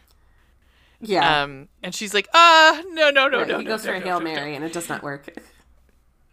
[1.08, 1.42] yeah.
[1.42, 3.96] um and she's like uh no no no Right, no he no, goes no, for
[3.96, 4.34] a no, hail no, no.
[4.34, 5.28] mary, and it does not work.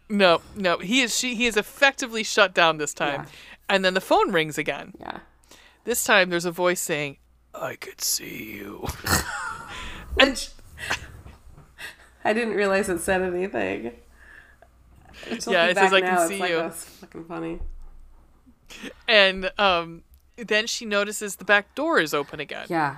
[0.08, 3.28] no no he is she he is effectively shut down this time Yeah.
[3.68, 5.18] and then the phone rings again Yeah,
[5.84, 7.18] this time there's a voice saying
[7.54, 8.86] i could see you
[10.20, 10.48] and
[12.26, 13.92] I didn't realize it said anything.
[15.26, 17.58] It's Yeah, it says, "I can see like, you." That's fucking funny.
[19.06, 20.04] and um
[20.36, 22.96] then she notices the back door is open again Yeah,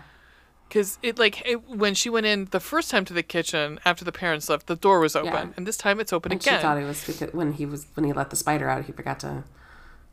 [0.69, 4.05] because it like it, when she went in the first time to the kitchen after
[4.05, 5.49] the parents left the door was open Yeah.
[5.57, 7.87] and this time it's open and again she thought it was because when he was
[7.95, 9.45] when he let the spider out, he forgot to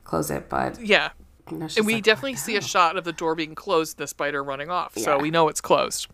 [0.03, 0.49] close it.
[0.49, 1.11] But yeah
[1.49, 4.43] she's and we like, definitely see a shot of the door being closed, the spider
[4.43, 4.97] running off.
[4.97, 6.07] So we know it's closed.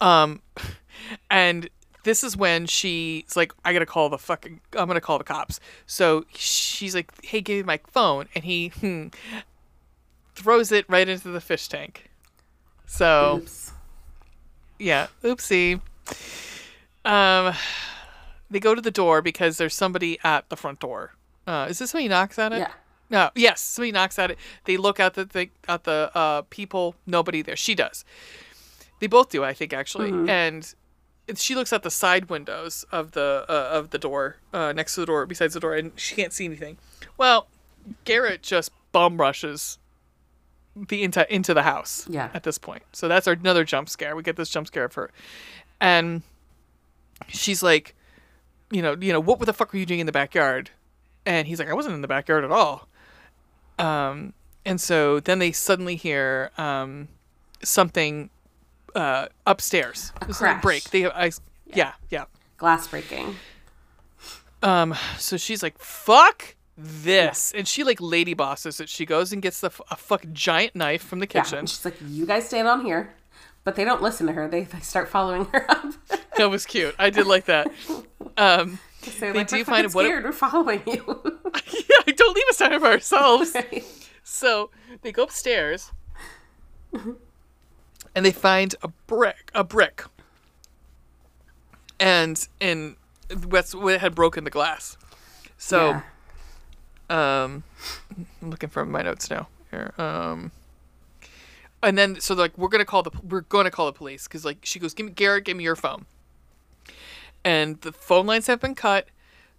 [0.00, 0.42] Um,
[1.30, 1.68] and
[2.04, 5.60] this is when she's like, "I gotta call the fucking, I'm gonna call the cops."
[5.86, 9.08] So she's like, "Hey, give me my phone," and he hmm,
[10.34, 12.09] throws it right into the fish tank.
[12.90, 13.72] So Oops.
[14.80, 15.80] yeah, oopsie.
[17.04, 17.54] Um,
[18.50, 21.14] they go to the door because there's somebody at the front door.
[21.46, 22.58] Uh, is this when he knocks at it?
[22.58, 22.72] Yeah.
[23.08, 23.30] No.
[23.36, 24.38] Yes, somebody knocks at it.
[24.64, 26.96] They look at the thing, at the uh, people.
[27.06, 27.56] Nobody there.
[27.56, 28.04] She does.
[28.98, 30.10] They both do, I think, actually.
[30.28, 30.74] And
[31.36, 35.00] she looks at the side windows of the uh, of the door uh, next to
[35.00, 36.76] the door, besides the door, and she can't see anything.
[37.16, 37.46] Well,
[38.04, 39.78] Garrett just bum rushes
[40.76, 42.06] the into into the house.
[42.08, 42.30] Yeah.
[42.34, 44.14] At this point, so that's our, another jump scare.
[44.16, 45.10] We get this jump scare of her,
[45.80, 46.22] and
[47.28, 47.94] she's like,
[48.70, 50.70] you know, you know, what the fuck were you doing in the backyard?
[51.26, 52.88] And he's like, I wasn't in the backyard at all.
[53.78, 54.32] Um,
[54.64, 57.08] and so then they suddenly hear um,
[57.62, 58.30] something
[58.94, 60.12] uh, upstairs.
[60.20, 60.62] A crash.
[60.62, 60.84] break.
[60.84, 61.30] They, I,
[61.66, 62.24] yeah, yeah.
[62.56, 63.36] Glass breaking.
[64.62, 68.88] Um, so she's like, "Fuck this," and she like lady bosses it.
[68.88, 71.52] She goes and gets the f- a fucking giant knife from the kitchen.
[71.54, 71.58] Yeah.
[71.60, 73.14] And she's like, you guys stand on here.
[73.62, 74.48] But they don't listen to her.
[74.48, 75.92] They, they start following her up.
[76.38, 76.94] that was cute.
[76.98, 77.70] I did like that.
[78.36, 78.78] Um,
[79.18, 80.24] They like, do find what it- scared.
[80.24, 81.40] We're following you.
[81.72, 83.56] yeah, don't leave us here by ourselves.
[84.22, 84.70] So
[85.02, 85.90] they go upstairs
[86.92, 90.04] and they find a brick, a brick,
[91.98, 92.96] and and
[93.28, 94.96] that's what had broken the glass.
[95.56, 96.02] So, Yeah.
[97.10, 97.64] Um,
[98.42, 99.48] I'm looking for my notes now.
[99.70, 100.50] Here, um,
[101.82, 104.58] and then so like we're gonna call the we're gonna call the police because like
[104.62, 106.06] she goes, give me Garrett, give me your phone.
[107.44, 109.08] And the phone lines have been cut.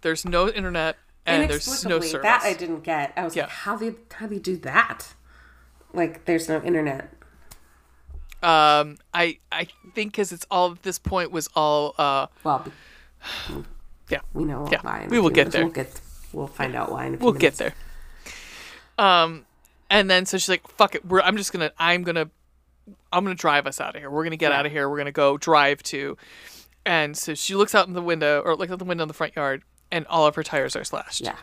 [0.02, 0.96] There's no internet
[1.26, 2.22] and there's no service.
[2.22, 3.12] That I didn't get.
[3.16, 3.44] I was Yeah.
[3.44, 5.14] like, how they how they do that?
[5.92, 7.12] Like, there's no internet.
[8.42, 12.66] Um, I I think because it's all at this point was all uh Well,
[14.10, 15.64] yeah we know Yeah, we will get there.
[15.64, 16.00] We'll get.
[16.32, 17.74] We'll find out why in a few we'll get there.
[18.98, 19.46] Um,
[19.90, 22.30] and then so she's like, "Fuck it, we're I'm just gonna I'm gonna
[23.12, 24.10] I'm gonna drive us out of here.
[24.10, 24.58] We're gonna get Yeah.
[24.58, 24.88] out of here.
[24.88, 26.16] We're gonna go drive to."
[26.84, 29.14] And so she looks out in the window or looks out the window in the
[29.14, 31.20] front yard, and all of her tires are slashed.
[31.20, 31.36] Yeah.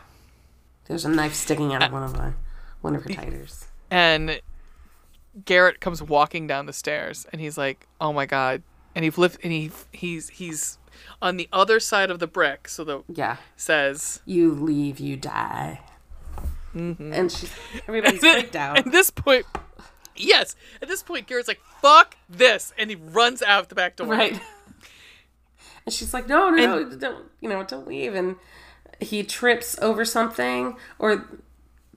[0.86, 2.32] There's a knife sticking out of one of my,
[2.80, 3.66] one of her tires.
[3.90, 4.40] And
[5.44, 8.62] Garrett comes walking down the stairs, and he's like, "Oh my god!"
[8.94, 10.78] And he lift and he he's he's
[11.22, 13.36] on the other side of the brick, so the Yeah.
[13.56, 15.80] says You leave, you die.
[16.74, 17.12] Mm-hmm.
[17.12, 17.48] And she,
[17.88, 18.78] everybody's freaked out.
[18.86, 19.44] At this point,
[20.14, 20.54] yes.
[20.80, 24.06] At this point, Garrett's like, "Fuck this," and he runs out the back door.
[24.06, 24.40] Right.
[25.86, 28.14] And she's like, no, no, no, don't, you know, don't leave.
[28.14, 28.36] And
[29.00, 31.26] he trips over something or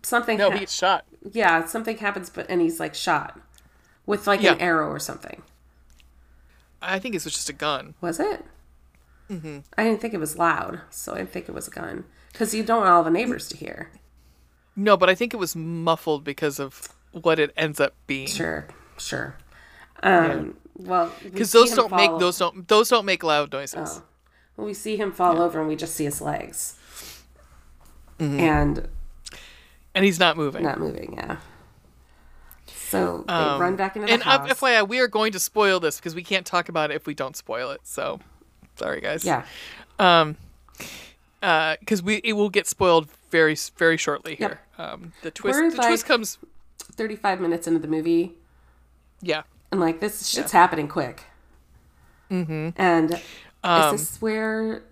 [0.02, 0.38] something.
[0.38, 1.06] No, he gets shot.
[1.34, 3.40] yeah, something happens, but, and he's like shot
[4.06, 5.44] with like an arrow or something.
[6.82, 7.94] I think it was just a gun.
[8.02, 8.46] Was it?
[9.30, 9.60] Mm-hmm.
[9.78, 12.06] I didn't think it was loud, so I didn't think it was a gun.
[12.32, 13.90] Because you don't want all the neighbors to hear.
[14.76, 18.28] No, but I think it was muffled because of what it ends up being.
[18.28, 18.68] Sure,
[18.98, 19.36] sure.
[20.02, 24.02] Um, Well, Because those don't make those don't those don't make loud noises.
[24.58, 26.78] Well, we see him fall over and we just see his legs.
[28.20, 28.40] Mm-hmm.
[28.40, 28.88] And
[29.96, 30.64] and he's not moving.
[30.64, 31.38] not moving, yeah.
[32.68, 34.60] So they run back into the Um, and house.
[34.60, 37.14] FYI, we are going to spoil this because we can't talk about it if we
[37.16, 37.82] don't spoil it.
[37.84, 38.20] So,
[38.76, 39.24] sorry guys.
[39.26, 39.46] yeah.
[40.00, 40.38] Um,
[41.42, 44.60] Because we it will get spoiled very very shortly here.
[44.78, 46.38] Um, the twist We're the twist comes.
[46.96, 48.34] 35 minutes into the movie,
[49.22, 49.44] Yeah.
[49.72, 51.24] and like this shit's happening quick.
[52.30, 52.70] Mm-hmm.
[52.76, 53.22] And
[53.64, 54.84] Um, is this where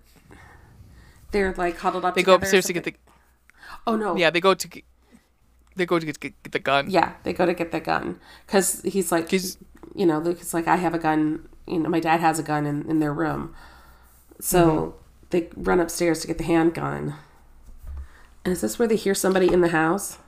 [1.30, 2.14] they're like huddled up?
[2.14, 2.94] They go upstairs to get the
[3.86, 4.16] Oh no!
[4.16, 4.30] yeah.
[4.30, 4.84] They go to get,
[5.76, 6.90] they go to get, get the gun.
[6.90, 9.58] Yeah, they go to get the gun because he's like, 'Cause-
[9.94, 11.48] you know, Luke is like, I have a gun.
[11.66, 13.54] You know, my dad has a gun in, in their room.
[14.44, 14.96] So Mm-hmm.
[15.30, 17.14] they run upstairs to get the handgun.
[18.44, 20.18] And is this where they hear somebody in the house?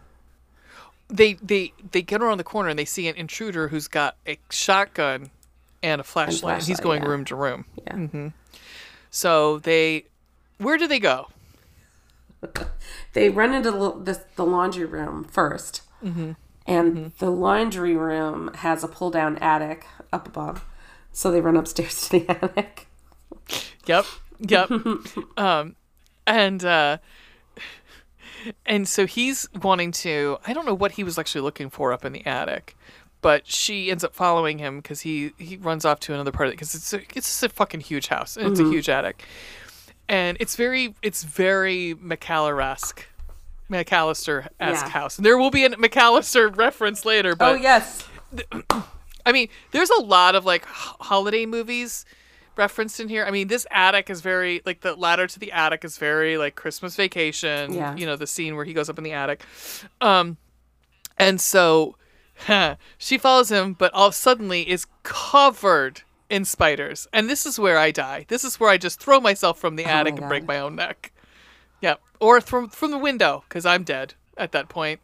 [1.11, 4.39] they they they get around the corner and they see an intruder who's got a
[4.51, 5.31] shotgun
[5.82, 6.61] and a flashlight.
[6.61, 7.09] and he's going yeah.
[7.09, 7.66] room to room.
[7.86, 8.31] Yeah.
[9.11, 10.07] So they,
[10.59, 11.28] where do they go?
[13.12, 16.32] They run into the, the, laundry room 1st Mm-hmm.
[16.66, 20.65] And the laundry room has a pull down attic up above.
[21.12, 22.86] So they run upstairs to the attic.
[23.86, 24.05] Yep,
[24.40, 24.70] yep.
[25.36, 25.77] um,
[26.27, 26.98] and uh,
[28.66, 30.39] and so he's wanting to.
[30.47, 32.77] I don't know what he was actually looking for up in the attic.
[33.20, 36.52] But she ends up following him because he, he runs off to another part of
[36.52, 39.24] it because it's a, it's just a fucking huge house and it's a huge attic,
[40.11, 43.06] and it's very it's very McCallar esque
[43.70, 44.90] McAllister esque Yeah.
[44.90, 45.16] house.
[45.16, 48.06] And there will be a McAllister reference later, but oh yes.
[49.24, 50.69] I mean, there's a lot of like h-
[51.01, 52.05] holiday movies
[52.57, 53.25] referenced in here.
[53.25, 56.55] I mean, this attic is very like the ladder to the attic is very like
[56.55, 57.73] Christmas Vacation.
[57.75, 57.97] Yeah.
[57.97, 59.45] You know, the scene where he goes up in the attic.
[60.01, 60.37] Um,
[61.19, 61.97] and so
[62.99, 67.07] she follows him, but all suddenly is covered in spiders.
[67.13, 68.27] And this is where I die.
[68.29, 70.59] This is where I just throw myself from the attic Oh my and break my
[70.59, 71.13] own neck.
[71.81, 75.01] Yeah, or from from the window because I'm dead at that point.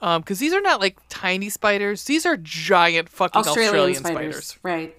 [0.00, 4.46] Um, because these are not like tiny spiders; these are giant fucking Australian, Australian, spiders.
[4.46, 4.58] spiders.
[4.62, 4.96] Right.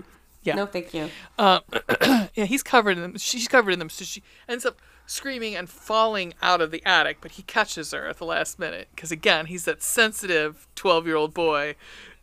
[0.48, 0.56] Yeah.
[0.56, 1.10] No, thank you.
[2.36, 3.18] Yeah, he's covered in them.
[3.18, 7.18] She's covered in them, so she ends up screaming and falling out of the attic.
[7.20, 11.76] But he catches her at the last minute because again, he's that sensitive twelve-year-old boy,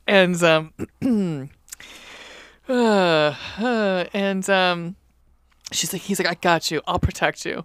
[0.06, 0.72] and um,
[2.68, 4.96] uh, uh, and um,
[5.72, 6.80] she's like, he's like, I got you.
[6.86, 7.64] I'll protect you.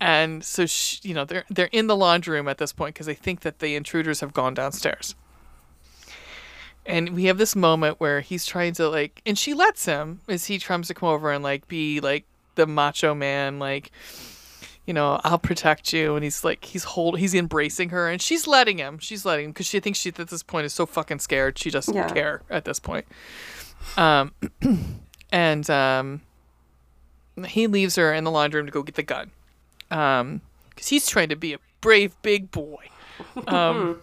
[0.00, 3.06] And so, she, you know, they're they're in the laundry room at this point because
[3.06, 5.14] they think that the intruders have gone downstairs.
[6.86, 10.46] And we have this moment where he's trying to like, and she lets him as
[10.46, 12.24] he tries to come over and like be like
[12.56, 13.90] the macho man, like,
[14.86, 16.14] you know, I'll protect you.
[16.14, 18.98] And he's like, he's hold, he's embracing her, and she's letting him.
[18.98, 21.58] She's letting him because she thinks she at this point is so fucking scared.
[21.58, 22.08] She doesn't Yeah.
[22.12, 23.06] care at this point.
[23.96, 24.32] Um,
[25.32, 26.20] and um,
[27.46, 29.30] he leaves her in the laundry room to go get the gun.
[29.90, 32.84] Um, because he's trying to be a brave big boy.
[33.46, 34.00] Um,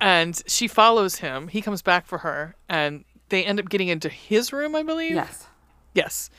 [0.00, 1.48] and she follows him.
[1.48, 5.14] He comes back for her, and they end up getting into his room, I believe.
[5.14, 5.46] Yes.
[5.94, 6.30] Yes.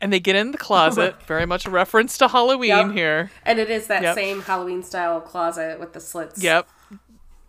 [0.00, 1.16] And they get in the closet.
[1.26, 2.90] very much a reference to Halloween Yep.
[2.92, 3.30] here.
[3.44, 4.14] And it is that Yep.
[4.14, 6.42] same Halloween style closet with the slits.
[6.42, 6.68] Yep.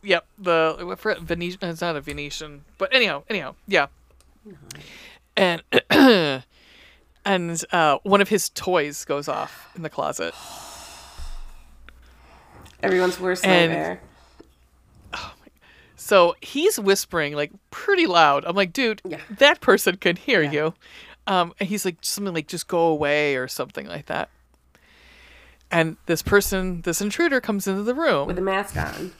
[0.02, 0.26] Yep.
[0.40, 1.60] The Venetian.
[1.70, 3.88] It's not a Venetian, but anyhow, anyhow, yeah.
[5.36, 5.62] And
[7.26, 10.34] and uh, one of his toys goes off in the closet.
[12.82, 14.02] Everyone's worst And- nightmare.
[16.10, 18.44] So he's whispering like pretty loud.
[18.44, 19.20] I'm like, dude, Yeah.
[19.30, 20.52] that person can hear Yeah.
[20.52, 20.74] you.
[21.28, 24.30] Um, and he's like something like just go away or something like that.
[25.70, 29.14] And this person, this intruder, comes into the room With a mask on.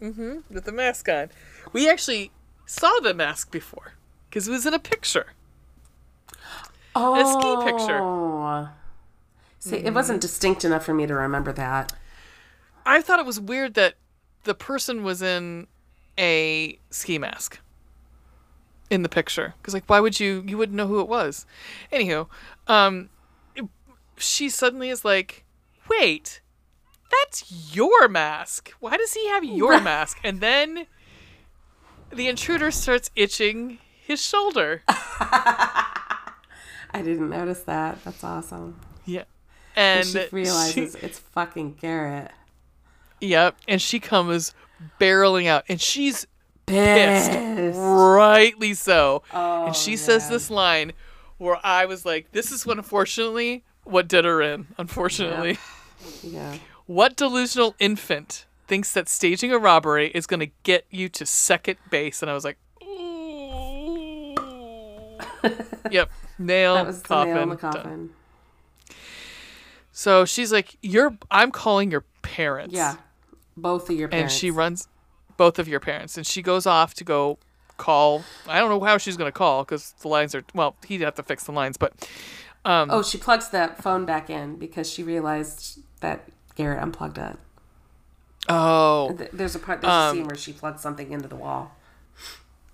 [0.00, 0.38] Mm-hmm.
[0.50, 1.28] with the mask on.
[1.74, 2.30] We actually
[2.64, 3.92] saw the mask before
[4.30, 5.26] because it was in a picture.
[6.96, 7.20] Oh.
[7.20, 8.70] A ski picture.
[9.58, 11.92] See, it wasn't distinct enough for me to remember that.
[12.86, 13.96] I thought it was weird that
[14.44, 15.66] the person was in
[16.18, 17.58] a ski mask
[18.90, 19.54] in the picture.
[19.58, 21.46] Because like why would you you wouldn't know who it was.
[21.92, 22.28] Anywho
[22.68, 23.08] um
[23.54, 23.64] it-
[24.16, 25.44] she suddenly is like
[25.88, 26.40] wait
[27.22, 28.72] that's your mask.
[28.80, 30.18] Why does he have your mask?
[30.24, 30.86] And then
[32.12, 34.82] the intruder starts itching his shoulder.
[34.88, 38.02] I didn't notice that.
[38.04, 38.80] That's awesome.
[39.04, 39.24] yeah.
[39.76, 42.30] And and she realizes she- it's fucking Garrett.
[43.20, 43.56] yep.
[43.66, 44.54] And she comes
[45.00, 46.26] barreling out and she's
[46.66, 47.30] pissed.
[47.30, 47.78] Pissed.
[47.78, 49.22] Rightly so.
[49.32, 50.92] Oh, and she says this line
[51.38, 55.58] where I was like, this is what, unfortunately, what did her in, unfortunately.
[56.22, 56.56] Yeah.
[56.86, 61.76] What delusional infant thinks that staging a robbery is going to get you to second
[61.90, 62.22] base?
[62.22, 62.58] And I was like,
[65.90, 66.10] yep.
[66.38, 67.34] Nail, That was the coffin.
[67.34, 67.72] nail in the done.
[67.72, 68.10] coffin.
[69.92, 72.74] So she's like, you're, I'm calling your parents.
[72.74, 72.96] Yeah.
[73.56, 74.32] Both of your parents.
[74.34, 74.88] and she runs
[75.36, 77.38] both of your parents and she goes off to go
[77.76, 81.00] call i don't know how she's going to call because the lines are well he'd
[81.00, 81.92] have to fix the lines but
[82.66, 86.24] Oh, she plugs that phone back in because she realized that
[86.54, 87.36] Garrett unplugged it.
[88.48, 91.72] oh There's a part, there's a scene where she plugs something into the wall.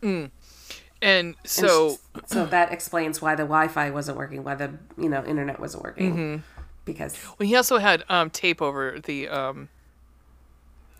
[0.02, 0.31] and
[1.02, 1.97] And so she-
[2.27, 6.12] so that explains why the Wi-Fi wasn't working, why the you know internet wasn't working,
[6.15, 6.43] Mm-hmm.
[6.85, 9.69] because well, he also had um tape over the um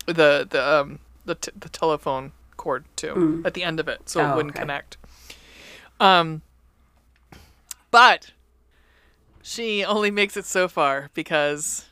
[0.05, 4.19] the the um the, t- the telephone cord too at the end of it so
[4.19, 4.23] Mm.
[4.29, 4.61] Oh, it wouldn't okay.
[4.61, 4.97] connect
[5.99, 6.41] um
[7.91, 8.31] but
[9.41, 11.85] she only makes it so far because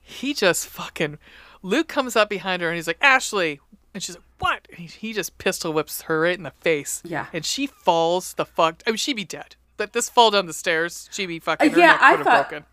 [0.00, 1.18] he just fucking
[1.62, 3.60] Luke comes up behind her and he's like Ashley
[3.94, 7.02] and she's like what and he, he just pistol whips her right in the face
[7.04, 7.26] Yeah.
[7.32, 10.52] and she falls the fuck I mean she'd be dead but this fall down the
[10.52, 12.64] stairs she'd be fucking her Uh, yeah, neck I thought- broken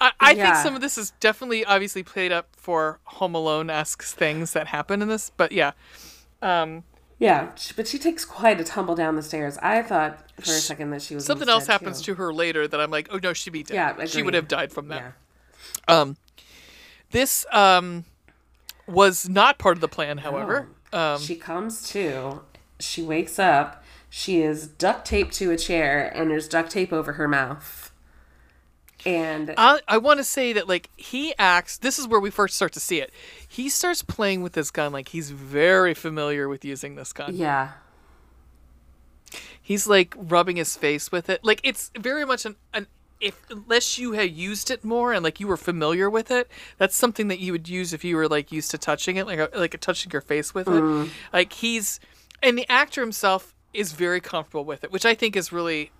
[0.00, 4.02] I, I think some of this is definitely obviously played up for Home Alone esque
[4.02, 5.72] things that happen in this, but yeah.
[6.42, 6.84] Um,
[7.18, 9.56] yeah, but she takes quite a tumble down the stairs.
[9.62, 12.78] I thought for a second that she was something else happens to her later that
[12.78, 13.74] I'm like, oh no, she'd be dead.
[13.74, 15.14] Yeah, she would have died from that.
[15.88, 16.00] Yeah.
[16.00, 16.16] Um,
[17.10, 18.04] this um
[18.86, 20.68] was not part of the plan, however.
[20.92, 22.42] Um, she comes to,
[22.78, 27.14] she wakes up, she is duct taped to a chair, and there's duct tape over
[27.14, 27.85] her mouth.
[29.04, 31.78] And I, I want to say that like he acts.
[31.78, 33.12] This is where we first start to see it.
[33.46, 37.36] He starts playing with this gun like he's very familiar with using this gun.
[37.36, 37.72] yeah,
[39.60, 41.44] He's like rubbing his face with it.
[41.44, 42.86] Like it's very much an, an
[43.20, 46.48] if unless you had used it more and like you were familiar with it,
[46.78, 49.38] that's something that you would use if you were like used to touching it, like
[49.38, 50.82] a, like touching your face with it.
[50.82, 51.08] Mm.
[51.32, 51.98] Like he's
[52.42, 55.90] and the actor himself is very comfortable with it, which I think is really.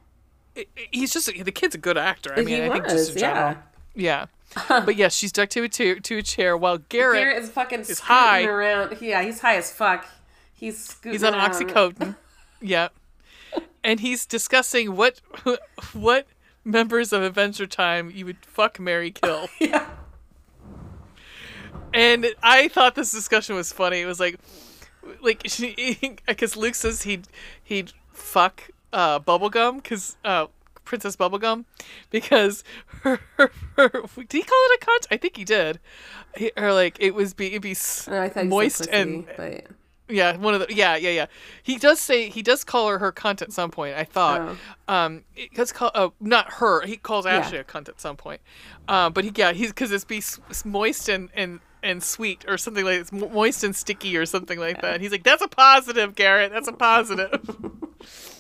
[0.90, 2.32] He's just the kid's a good actor.
[2.36, 3.56] I mean, I think just in general.
[3.94, 4.26] yeah.
[4.68, 4.80] Yeah.
[4.84, 7.80] but yes, she's stuck to a, to, to a chair while Garrett, Garrett is fucking
[7.80, 8.44] is high.
[8.44, 8.98] around.
[9.00, 10.06] Yeah, he's high as fuck.
[10.54, 11.50] He's he's on around.
[11.50, 12.16] oxycodone.
[12.60, 12.88] yeah.
[13.82, 15.20] And he's discussing what
[15.92, 16.26] what
[16.64, 19.48] members of Adventure Time you would fuck Mary kill.
[19.60, 19.86] Yeah.
[21.94, 24.00] And I thought this discussion was funny.
[24.00, 24.38] It was like
[25.22, 25.96] like she
[26.26, 27.26] because Luke says he'd
[27.62, 30.46] he'd fuck uh bubblegum because uh
[30.84, 31.64] Princess Bubblegum
[32.10, 32.62] because
[33.02, 35.06] her, her, her did he call it a cunt?
[35.10, 35.80] I think he did.
[36.36, 39.26] He, or like it was be it'd be s- No, thought you moist pussy, and
[39.36, 39.64] but
[40.08, 41.26] yeah, one of the yeah, yeah, yeah.
[41.64, 43.96] He does say he does call her her cunt at some point.
[43.96, 44.56] I thought,
[44.86, 46.86] um, it's call uh, not her.
[46.86, 48.40] He calls Ashley a cunt at some point.
[48.86, 50.22] Um, but he yeah he's because it's be
[50.64, 54.80] moist and and and sweet or something like it's moist and sticky or something like
[54.82, 55.00] that.
[55.00, 56.52] He's like that's a positive, Garrett.
[56.52, 57.40] That's a positive.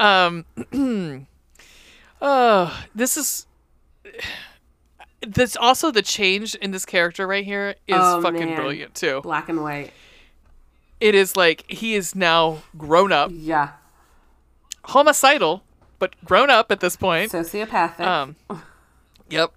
[0.00, 0.44] um,
[2.20, 3.46] oh, this is.
[5.22, 8.56] This also the change in this character right here is Oh, fucking man.
[8.56, 9.92] brilliant too black and white.
[10.98, 13.72] it is like he is now grown up, Yeah,
[14.84, 15.62] homicidal,
[15.98, 17.30] but grown up at this point.
[17.32, 18.00] sociopathic.
[18.00, 18.36] Um,
[19.28, 19.52] yep.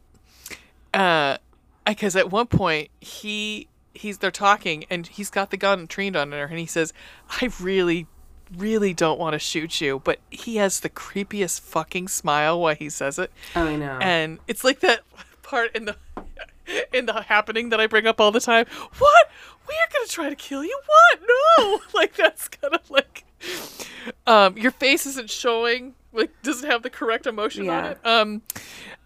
[0.93, 1.37] Uh,
[1.87, 6.33] because at one point he he's they're talking and he's got the gun trained on
[6.33, 6.91] her and he says,
[7.41, 8.05] "I really,
[8.57, 12.89] really don't want to shoot you," but he has the creepiest fucking smile while he
[12.89, 13.97] says it, oh, I know.
[14.01, 15.01] and it's like that
[15.43, 15.95] part in the
[16.93, 18.65] in the happening that I bring up all the time.
[18.99, 19.29] What?
[19.67, 20.77] We are gonna try to kill you?
[20.85, 21.19] What?
[21.57, 21.79] No!
[21.93, 23.23] like that's kind of like
[24.27, 27.91] um your face isn't showing like doesn't have the correct emotion on Yeah.
[27.91, 27.99] it.
[28.05, 28.41] Um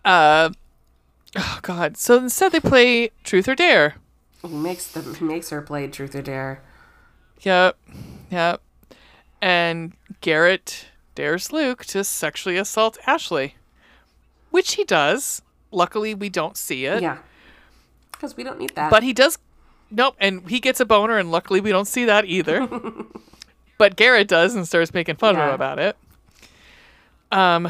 [0.04, 0.50] uh
[1.36, 1.96] oh god.
[1.98, 3.96] So instead they play Truth or Dare.
[4.42, 6.62] he makes the he makes her play Truth or Dare.
[7.42, 7.78] Yep.
[8.32, 8.62] Yep.
[9.42, 13.56] And Garrett dares Luke to sexually assault Ashley.
[14.52, 15.42] Which he does.
[15.72, 17.02] Luckily we don't see it.
[17.02, 17.18] Yeah,
[18.12, 18.90] because we don't need that.
[18.90, 19.38] But he does.
[19.90, 22.68] Nope, and he gets a boner, and luckily we don't see that either.
[23.78, 25.98] but Garrett does and starts making fun of him about it.
[27.32, 27.70] Um,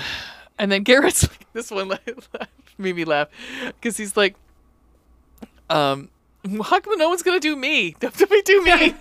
[0.57, 1.91] and then Garrett's this one
[2.77, 3.29] made me laugh
[3.65, 4.35] because he's like,
[5.69, 6.09] um,
[6.63, 7.95] how come no one's gonna do me?
[7.99, 8.95] Don't me do me.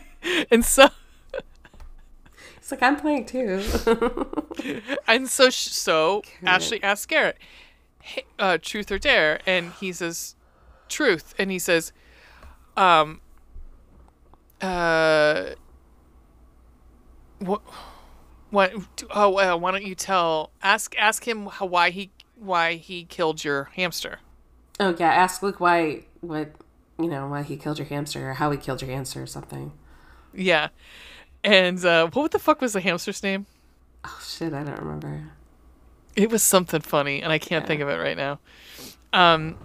[0.50, 0.88] and so
[2.66, 3.62] it's like I'm playing too.
[5.06, 7.38] and so sh- so Ashley asks Garrett,
[8.00, 10.34] hey, uh, "Truth or dare?" And he says,
[10.88, 11.92] "Truth." And he says,
[12.76, 13.20] "Um,
[14.60, 15.50] uh,
[17.38, 17.62] what,
[18.50, 18.72] what?
[19.12, 20.50] Oh, well, why don't you tell?
[20.60, 24.18] Ask ask him how, why he why he killed your hamster."
[24.80, 26.50] oh yeah, ask Luke why what
[26.98, 29.70] you know why he killed your hamster or how he killed your hamster or something.
[30.34, 30.70] Yeah,
[31.46, 33.46] and uh, what the fuck was the hamster's name?
[34.04, 35.30] Oh shit, I don't remember.
[36.16, 38.40] It was something funny, and I can't think of it right now.
[39.12, 39.56] Um,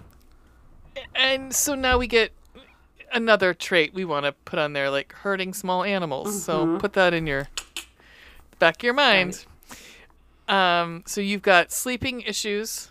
[1.14, 2.32] and so now we get
[3.12, 6.44] another trait we want to put on there, like hurting small animals.
[6.44, 7.48] So put that in your
[8.58, 9.44] back of your mind.
[10.48, 12.90] Um, so you've got sleeping issues.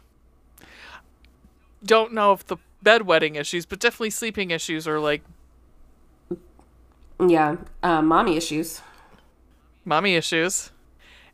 [1.83, 5.21] Don't know if the bedwetting issues, but definitely sleeping issues are like
[7.27, 8.81] Yeah, uh, mommy issues.
[9.85, 10.71] mommy issues,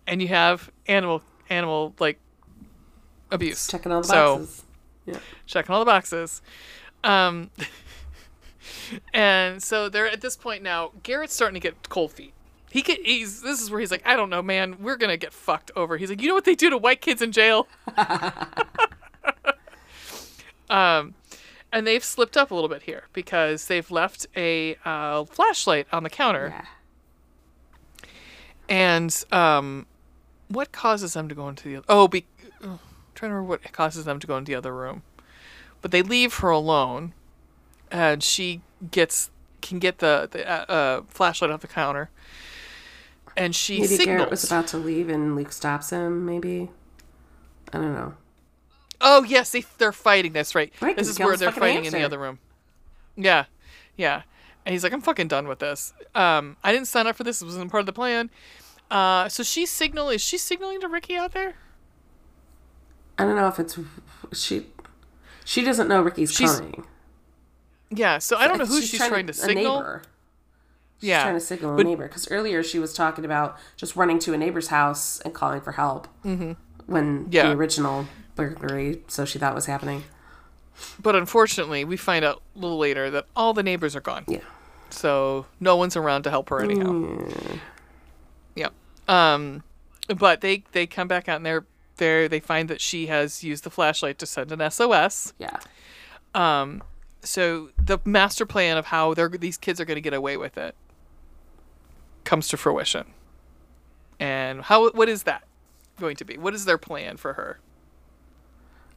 [0.05, 2.19] and you have animal animal like
[3.31, 3.67] abuse.
[3.67, 4.63] Checking all the So- boxes.
[5.05, 5.19] Yeah.
[5.45, 6.41] checking all the boxes.
[7.03, 7.49] Um,
[9.13, 10.91] and so they're at this point now.
[11.03, 12.33] Garrett's starting to get cold feet.
[12.69, 15.31] He get, he's this is where he's like, I don't know, man, we're gonna get
[15.31, 15.95] fucked over.
[15.95, 17.67] He's like, you know what they do to white kids in jail?
[20.69, 21.13] um,
[21.71, 26.03] and they've slipped up a little bit here because they've left a uh, flashlight on
[26.03, 26.53] the counter.
[26.55, 28.07] Yeah.
[28.69, 29.85] And um,
[30.47, 32.25] what causes them to go into the oh, be
[32.63, 32.79] oh,
[33.15, 35.03] trying to remember what causes them to go into the other room.
[35.81, 37.13] But they leave her alone,
[37.91, 38.61] and she
[38.91, 39.29] gets
[39.61, 42.09] can get the the uh, uh, flashlight off the counter,
[43.37, 46.25] and she Maybe Garrett was about to leave and Luke stops him.
[46.25, 46.69] Maybe.
[47.73, 48.13] I don't know.
[49.01, 50.33] Oh yes, they they're fighting.
[50.33, 50.71] That's right.
[50.81, 52.39] Right, this is where they're fighting in the other room.
[53.15, 53.45] Yeah,
[53.95, 54.23] yeah.
[54.65, 55.93] And he's like, I'm fucking done with this.
[56.13, 57.41] Um, I didn't sign up for this.
[57.41, 58.29] It wasn't part of the plan.
[58.91, 60.09] Uh, so she's signal.
[60.09, 61.55] Is she signaling to Ricky out there?
[63.17, 63.79] I don't know if it's
[64.33, 64.67] she.
[65.45, 66.85] She doesn't know Ricky's She's- coming.
[67.89, 69.77] Yeah, so I don't know who she's, trying, to a signal.
[69.77, 70.01] neighbor.
[70.99, 74.19] She's Yeah, trying to signal a neighbor because earlier she was talking about just running
[74.19, 76.53] to a neighbor's house and calling for help mm-hmm.
[76.87, 77.43] When Yeah.
[77.49, 80.03] the original burglary, so she thought was happening.
[81.01, 84.25] But unfortunately, we find out a little later that all the neighbors are gone.
[84.27, 84.39] Yeah.
[84.89, 87.27] So no one's around to help her anyhow.
[88.55, 88.73] Yep.
[89.07, 89.63] Um,
[90.15, 91.65] but they they come back out and they're
[91.97, 92.27] there.
[92.27, 95.33] They find that she has used the flashlight to send an SOS.
[95.39, 95.57] Yeah.
[96.35, 96.83] Um,
[97.21, 100.57] so the master plan of how they're these kids are going to get away with
[100.57, 100.75] it
[102.23, 103.13] comes to fruition.
[104.19, 105.43] And how what is that
[105.99, 106.37] going to be?
[106.37, 107.59] What is their plan for her?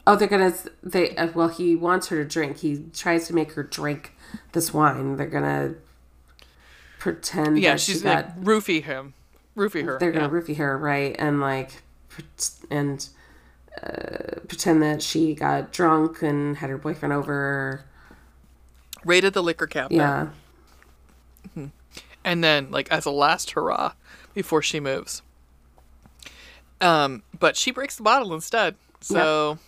[0.06, 0.54] Oh, they're gonna.
[0.82, 2.58] They uh, well, he wants her to drink.
[2.58, 4.16] He tries to make her drink
[4.52, 5.16] this wine.
[5.16, 5.74] They're gonna
[6.98, 7.58] pretend.
[7.58, 8.26] Yeah, she's she got.
[8.26, 9.14] like roofie him,
[9.56, 9.98] roofie her.
[9.98, 10.30] they're gonna yeah.
[10.40, 11.14] roofie her, right?
[11.18, 11.82] And like,
[12.70, 13.06] and
[13.82, 17.84] uh, pretend that she got drunk and had her boyfriend over.
[19.04, 20.30] raided the liquor cabinet.
[21.56, 21.66] Yeah.
[22.24, 23.92] and then like as a last hurrah
[24.34, 25.22] before she moves
[26.80, 29.58] um but she breaks the bottle instead so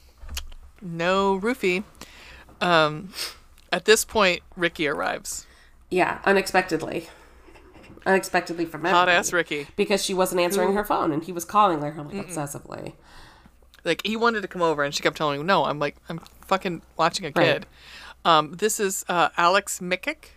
[0.80, 1.84] no roofie.
[2.60, 3.12] Um
[3.72, 5.46] at this point ricky arrives.
[5.90, 7.08] Yeah, unexpectedly.
[8.04, 9.68] Unexpectedly from hot ass ricky.
[9.76, 12.94] Because she wasn't answering her phone and he was calling her like obsessively.
[13.84, 16.18] like he wanted to come over and she kept telling him no i'm like i'm
[16.46, 17.54] fucking watching a Right.
[17.62, 17.66] kid.
[18.24, 20.30] Um this is uh Aleks Mikic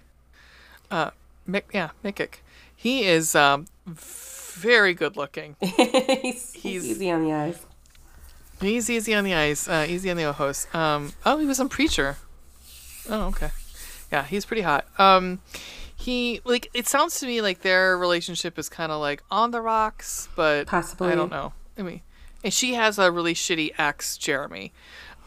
[0.91, 1.11] uh
[1.47, 2.35] Mick, yeah mikic
[2.75, 3.65] he is um
[4.55, 7.65] very good looking he's, he's easy on the eyes.
[8.61, 10.65] He's easy on the eyes, uh, easy on the ojos.
[10.73, 12.17] Um, oh, he was on Preacher.
[13.09, 13.49] Oh, okay.
[14.11, 14.85] Yeah, he's pretty hot.
[14.97, 15.41] Um,
[15.95, 19.61] he like it sounds to me like their relationship is kind of like on the
[19.61, 21.11] rocks, but Possibly.
[21.11, 21.53] I don't know.
[21.77, 22.01] I mean,
[22.43, 24.71] and she has a really shitty ex, Jeremy.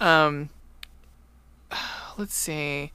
[0.00, 0.48] Um,
[2.18, 2.92] let's see.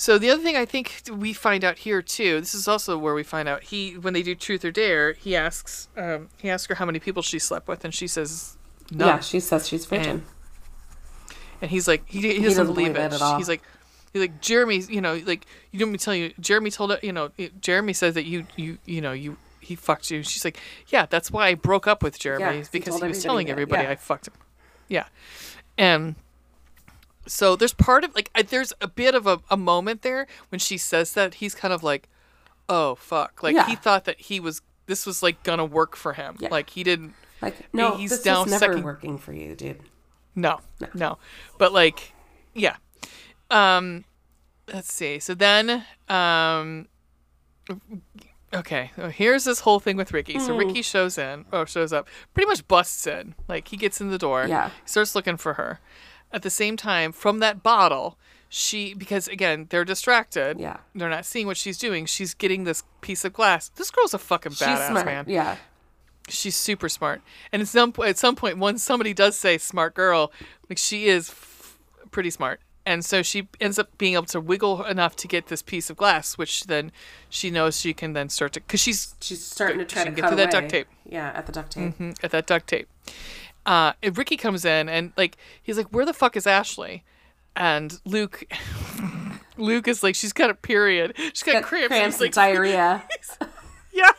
[0.00, 2.38] So the other thing I think we find out here too.
[2.38, 5.12] This is also where we find out he when they do Truth or Dare.
[5.14, 8.56] He asks um, he asks her how many people she slept with, and she says
[8.92, 9.08] none.
[9.08, 10.08] Yeah, she says she's virgin.
[10.10, 10.22] And-
[11.60, 13.12] And he's like, he, he doesn't, doesn't believe, believe it.
[13.12, 13.36] it at all.
[13.36, 13.62] He's like,
[14.12, 16.32] he's like, Jeremy, you know, like you don't me tell you.
[16.38, 17.30] Jeremy told you know,
[17.60, 20.22] Jeremy says that you, you, you know, you he fucked you.
[20.22, 20.56] She's like,
[20.86, 23.46] yeah, that's why I broke up with Jeremy Yeah, is he because he was telling
[23.48, 23.90] that, everybody yeah.
[23.90, 24.34] I fucked him.
[24.86, 25.06] Yeah,
[25.76, 26.14] and
[27.28, 30.58] so there's part of like I, there's a bit of a, a moment there when
[30.58, 32.08] she says that he's kind of like,
[32.68, 33.66] oh fuck, like Yeah.
[33.66, 36.36] he thought that he was this was like gonna work for him.
[36.40, 36.48] Yeah.
[36.50, 37.14] Like he didn't.
[37.42, 39.80] like, no, he's this down was never second- working for you, dude.
[40.34, 40.60] No,
[40.94, 41.18] no,
[41.58, 42.12] But like,
[42.54, 42.76] yeah.
[43.50, 44.04] Um,
[44.72, 45.18] let's see.
[45.18, 46.86] So then, um,
[48.54, 48.90] okay.
[48.96, 50.38] so here's this whole thing with Ricky.
[50.38, 50.58] So Hmm.
[50.58, 53.34] Ricky shows in, oh, shows up, pretty much busts in.
[53.48, 54.46] Like he gets in the door.
[54.48, 54.68] Yeah.
[54.68, 55.80] He Starts looking for her.
[56.32, 58.18] At the same time, from that bottle,
[58.50, 60.58] she because again they're distracted.
[60.58, 60.78] Yeah.
[60.94, 62.06] They're not seeing what she's doing.
[62.06, 63.68] She's getting this piece of glass.
[63.70, 65.06] This girl's a fucking She's badass, smart.
[65.06, 65.56] man Yeah.
[66.28, 67.22] she's super smart.
[67.52, 70.32] And at some at some point, when somebody does say "smart girl,"
[70.68, 71.78] like she is f-
[72.10, 75.60] pretty smart, and so she ends up being able to wiggle enough to get this
[75.62, 76.90] piece of glass, which then
[77.28, 80.26] she knows she can then start to because she's She's starting to try to get
[80.28, 80.88] through that duct tape.
[81.04, 81.98] Yeah, at the duct tape.
[81.98, 82.88] mm, at that duct tape.
[83.68, 87.04] Uh, and Ricky comes in and like he's like, "Where the fuck is Ashley?"
[87.54, 88.44] And Luke,
[89.58, 91.12] Luke is like, "She's got a period.
[91.18, 93.02] She's got, Got cramps." cramps like, diarrhea.
[93.92, 94.10] "Yeah."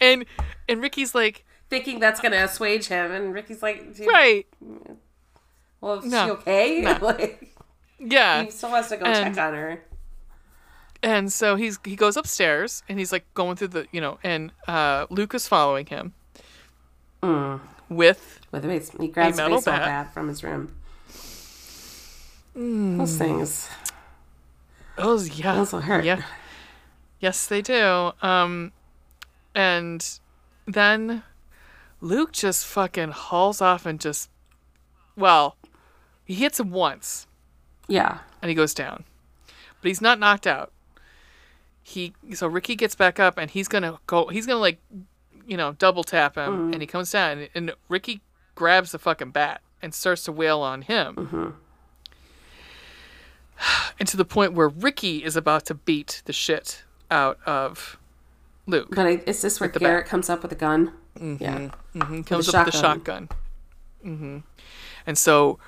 [0.00, 0.26] And
[0.68, 4.46] and Ricky's like, thinking that's gonna assuage him, and Ricky's like, "Right,
[5.80, 6.24] well, is No.
[6.26, 6.80] she okay?
[6.82, 6.98] No.
[7.00, 7.54] like,
[7.98, 9.82] yeah." he still has to go And- check on her.
[11.04, 14.52] And so he's he goes upstairs and he's like going through the you know and
[14.68, 16.12] uh, Luke is following him
[17.22, 17.60] Mm.
[17.88, 18.68] with With a
[19.00, 19.86] he grabs a metal baseball bat.
[20.06, 20.14] bat.
[20.14, 20.74] from his room.
[22.56, 22.98] Mm.
[22.98, 23.68] Those things,
[24.98, 26.04] oh yeah those will hurt.
[26.04, 26.20] yeah
[27.18, 28.72] yes they do um
[29.54, 30.18] and
[30.66, 31.22] then
[32.02, 34.28] Luke just fucking hauls off and just
[35.16, 35.56] well
[36.26, 37.26] he hits him once
[37.88, 38.18] Yeah.
[38.42, 39.04] and he goes down
[39.80, 40.72] but he's not knocked out
[41.82, 44.78] he so Ricky gets back up and he's gonna go he's gonna like
[45.52, 48.22] you know double tap him and he comes down and, and Ricky
[48.54, 51.54] grabs the fucking bat and starts to wail on him.
[54.00, 57.96] And to the point where Ricky is about to beat the shit out of
[58.66, 60.92] Luke But I, is this where Garrett comes up with a gun?
[61.18, 61.42] Mm-hmm.
[61.42, 61.70] Yeah.
[62.16, 63.28] he comes up with a shotgun.
[64.02, 64.38] hmm
[65.06, 65.58] and so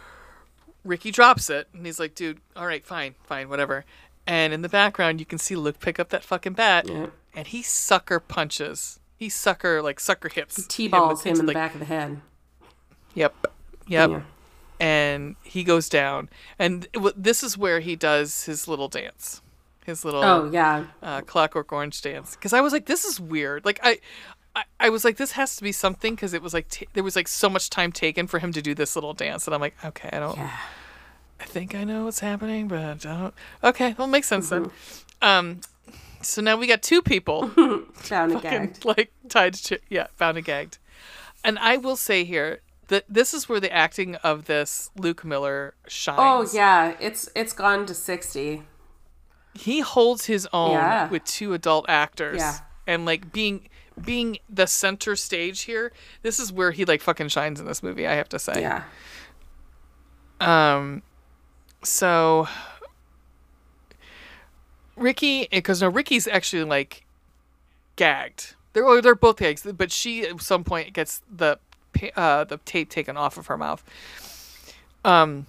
[0.85, 3.85] Ricky drops it and he's like dude all right fine fine whatever.
[4.27, 7.07] And in the background you can see Luke pick up that fucking bat Yeah.
[7.37, 11.51] and he sucker punches he sucker like sucker hips T balls him into, in the
[11.51, 12.21] like- back of the head.
[13.15, 13.47] Yep.
[13.87, 14.11] Yep.
[14.11, 14.21] Yeah.
[14.81, 16.29] And he goes down,
[16.59, 19.41] and this is where he does his little dance,
[19.87, 20.85] his little Oh yeah.
[21.03, 22.35] uh, Clockwork Orange dance.
[22.35, 23.65] Because I was like, this is weird.
[23.65, 23.99] Like I,
[24.57, 27.05] I, I was like, this has to be something because it was like t- there
[27.05, 29.61] was like so much time taken for him to do this little dance, and I'm
[29.61, 30.37] like, okay, I don't.
[30.37, 30.57] Yeah.
[31.41, 33.35] I think I know what's happening, but I don't.
[33.63, 34.71] Okay, well, makes sense then.
[35.23, 35.61] Um,
[36.25, 37.49] so now we got two people
[37.95, 38.85] Found a fucking, gagged.
[38.85, 40.79] like tied to yeah, found and gagged.
[41.45, 45.75] And I will say here that this is where the acting of this Luke Miller
[45.87, 46.19] shines.
[46.21, 48.63] Oh yeah, it's it's gone to sixty.
[49.55, 51.09] he holds his own Yeah.
[51.09, 52.39] with two adult actors.
[52.39, 52.59] Yeah.
[52.87, 53.69] And like being
[54.05, 55.93] being the center stage here,
[56.23, 58.61] this is where he like fucking shines in this movie, I have to say.
[58.61, 58.83] Yeah.
[60.41, 61.03] Um
[61.83, 62.49] so
[64.97, 67.05] Ricky because no Ricky's actually like
[67.97, 68.55] gagged.
[68.73, 71.59] They're or they're both gagged, but she at some point gets the
[72.17, 73.83] uh the tape taken off of her mouth.
[75.05, 75.47] Um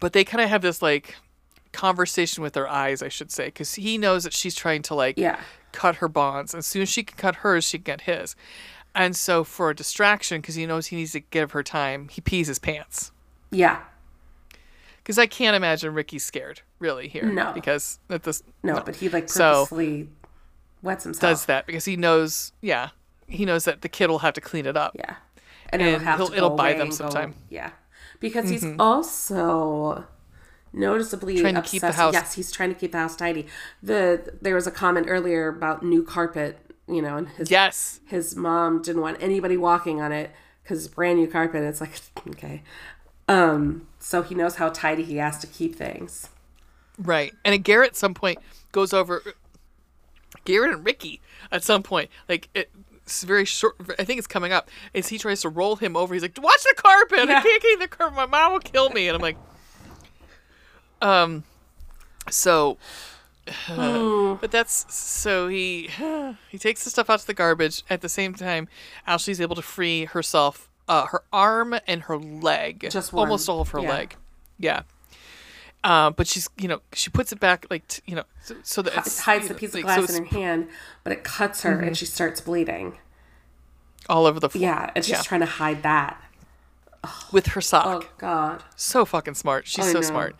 [0.00, 1.16] but they kind of have this like
[1.72, 5.16] conversation with their eyes, I should say, cuz he knows that she's trying to like
[5.18, 5.40] Yeah.
[5.72, 6.54] cut her bonds.
[6.54, 8.36] As soon as she can cut hers, she can get his.
[8.94, 12.20] And so for a distraction because he knows he needs to give her time, he
[12.20, 13.10] pees his pants.
[13.50, 13.80] Yeah.
[15.02, 17.24] Because I can't imagine Ricky's scared, really, here.
[17.24, 17.52] No.
[17.52, 20.08] Because at this No, but he like So- purposely
[20.82, 21.20] wets himself.
[21.32, 22.90] does that because he knows, yeah,
[23.26, 24.92] he knows that the kid will have to clean it up.
[24.96, 25.16] Yeah.
[25.70, 27.34] And, it'll And have he'll- to it'll buy them and go- sometime.
[27.48, 27.70] yeah.
[28.20, 30.06] Because he's also
[30.72, 31.72] noticeably Trying to obsessed.
[31.72, 33.46] keep the house- Yes, he's trying to keep the house tidy.
[33.82, 38.00] The there was a comment earlier about new carpet, you know, and his Yes.
[38.06, 40.30] his mom didn't want anybody walking on it
[40.62, 41.62] because it's brand new carpet.
[41.64, 42.62] It's like okay.
[43.28, 46.28] Um, so he knows how tidy he has to keep things.
[46.98, 47.32] Right.
[47.44, 48.38] And Garrett at some point
[48.72, 49.22] goes over.
[50.44, 51.20] Garrett and Ricky
[51.50, 52.70] at some point, like it,
[53.04, 53.76] it's very short.
[53.98, 54.68] I think it's coming up.
[54.92, 56.14] Is he tries to roll him over?
[56.14, 57.28] He's like, "Watch the carpet!
[57.28, 57.38] Yeah.
[57.38, 58.16] I can't get in the carpet.
[58.16, 59.36] My mom will kill me." And I'm like,
[61.00, 61.44] um,
[62.30, 62.78] so,
[63.68, 65.90] but that's so he
[66.48, 67.82] he takes the stuff out to the garbage.
[67.90, 68.68] At the same time,
[69.06, 73.26] Ashley's able to free herself, uh, her arm and her leg, Just one.
[73.26, 73.88] almost all of her Yeah.
[73.90, 74.16] leg.
[74.58, 74.82] Yeah.
[75.84, 78.82] Uh, but she's, you know, she puts it back, like, t- you know, so, so
[78.82, 80.68] that It hides the know, piece of like, glass so in her hand,
[81.02, 81.88] but it cuts her Mm-hmm.
[81.88, 82.98] and she starts bleeding.
[84.08, 84.62] all over the floor.
[84.62, 85.22] Yeah, and she's Yeah.
[85.22, 86.20] trying to hide that.
[87.32, 88.04] with her sock.
[88.04, 88.62] Oh God.
[88.76, 89.66] So fucking smart.
[89.66, 90.02] She's I so know.
[90.02, 90.36] smart.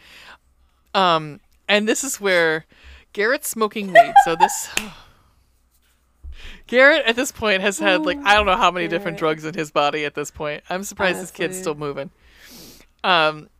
[0.94, 2.66] Um, and this is where
[3.12, 4.14] Garrett's smoking weed.
[4.24, 4.69] So this
[6.73, 9.53] Garrett at this point has had like I don't know how many different drugs in
[9.53, 10.62] his body at this point.
[10.70, 12.09] I'm surprised this kid's still moving.
[13.05, 13.51] Um,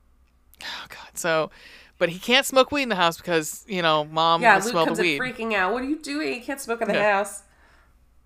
[0.63, 1.11] oh god.
[1.13, 1.51] So,
[1.99, 4.71] but he can't smoke weed in the house because you know mom Yeah, will Luke
[4.71, 5.21] smell comes the weed.
[5.21, 5.75] freaking out.
[5.75, 6.33] What are you doing?
[6.37, 7.19] You can't smoke in the Yeah.
[7.19, 7.43] house.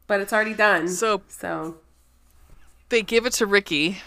[0.07, 0.87] But it's already done.
[0.89, 1.79] So So
[2.89, 3.99] they give it to Ricky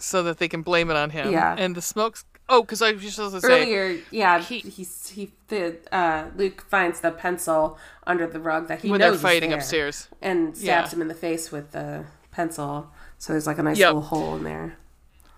[0.00, 1.30] so that they can blame it on him.
[1.32, 1.54] Yeah.
[1.56, 2.24] And the smokes.
[2.48, 3.62] Oh, because I was just supposed to say.
[3.62, 8.68] earlier, yeah, he- he, he's he the uh, Luke finds the pencil under the rug
[8.68, 10.08] that he when knows they're fighting there upstairs.
[10.20, 10.62] and stabs
[10.92, 10.94] Yeah.
[10.96, 12.90] him in the face with the pencil.
[13.18, 13.88] So there's like a nice Yep.
[13.88, 14.76] little hole in there.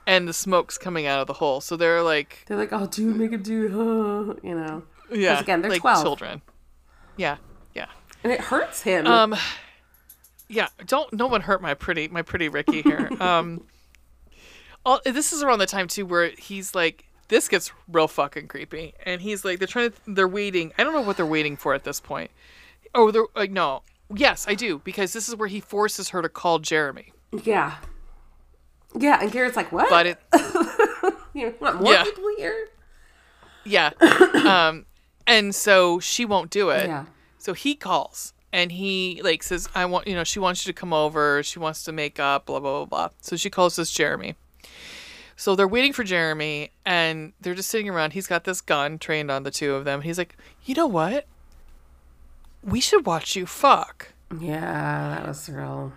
[0.08, 1.60] and the smoke's coming out of the hole.
[1.60, 4.82] So they're like, They're like, "Oh, dude, make a do," huh," you know.
[5.12, 6.02] yeah, again, they're like 12.
[6.02, 6.42] children.
[7.16, 7.36] Yeah,
[7.74, 7.86] yeah,
[8.24, 9.06] And it hurts him.
[9.06, 9.34] um,
[10.48, 10.68] yeah.
[10.86, 13.10] Don't no one hurt my pretty my pretty Ricky here.
[13.20, 13.64] um,
[14.86, 18.94] all, this is around the time too where he's like, this gets real fucking creepy,
[19.04, 20.72] and he's like, they're trying to, they're waiting.
[20.78, 22.30] I don't know what they're waiting for at this point.
[22.94, 23.82] Oh, they're like, no.
[24.14, 27.12] Yes, I do because this is where he forces her to call Jeremy.
[27.44, 27.74] yeah.
[28.98, 29.90] Yeah, and Garrett's like, "What?
[29.90, 30.18] But it,
[31.34, 32.04] you want more Yeah.
[32.04, 32.68] people here?"
[33.64, 33.90] yeah,
[34.46, 34.86] um,
[35.26, 36.86] and so she won't do it.
[36.86, 37.04] Yeah.
[37.38, 40.78] So he calls and he like says, I want you know, she wants you to
[40.80, 43.08] come over, she wants to make up, blah blah blah blah.
[43.20, 44.36] So she calls this Jeremy.
[45.36, 48.14] So they're waiting for Jeremy and they're just sitting around.
[48.14, 50.00] He's got this gun trained on the two of them.
[50.02, 51.26] He's like, You know what?
[52.64, 54.12] We should watch you fuck.
[54.40, 54.60] Yeah,
[55.18, 55.92] that was real.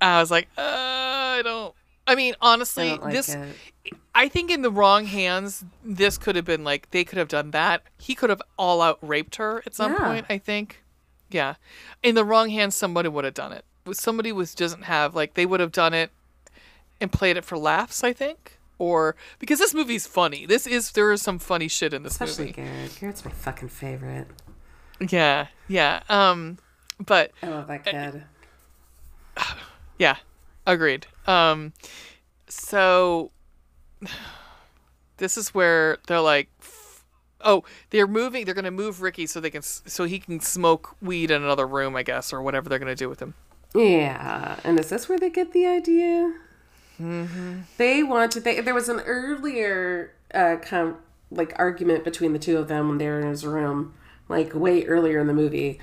[0.00, 1.74] I was like, uh, I don't
[2.06, 3.56] I mean, I honestly, don't like this it.
[4.14, 7.50] I think in the wrong hands, this could have been like they could have done
[7.50, 7.82] that.
[7.98, 9.98] He could have all out raped her at some Yeah.
[9.98, 10.26] point.
[10.30, 10.82] I think,
[11.30, 11.54] yeah.
[12.02, 13.64] In the wrong hands, somebody would have done it.
[13.92, 16.10] Somebody was doesn't have like they would have done it
[17.02, 18.02] and played it for laughs.
[18.02, 20.46] I think, or because this movie's funny.
[20.46, 22.30] This is there is some funny shit in this movie.
[22.30, 22.70] Especially movie.
[22.74, 22.98] Garrett.
[23.00, 24.28] Garrett's my fucking favorite.
[25.10, 26.02] Yeah, yeah.
[26.08, 26.58] Um,
[27.04, 28.24] but I love that kid.
[29.98, 30.16] Yeah,
[30.66, 31.06] agreed.
[31.28, 31.74] Um,
[32.48, 33.30] so
[35.18, 36.48] this is where they're like,
[37.40, 38.44] oh, they're moving.
[38.44, 41.94] They're gonna move Ricky so they can, so he can smoke weed in another room,
[41.94, 43.34] I guess, or whatever they're gonna do with him.
[43.74, 46.34] Yeah, and is this where they get the idea?
[47.78, 48.44] They wanted.
[48.44, 50.98] They, there was an earlier uh, com,
[51.30, 53.94] like argument between the two of them when they were in his room,
[54.28, 55.80] like way earlier in the movie,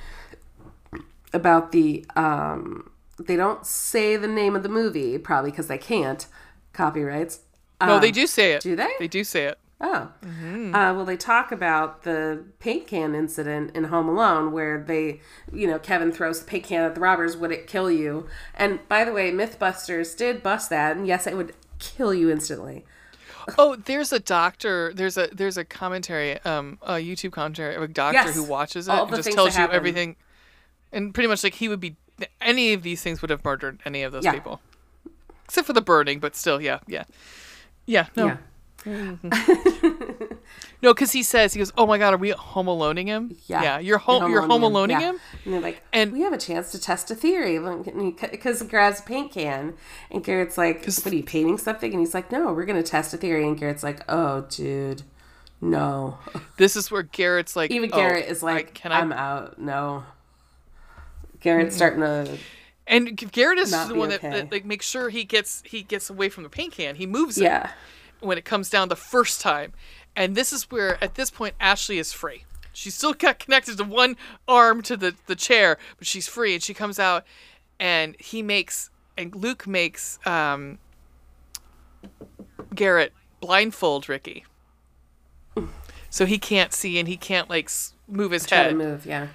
[1.34, 2.06] about the.
[2.16, 6.26] um They don't say the name of the movie probably because they can't
[6.74, 7.42] copyrights.
[7.82, 8.62] No, Um, they do say it.
[8.62, 8.92] Do they?
[9.00, 9.58] They do say it.
[9.82, 10.12] Oh.
[10.24, 15.22] Uh, well, they talk about the paint can incident in Home Alone where they,
[15.54, 17.38] you know, Kevin throws the paint can at the robbers.
[17.38, 18.28] Would it kill you?
[18.56, 20.98] And by the way, Mythbusters did bust that.
[20.98, 22.84] And yes, it would kill you instantly.
[23.58, 24.92] Oh, there's a doctor.
[24.94, 28.36] There's a there's a commentary, um, a YouTube commentary of a doctor Yes.
[28.36, 29.76] who watches it All and just tells you happen.
[29.76, 30.18] everything,
[30.92, 31.96] and pretty much like he would be
[32.42, 34.34] any of these things would have murdered any of those Yeah.
[34.34, 34.60] people,
[35.46, 36.20] except for the burning.
[36.20, 37.06] But still, yeah, yeah,
[37.88, 38.08] yeah.
[38.16, 38.38] No, Yeah.
[38.90, 40.34] Mm-hmm.
[40.82, 43.36] no, because he says he goes, "Oh my God, are we home aloneing him?
[43.48, 43.80] Yeah.
[43.80, 45.00] you're home, you're home aloneing yeah.
[45.00, 47.60] him." And they're like, And- we have a chance to test a theory.
[48.32, 49.76] Because he grabs a paint can.
[50.12, 51.92] And Garrett's like, what are you painting something?
[51.92, 53.48] And he's like, no, we're going to test a theory.
[53.48, 55.04] And Garrett's like, oh, dude,
[55.62, 56.18] no.
[56.58, 59.60] This is where Garrett's like, Even "Oh, Garrett is I- like, "Can I?" I'm out.
[59.60, 60.04] No.
[61.40, 62.38] Garrett's starting to
[62.90, 64.30] and Garrett is the one okay.
[64.30, 66.96] that, that like makes sure he gets he gets away from the paint can.
[66.96, 67.44] He moves it.
[68.20, 69.74] When it comes down the first time.
[70.16, 72.44] And this is where, at this point, Ashley is free.
[72.74, 74.18] She's still got connected to one
[74.48, 76.54] arm to the, the chair, but she's free.
[76.54, 77.26] And she comes out,
[77.80, 80.80] and he makes, and Luke makes um,
[82.76, 84.46] Garrett blindfold Ricky.
[86.10, 87.70] So he can't see and he can't, like,
[88.08, 88.76] move his head.
[88.76, 89.06] move.
[89.06, 89.28] Yeah.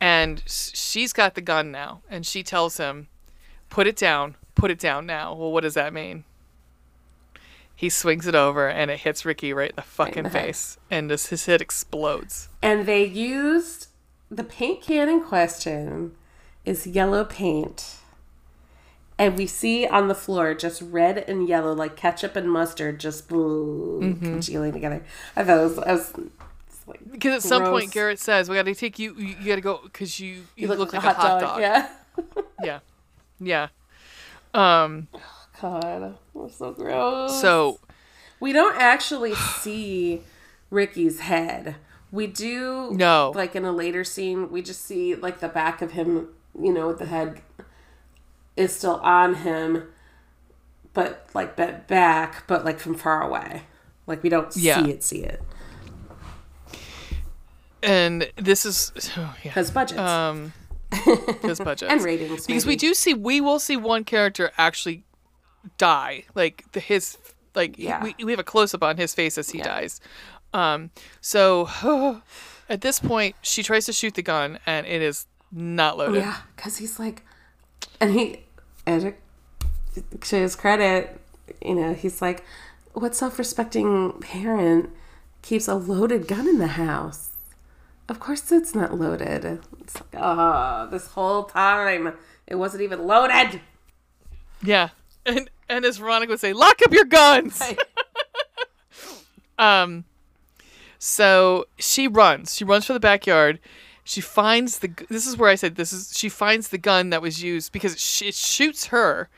[0.00, 3.08] and she's got the gun now and she tells him
[3.70, 6.24] put it down put it down now well what does that mean
[7.74, 10.42] he swings it over and it hits ricky right in the fucking the head.
[10.46, 13.88] face and just his head explodes And they used
[14.30, 16.12] the paint can in question
[16.64, 17.96] is yellow paint.
[19.18, 23.28] And we see on the floor just red and yellow, like ketchup and mustard, just
[23.28, 24.24] Mm-hmm.
[24.24, 25.02] congealing together.
[25.36, 26.12] I thought it was, I was
[26.86, 29.80] like, because at some point garrett says we gotta take you you, you gotta go
[29.84, 31.88] because you, you, look, like, a hot dog, Yeah.
[32.62, 32.78] yeah
[33.40, 33.68] yeah
[34.56, 35.08] um
[35.60, 37.40] God, we're so gross.
[37.40, 37.78] so
[38.40, 40.22] we don't actually see
[40.70, 41.76] Ricky's head.
[42.12, 43.32] We do No.
[43.34, 46.28] like in a later scene, we just see like the back of him,
[46.60, 47.40] you know, with the head
[48.56, 49.88] is still on him,
[50.94, 53.62] but like bent back, but like from far away.
[54.06, 54.82] Like we don't Yeah.
[54.84, 55.42] see it, see it.
[57.82, 60.52] and this is oh, yeah Because budgets um
[61.42, 62.46] his budget and ratings.
[62.46, 65.04] because we do see we will see one character actually
[65.78, 67.18] die like the his
[67.54, 68.02] like Yeah.
[68.02, 69.64] we, we have a close-up on his face as he Yeah.
[69.64, 70.00] dies
[70.54, 70.90] um
[71.20, 71.68] so
[72.68, 76.36] at this point she tries to shoot the gun and it is not loaded Yeah,
[76.56, 77.22] because he's like,
[78.00, 78.40] and he,
[78.84, 79.14] and
[80.20, 81.18] to his credit,
[81.64, 82.44] you know, he's like,
[82.92, 84.90] what self-respecting parent
[85.42, 87.25] keeps a loaded gun in the house?
[88.08, 89.60] Of course, it's not loaded.
[89.80, 92.14] It's like, oh, this whole time
[92.46, 93.60] it wasn't even loaded.
[94.62, 94.90] yeah.
[95.24, 97.60] And and as veronica would say lock up your guns.
[99.58, 100.04] Um
[100.98, 102.54] so she runs.
[102.54, 103.58] She runs for the backyard.
[104.04, 107.22] She finds the this is where i said this is she finds the gun that
[107.22, 109.28] was used because it, sh- it shoots her.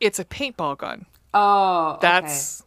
[0.00, 1.06] It's a paintball gun.
[1.32, 2.64] Oh, that's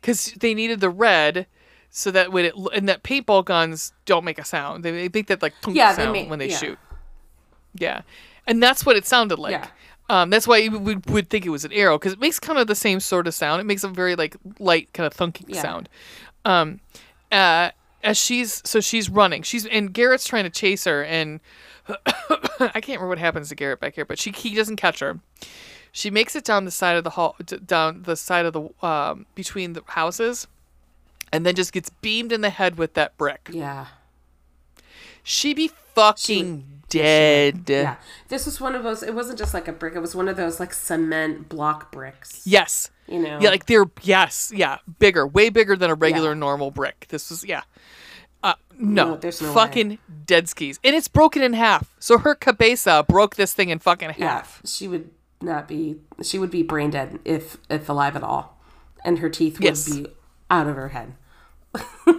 [0.00, 1.46] because they needed the red
[1.90, 4.84] so that when it and that paintball guns don't make a sound.
[4.84, 6.56] They, they make that like Yeah, they sound make- when they yeah.
[6.56, 6.78] shoot.
[7.74, 8.02] Yeah.
[8.46, 9.52] And that's what it sounded like.
[9.52, 9.68] Yeah.
[10.08, 12.58] um, that's why we would, would think it was an arrow because it makes kind
[12.58, 13.60] of the same sort of sound.
[13.60, 15.62] It makes a very like light kind of thunking Yeah.
[15.62, 15.88] sound.
[16.44, 16.80] Um
[17.30, 17.70] uh
[18.02, 19.42] as she's so she's running.
[19.42, 21.40] She's and garrett's trying to chase her and
[22.60, 25.18] i can't remember what happens to garrett back here but she he doesn't catch her.
[25.92, 28.86] She makes it down the side of the hall, d- down the side of the
[28.86, 30.46] um, between the houses,
[31.32, 33.48] and then just gets beamed in the head with that brick.
[33.52, 33.86] Yeah.
[35.22, 37.64] She'd be fucking dead.
[37.68, 37.96] Yeah.
[38.28, 40.36] This was one of those, it wasn't just like a brick, it was one of
[40.36, 42.42] those like cement block bricks.
[42.46, 42.90] Yes.
[43.06, 43.38] You know?
[43.40, 46.34] Yeah, like they're yes, yeah, bigger, way bigger than a regular Yeah.
[46.34, 47.06] normal brick.
[47.08, 47.62] This was yeah.
[48.42, 51.94] Uh, no, No, there's no fucking dead skis, and it's broken in half.
[51.98, 54.62] So her cabeza broke this thing in fucking yeah, half.
[54.64, 55.10] she would
[55.42, 58.58] not be, she would be brain dead if, if alive at all.
[59.04, 59.88] And her teeth would Yes.
[59.88, 60.06] be
[60.50, 61.14] out of her head.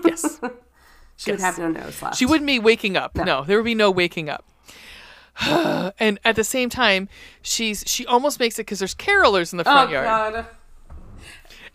[0.05, 0.39] Yes,
[1.17, 2.15] She would have no nose left.
[2.17, 3.15] she wouldn't be waking up.
[3.15, 4.43] No, there would be no waking up.
[5.99, 7.07] and at the same time,
[7.41, 10.45] she's she almost makes it because there's carolers in the Oh, front yard, God.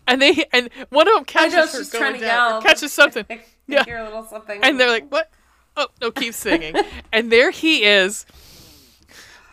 [0.07, 2.61] and they and one of them I catches her going trying to down, yell.
[2.61, 3.25] catches something.
[3.29, 3.83] I Yeah.
[3.83, 4.63] hear a little something.
[4.63, 5.29] And they're like, "What?
[5.75, 6.75] Oh no!" Keep singing.
[7.11, 8.25] and there he is.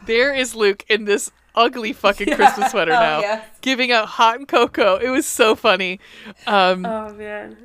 [0.06, 3.46] There is Luke in this ugly fucking Christmas sweater Oh, now, yes.
[3.60, 4.96] giving out hot and cocoa.
[4.96, 5.98] It was so funny.
[6.46, 7.56] Um, Oh man.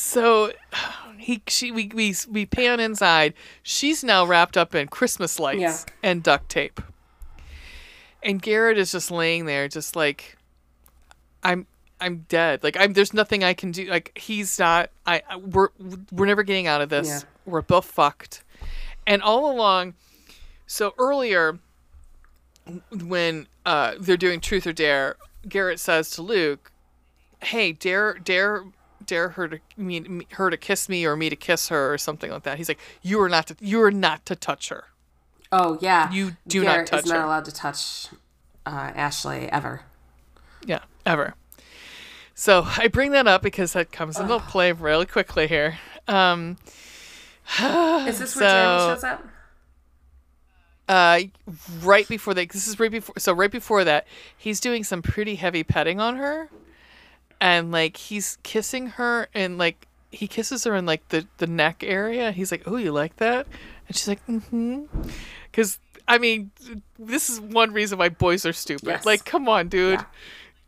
[0.00, 0.52] So
[1.18, 3.34] he she we, we we pan inside.
[3.62, 5.78] She's now wrapped up in Christmas lights Yeah.
[6.02, 6.80] and duct tape.
[8.22, 10.36] And Garrett is just laying there just like
[11.42, 11.66] I'm
[12.00, 12.62] I'm dead.
[12.62, 13.86] Like I'm there's nothing I can do.
[13.86, 15.70] Like he's not I I- we're
[16.12, 17.08] we're never getting out of this.
[17.08, 17.20] Yeah.
[17.44, 18.42] We're both fucked.
[19.06, 19.94] And all along
[20.66, 21.58] so earlier
[22.92, 25.16] when uh they're doing truth or dare,
[25.48, 26.70] Garrett says to Luke,
[27.40, 28.64] "Hey, dare dare
[29.08, 31.98] dare her to me, me- her to kiss me or me to kiss her or
[31.98, 34.84] something like that." He's like, "You are not to you are not to touch her."
[35.50, 36.12] Oh yeah.
[36.12, 37.24] You do not touch is not her.
[37.24, 38.08] allowed to touch
[38.66, 39.82] uh, Ashley ever.
[40.64, 41.34] Yeah, ever.
[42.34, 45.78] So I bring that up because that comes into play really quickly here.
[46.06, 46.58] Um,
[47.58, 49.24] Is this where Jeremy shows up?
[50.88, 51.20] uh,
[51.82, 54.06] right before they, this is right before, so right before that,
[54.36, 56.48] he's doing some pretty heavy petting on her,
[57.40, 61.82] and like he's kissing her, and like he kisses her in like the the neck
[61.84, 62.32] area.
[62.32, 63.46] He's like, "Oh, you like that?"
[63.86, 64.84] And she's like, "Mm-hmm,"
[65.50, 66.50] because I mean,
[66.98, 68.88] this is one reason why boys are stupid.
[68.88, 69.04] Yes.
[69.06, 70.00] Like, come on, dude.
[70.00, 70.04] Yeah.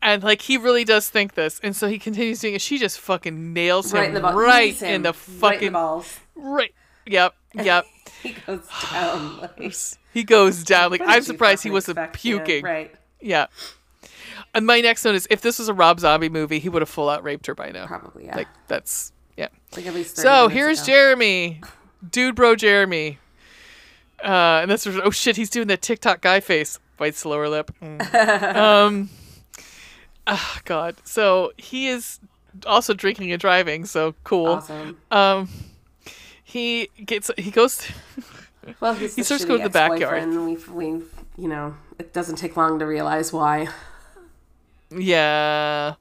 [0.03, 2.63] And like he really does think this, and so he continues doing it.
[2.63, 5.61] She just fucking nails Right him in the right him in the right in fucking
[5.61, 6.21] the balls.
[6.35, 6.75] right.
[7.07, 7.85] Yep, yep.
[8.23, 9.51] He goes down.
[9.59, 9.75] Like,
[10.13, 10.91] he goes down.
[10.91, 12.65] Like I'm surprised he wasn't puking.
[12.65, 12.95] Right.
[13.21, 13.47] Yeah.
[14.55, 16.89] And my next note is if this was a Rob Zombie movie, he would have
[16.89, 17.87] full out raped her by now.
[17.87, 18.37] Probably yeah.
[18.37, 19.49] Like that's yeah.
[19.77, 20.17] like at least.
[20.17, 20.87] So here's ago.
[20.87, 21.61] Jeremy,
[22.09, 23.19] dude, bro, Jeremy.
[24.23, 26.79] Uh, and that's oh shit, he's doing that TikTok guy face.
[26.97, 27.71] Bites the lower lip.
[27.81, 28.55] Mm.
[28.57, 29.11] um,
[30.27, 30.97] ah, God.
[31.05, 32.21] So he is
[32.67, 33.87] also drinking and driving.
[33.87, 34.47] So cool.
[34.47, 34.99] Awesome.
[35.11, 35.49] Um,
[36.43, 37.87] he gets he goes.
[38.79, 40.29] Well, he's He starts going to the backyard.
[40.29, 43.69] We've, we've, you know, it doesn't take long to realize why.
[44.91, 45.95] Yeah.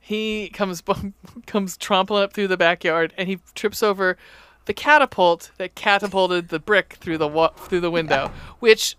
[0.00, 0.82] He comes
[1.46, 4.16] comes trompling up through the backyard and he trips over
[4.64, 8.30] the catapult that catapulted the brick through the wa- through the window.
[8.58, 8.96] Which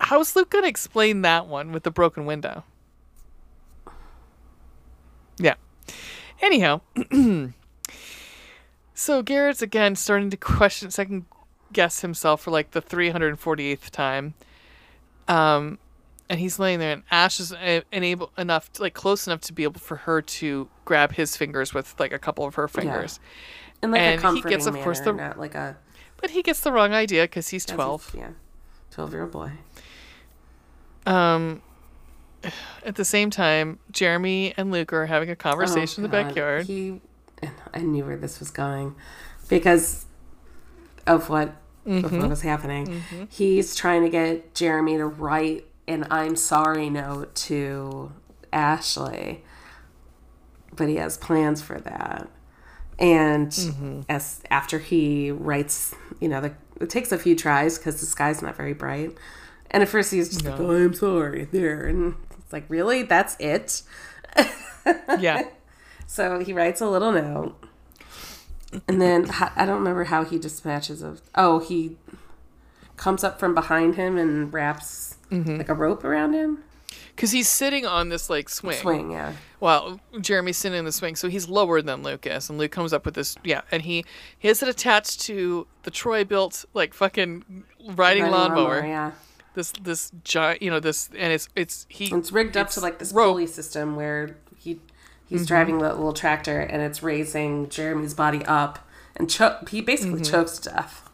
[0.00, 2.64] how's Luke gonna explain that one with the broken window?
[5.38, 5.54] Yeah.
[6.40, 6.80] Anyhow,
[8.94, 11.26] so Garrett's again starting to question second
[11.72, 14.34] guess himself for like the 348th time.
[15.26, 15.78] Um
[16.30, 19.52] and he's laying there and ash is uh, enable enough to, like close enough to
[19.52, 23.20] be able for her to grab his fingers with like a couple of her fingers
[23.82, 25.76] In like And a he comforting gets, of manner, course, the- not like a
[26.20, 28.30] but he gets the wrong idea because he's 12 Yeah,
[28.90, 29.52] twelve-year-old boy.
[31.06, 31.60] um
[32.84, 36.66] at the same time jeremy and luke are having a conversation in the Oh, backyard
[36.66, 37.00] He,
[37.74, 38.94] I knew where this was going
[39.48, 40.06] because
[41.06, 41.54] of what of
[41.86, 42.18] Mm-hmm.
[42.20, 43.02] what was happening.
[43.28, 48.12] He's trying to get Jeremy to write an "I'm sorry" note to
[48.52, 49.42] Ashley,
[50.74, 52.28] but he has plans for that.
[52.98, 54.00] And Mm-hmm.
[54.08, 58.40] as after he writes, you know, the, it takes a few tries because the sky's
[58.40, 59.16] not very bright.
[59.70, 63.36] And at first he's just like, "Oh, I'm sorry," there, and it's like, really, that's
[63.40, 63.82] it.
[65.18, 65.48] yeah
[66.06, 67.56] So he writes a little note.
[68.88, 71.22] And then I don't remember how he dispatches of.
[71.34, 71.96] Oh, he
[72.96, 75.56] comes up from behind him and wraps Mm-hmm.
[75.58, 76.62] like a rope around him.
[77.16, 79.32] because he's sitting on this like swing Swing, yeah.
[79.60, 83.04] Well, Jeremy's sitting in the swing, so he's lower than Lucas, and Luke comes up
[83.06, 84.04] with this, yeah, and he
[84.38, 87.64] he has it attached to the Troy-Bilt like fucking
[87.94, 88.84] riding Riding lawnmower.
[88.86, 89.12] Yeah.
[89.54, 92.06] This this giant, you know, this, and it's it's he.
[92.14, 93.32] It's rigged up it's to like this rope.
[93.34, 94.80] pulley system where he
[95.26, 95.46] he's Mm-hmm.
[95.46, 98.80] driving the little tractor and it's raising Jeremy's body up
[99.16, 100.30] and cho- he basically Mm-hmm.
[100.32, 101.08] chokes to death.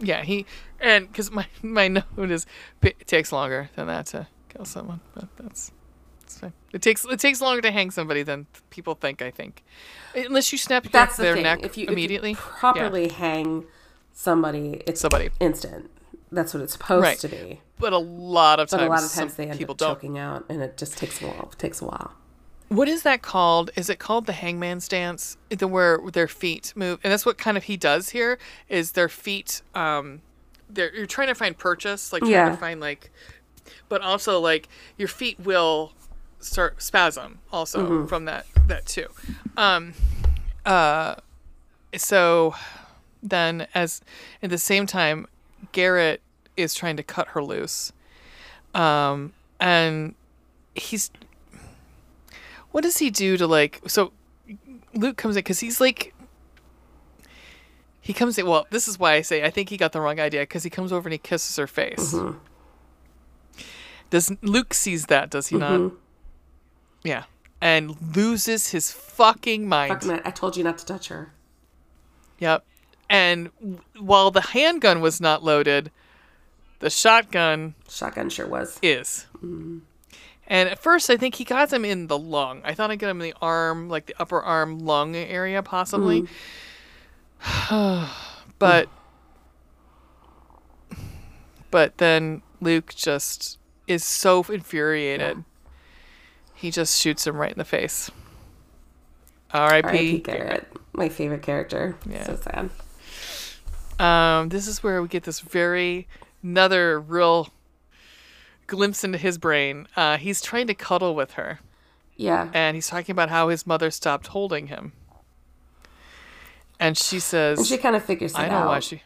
[0.00, 0.46] Yeah, he
[0.84, 2.46] and because my my note is
[2.82, 5.72] it takes longer than that to kill someone, but that's.
[6.22, 6.52] It's fine.
[6.72, 9.20] It takes it takes longer to hang somebody than people think.
[9.20, 9.62] I think,
[10.14, 11.42] unless you snap That's the their thing.
[11.42, 12.30] neck if you immediately.
[12.32, 13.64] if you properly hang
[14.12, 15.30] somebody, it's Somebody.
[15.40, 15.90] instant.
[16.32, 17.18] That's what it's supposed Right.
[17.18, 17.60] to be.
[17.78, 19.94] but a lot of But times, a lot of times they end people up don't.
[19.96, 21.50] choking out, and it just takes a while.
[21.52, 22.12] It takes a while.
[22.68, 23.70] What is that called?
[23.76, 25.36] Is it called the hangman's dance?
[25.50, 28.38] The where their feet move, and that's what kind of he does here.
[28.68, 29.60] Is their feet?
[29.74, 30.22] Um,
[30.74, 32.50] they're you're trying to find purchase, like trying Yeah.
[32.50, 33.10] to find like,
[33.88, 34.68] but also like
[34.98, 35.92] your feet will
[36.40, 38.06] start spasm also Mm-hmm.
[38.06, 39.06] from that that too.
[39.56, 39.94] Um,
[40.66, 41.16] uh,
[41.96, 42.54] so
[43.22, 44.00] then as
[44.42, 45.26] at the same time,
[45.72, 46.20] Garrett
[46.56, 47.92] is trying to cut her loose,
[48.74, 50.14] um, and
[50.74, 51.10] he's
[52.72, 54.12] what does he do to like so
[54.94, 56.13] luke comes in because he's like
[58.04, 60.20] he comes in well this is why i say i think he got the wrong
[60.20, 62.38] idea because he comes over and he kisses her face Mm-hmm.
[64.10, 65.30] Does Luke sees that?
[65.30, 65.82] Does he Mm-hmm.
[65.84, 65.92] not?
[67.02, 67.24] Yeah,
[67.60, 70.02] and loses his fucking mind.
[70.04, 71.32] Fuck I told you not to touch her.
[72.38, 72.64] Yep.
[73.10, 73.50] And
[73.98, 75.90] while the handgun was not loaded,
[76.78, 78.78] the shotgun Shotgun sure was.
[78.82, 79.26] is.
[79.42, 79.82] And
[80.68, 82.60] at first, I think he got him in the lung.
[82.64, 86.26] I thought I got him in the arm, like the upper arm lung area, possibly.
[88.58, 88.88] but,
[91.70, 95.44] but then Luke just is so infuriated.
[96.54, 98.10] He just shoots him right in the face.
[99.52, 99.86] R.I.P.
[99.86, 100.18] R.I.P.
[100.20, 101.96] Garrett, my favorite character.
[102.08, 102.24] Yeah.
[102.24, 102.70] So sad.
[104.00, 106.08] Um, this is where we get this very
[106.42, 107.50] another real
[108.66, 109.86] glimpse into his brain.
[109.96, 111.60] Uh, he's trying to cuddle with her,
[112.16, 112.48] Yeah.
[112.52, 114.92] and he's talking about how his mother stopped holding him.
[116.80, 118.68] And she says, And she kind of figures it "I know out.
[118.68, 119.02] why she."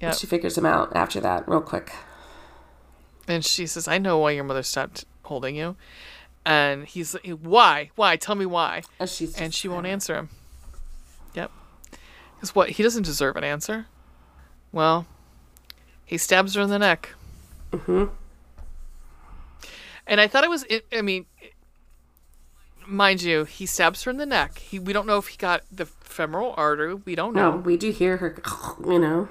[0.00, 1.92] Yeah, She figures him out after that, real quick.
[3.28, 5.76] and she says, "I know why your mother stopped holding you."
[6.44, 7.90] And he's like, "Why?
[7.94, 8.16] Why?
[8.16, 10.28] Tell me why." And she's And she won't answer him.
[11.34, 11.50] Yep.
[12.34, 12.70] Because what?
[12.70, 13.86] He doesn't deserve an answer.
[14.72, 15.06] Well,
[16.04, 17.10] he stabs her in the neck.
[17.70, 18.06] Mm-hmm.
[20.06, 20.64] And I thought it was.
[20.64, 21.26] It, I mean,
[22.86, 24.58] mind you, he stabs her in the neck.
[24.58, 24.78] He.
[24.78, 26.94] We don't know if he got the femoral artery.
[26.94, 27.52] We don't know.
[27.52, 28.36] No, we do hear her,
[28.86, 29.28] you know.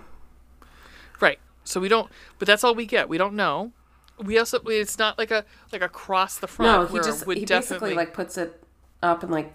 [1.20, 1.40] Right.
[1.64, 2.10] So we don't.
[2.40, 3.08] But that's all we get.
[3.10, 3.72] We don't know.
[4.18, 4.60] We also.
[4.66, 6.92] It's not like a like across the front.
[6.92, 8.64] No, he just would he definitely basically like puts it
[9.04, 9.54] up and like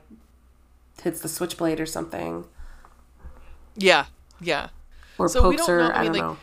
[1.03, 2.45] hits the switchblade or something,
[3.77, 4.07] Yeah.
[4.41, 4.69] Yeah.
[5.19, 5.89] or So we pokes don't her.
[5.89, 6.37] know, I I, mean, don't like, know.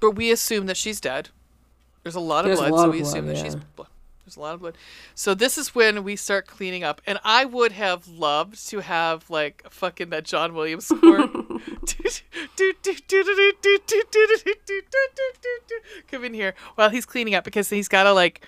[0.00, 1.30] But we assume that she's dead.
[2.02, 3.54] There's a lot of There's blood, so we blood, assume that she's.
[3.54, 3.84] yeah.
[4.28, 4.76] There's a lot of blood.
[5.14, 9.28] So this is when we start cleaning up, and I would have loved to have
[9.30, 11.28] like fucking that John Williams score.
[16.10, 18.44] Come in here while he's cleaning up because he's got to like.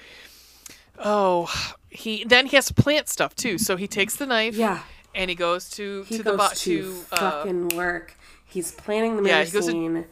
[1.03, 1.51] Oh,
[1.89, 3.57] he then he has to plant stuff too.
[3.59, 4.55] So he takes the knife.
[4.55, 4.81] Yeah.
[5.15, 8.15] And he goes to He to goes the bo- to, to uh, fucking work.
[8.45, 10.05] He's planning the yeah, murder he goes to-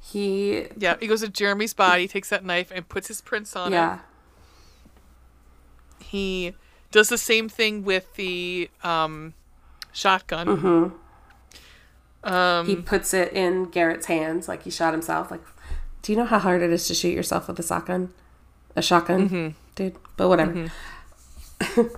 [0.00, 3.72] He yeah he goes to Jeremy's body, takes that knife and puts his prints on
[3.96, 4.00] it.
[6.10, 6.54] He
[6.90, 9.34] does the same thing with the um,
[9.92, 10.46] shotgun.
[10.46, 12.28] Mm-hmm.
[12.32, 15.30] Um, He puts it in Garrett's hands, like he shot himself.
[15.30, 15.42] Like,
[16.02, 18.12] do you know how hard it is to shoot yourself with a shotgun?
[18.74, 19.48] A shotgun, Mm-hmm.
[19.74, 19.96] dude.
[20.16, 20.70] But whatever.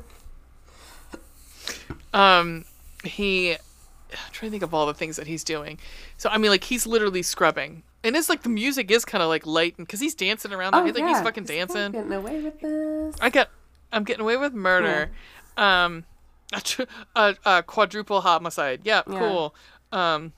[2.14, 2.64] um,
[3.04, 3.52] he.
[3.52, 5.78] I'm trying to think of all the things that he's doing.
[6.16, 9.28] So I mean, like he's literally scrubbing, and it's like the music is kind of
[9.28, 10.72] like light, because he's dancing around.
[10.72, 11.92] the Oh like yeah, he's fucking He's dancing.
[11.92, 13.16] Getting away with this.
[13.20, 13.50] I get,
[13.92, 15.10] I'm getting away with murder.
[15.56, 16.04] Um,
[16.52, 16.82] a, tr-
[17.16, 18.80] a, a quadruple homicide.
[18.84, 19.18] Yeah, Yeah.
[19.18, 19.54] cool.
[19.92, 20.32] Um,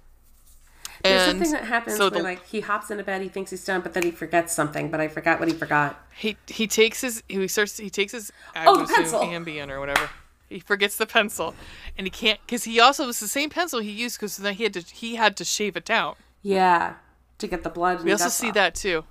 [1.02, 3.50] There's and something that happens so where the- like he hops into bed, he thinks
[3.50, 4.90] he's done, but then he forgets something.
[4.90, 6.00] But I forgot what he forgot.
[6.14, 9.20] He he takes his he starts he takes his Oh, pencil.
[9.20, 10.10] Ambien or whatever.
[10.48, 11.54] He forgets the pencil,
[11.96, 14.64] and he can't because he also was the same pencil he used because then he
[14.64, 16.16] had to he had to shave it down.
[16.42, 16.94] Yeah,
[17.38, 18.02] to get the blood.
[18.04, 19.04] We also see that too.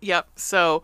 [0.00, 0.28] Yep.
[0.36, 0.82] So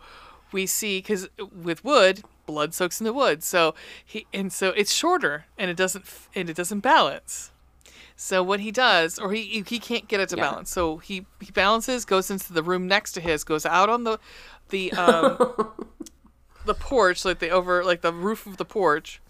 [0.52, 3.42] we see because with wood, blood soaks in the wood.
[3.42, 3.74] So
[4.04, 6.04] he and so it's shorter and it doesn't
[6.34, 7.50] and it doesn't balance.
[8.18, 10.44] So what he does, or he he can't get it to Yeah.
[10.50, 10.70] balance.
[10.70, 14.18] So he he balances, goes into the room next to his, goes out on the
[14.70, 15.36] the um
[16.64, 19.20] the porch, like the over like the roof of the porch,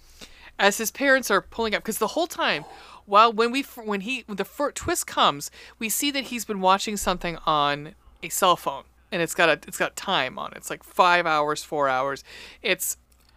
[0.58, 2.64] as his parents are pulling up because the whole time.
[3.06, 5.48] While when we when he when the fir- twist comes,
[5.78, 8.82] we see that he's been watching something on a cell phone,
[9.12, 10.56] and it's got a it's got time on it.
[10.56, 12.24] It's like five hours, four hours.
[12.62, 12.96] It's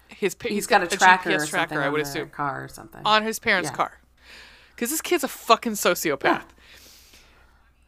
[0.10, 3.02] his he's got a tracker GPS tracker, I on would assume, car or something.
[3.06, 3.76] on his parents' Yeah.
[3.78, 4.00] car.
[4.76, 6.44] Because this kid's a fucking sociopath.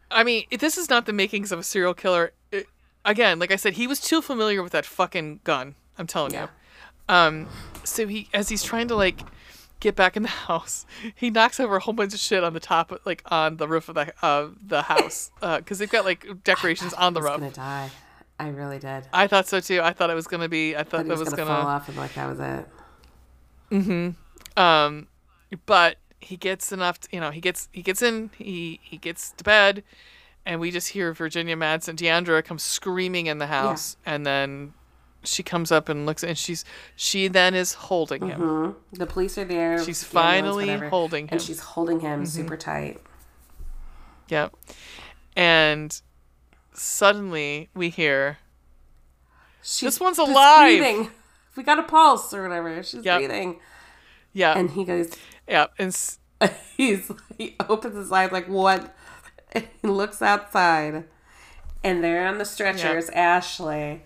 [0.10, 2.34] I mean, if this is not the makings of a serial killer.
[2.52, 2.68] It,
[3.06, 5.76] again, like I said, he was too familiar with that fucking gun.
[5.98, 6.48] I'm telling Yeah.
[7.10, 7.16] you.
[7.16, 7.48] Um,
[7.84, 9.22] so he, as he's trying to like
[9.80, 10.86] get back in the house,
[11.16, 13.88] he knocks over a whole bunch of shit on the top, like on the roof
[13.90, 17.32] of the uh, the house, because they've got like decorations on the roof.
[17.32, 17.90] gonna die.
[18.42, 19.06] I really did.
[19.14, 19.82] I thought so too.
[19.82, 20.76] I thought it was gonna be.
[20.76, 22.68] I I thought that was, was gonna, gonna fall off and like that was it.
[23.72, 24.60] Mm-hmm.
[24.62, 25.08] Um,
[25.66, 27.00] but he gets enough.
[27.02, 28.32] To, you know, he gets he gets in.
[28.38, 29.84] He he gets to bed,
[30.46, 34.74] and we just hear Virginia Madsen, Deandra, come screaming in the house, and then
[35.24, 36.66] she comes up and looks, and she's
[36.96, 38.40] she then is holding him.
[38.42, 39.84] hmm The police are there.
[39.86, 41.34] She's the finally whatever, holding him.
[41.34, 42.26] and she's holding him Mm-hmm.
[42.26, 43.00] super tight.
[44.30, 44.56] Yep.
[45.36, 46.02] And
[46.74, 48.38] suddenly we hear
[49.64, 50.80] She's This one's alive!
[50.80, 51.12] breathing.
[51.56, 52.82] We got a pulse or whatever.
[52.84, 53.20] She's Yep.
[53.20, 53.60] breathing,
[54.34, 55.12] yeah and he goes.
[55.48, 56.18] yeah and s-
[56.78, 58.96] He's he opens his eyes like what?
[59.52, 61.04] And he looks outside,
[61.84, 64.04] and there on the stretcher is Ashley,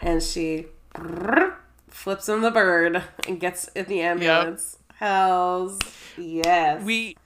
[0.00, 0.66] and she
[1.88, 4.76] flips him the bird and gets in the ambulance.
[4.96, 5.78] Hells
[6.18, 6.82] yes.
[6.84, 7.16] We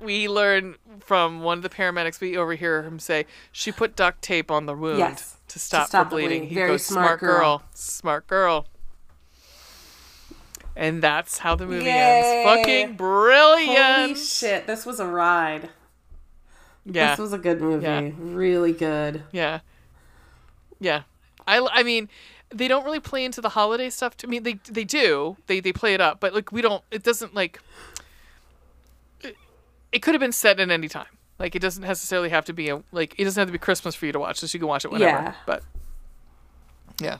[0.00, 2.20] we learn from one of the paramedics.
[2.20, 6.08] We overhear him say she put duct tape on the wound Yes, to stop, stop
[6.10, 6.28] the bleeding.
[6.40, 6.48] bleeding.
[6.48, 8.66] He Very goes, smart "Smart girl." girl, smart girl."
[10.76, 11.90] And that's how the movie Yay.
[12.44, 12.48] ends.
[12.48, 13.78] Fucking brilliant!
[13.78, 14.66] Holy shit!
[14.66, 15.70] This was a ride.
[16.84, 17.84] yeah, This was a good movie.
[17.84, 18.10] Yeah.
[18.16, 19.24] Really good.
[19.32, 19.60] Yeah.
[20.78, 21.02] Yeah.
[21.48, 22.08] I, I mean,
[22.50, 24.16] they don't really play into the holiday stuff.
[24.18, 25.36] To, I mean, they they do.
[25.48, 26.84] They they play it up, but like we don't.
[26.92, 27.60] It doesn't like.
[29.92, 31.06] It, could have been set at any time.
[31.38, 33.14] Like it doesn't necessarily have to be a like.
[33.18, 34.40] It doesn't have to be Christmas for you to watch.
[34.40, 35.10] This you can watch it whenever.
[35.10, 35.34] Yeah.
[35.46, 35.62] But.
[37.00, 37.18] Yeah.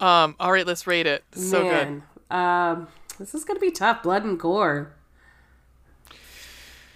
[0.00, 0.34] Um.
[0.40, 0.66] All right.
[0.66, 1.24] Let's rate it.
[1.32, 2.02] So good.
[2.34, 2.88] Um,
[3.18, 4.02] this is gonna be tough.
[4.02, 4.92] Blood and gore.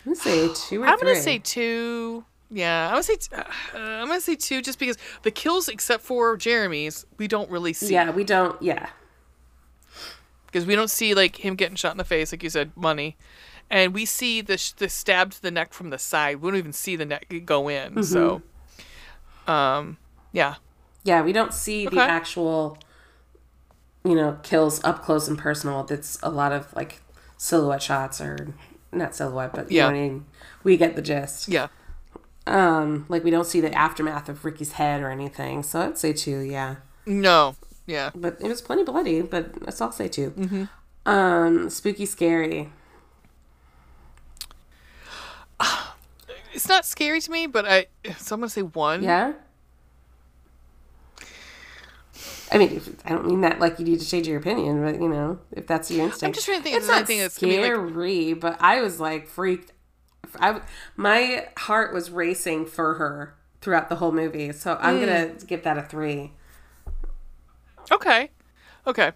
[0.05, 1.09] I'm gonna say two or I'm three.
[1.09, 2.25] gonna say two.
[2.51, 3.43] Yeah, I'm gonna say t- uh,
[3.75, 7.93] I'm gonna say two, just because the kills, except for Jeremy's, we don't really see.
[7.93, 8.61] Yeah, we don't.
[8.63, 8.89] Yeah,
[10.47, 13.19] because we don't see like him getting shot in the face, like you said, money,
[13.71, 16.37] and we see the sh- the stab to the neck from the side.
[16.41, 18.03] We don't even see the neck go in.
[18.03, 18.43] So,
[19.47, 19.97] um,
[20.33, 20.57] yeah,
[21.05, 22.79] yeah, we don't see the actual,
[24.05, 25.85] you know, kills up close and personal.
[25.85, 27.01] That's a lot of like
[27.37, 28.55] silhouette shots or
[28.93, 29.89] not silhouette, but Yeah.
[29.89, 30.27] I mean.
[30.65, 31.49] We get the gist.
[31.49, 31.69] yeah,
[32.47, 35.63] Um, like we don't see the aftermath of Ricky's head or anything.
[35.63, 36.41] So I'd say two.
[36.41, 36.77] Yeah.
[37.07, 37.55] no,
[37.87, 39.23] yeah, but it was plenty bloody.
[39.23, 40.69] But I'll say 2
[41.07, 42.71] Um, spooky, scary.
[46.53, 47.87] It's not scary to me, but I
[48.19, 49.03] so I'm gonna say one.
[49.03, 49.33] Yeah.
[52.51, 55.09] I mean, I don't mean that like you need to change your opinion, but you
[55.09, 56.25] know, if that's your instinct.
[56.25, 59.01] I'm just trying to think it's not anything that's be like scary, but I was
[59.01, 59.73] like freaked.
[60.41, 60.61] I
[60.97, 65.47] my heart was racing for her throughout the whole movie, so I'm gonna hmm.
[65.47, 66.33] give that a three.
[67.91, 68.31] okay,
[68.87, 69.13] okay.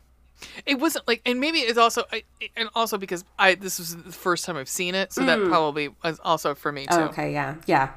[0.67, 2.25] It wasn't like, and maybe it's also, I-
[2.57, 5.91] and also because I this was the first time I've seen it, so that probably
[6.03, 6.97] was also for me too.
[6.97, 7.91] Okay, yeah, yeah.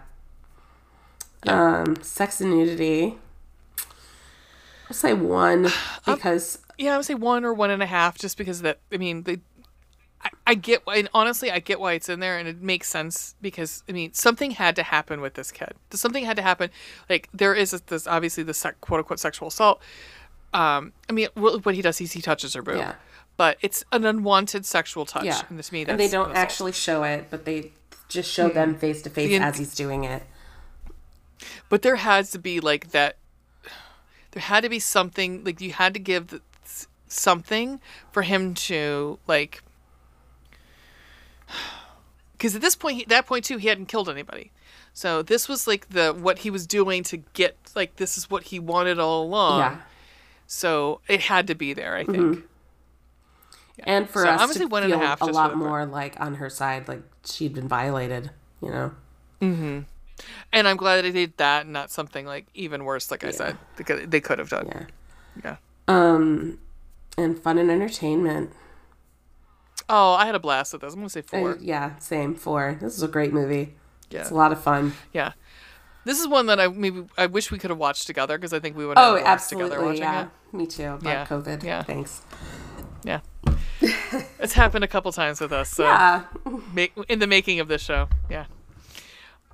[1.47, 3.17] Um, sex and nudity.
[4.89, 5.67] I'll say one
[6.05, 8.79] because Yeah, I would say one or one and a half, just because that.
[8.91, 9.39] I mean, they.
[10.21, 13.35] I, I get, and honestly, I get why it's in there, and it makes sense
[13.41, 15.73] because I mean, something had to happen with this kid.
[15.91, 16.69] Something had to happen.
[17.09, 19.81] Like there is this obviously the sec, quote unquote sexual assault.
[20.53, 22.95] Um, I mean, what, what he does is he touches her boob, Yeah.
[23.35, 25.25] but it's an unwanted sexual touch.
[25.25, 26.37] yeah, and to me, and they don't assault.
[26.37, 27.71] actually show it, but they
[28.07, 30.23] just show them face to face as he's doing it.
[31.67, 33.17] But there has to be like that.
[34.31, 36.41] There had to be something like you had to give the,
[37.07, 37.79] something
[38.11, 39.61] for him to like.
[42.33, 44.51] Because at this point, he, that point too, he hadn't killed anybody.
[44.93, 48.43] So this was like the what he was doing to get like this is what
[48.43, 49.59] he wanted all along.
[49.59, 49.77] yeah,
[50.47, 52.43] So it had to be there, I think.
[53.79, 56.49] and for So us to say and a half a lot more like on her
[56.49, 58.31] side, like she'd been violated.
[58.61, 58.91] You know,
[59.41, 59.79] Mm-hmm.
[60.53, 63.11] And I'm glad that they did that and not something like even worse.
[63.11, 64.67] Like I said, because they could have done.
[64.67, 64.85] yeah.
[65.43, 65.55] yeah.
[65.87, 66.57] Um,
[67.17, 68.51] and fun and entertainment.
[69.89, 70.93] Oh, I had a blast with this.
[70.93, 71.57] I'm gonna say Uh, four.
[71.61, 72.77] yeah, same four.
[72.79, 73.75] This is a great movie.
[74.09, 74.21] Yeah.
[74.21, 74.93] It's a lot of fun.
[75.13, 75.33] Yeah.
[76.05, 78.59] This is one that I maybe I wish we could have watched together because I
[78.59, 79.87] think we would have Oh, had a blast together absolutely.
[80.01, 80.55] watching Yeah, it.
[80.55, 80.83] me too.
[80.93, 81.63] About Yeah, COVID.
[81.63, 81.83] yeah.
[81.83, 82.21] Thanks.
[83.03, 83.19] Yeah.
[84.39, 85.69] it's happened a couple times with us.
[85.69, 86.23] So Yeah.
[86.73, 88.07] ma- in the making of this show.
[88.29, 88.45] Yeah.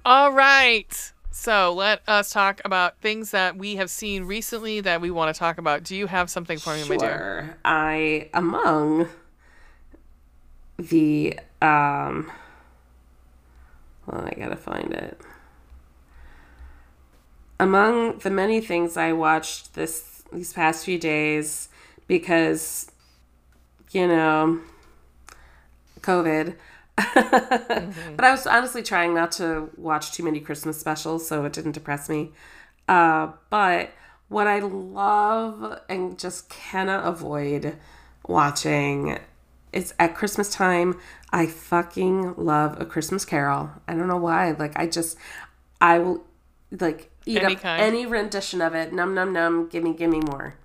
[0.06, 1.12] All right.
[1.32, 5.40] So let us talk about things that we have seen recently that we want to
[5.40, 5.84] talk about.
[5.84, 7.10] Do you have something for me, my dear?
[7.10, 7.58] Sure.
[7.64, 9.08] I among
[10.78, 12.30] the um
[14.06, 15.20] well, I gotta find it.
[17.62, 21.70] Among the many things I watched this these past few days
[22.08, 22.92] because
[23.92, 24.62] you know
[26.02, 26.56] COVID.
[28.16, 31.74] But I was honestly trying not to watch too many Christmas specials, so it didn't
[31.74, 32.32] depress me.
[32.88, 33.92] Uh, but
[34.28, 37.78] what I love and just cannot avoid
[38.28, 39.20] watching
[39.72, 41.00] is at Christmas time,
[41.32, 43.70] I fucking love a Christmas carol.
[43.88, 44.52] I don't know why.
[44.52, 45.16] Like, I just,
[45.80, 46.24] I will,
[46.72, 47.82] like, eat Any up kind.
[47.82, 48.94] any rendition of it.
[48.94, 49.68] Num, num, num.
[49.70, 50.56] Gimme, gimme more.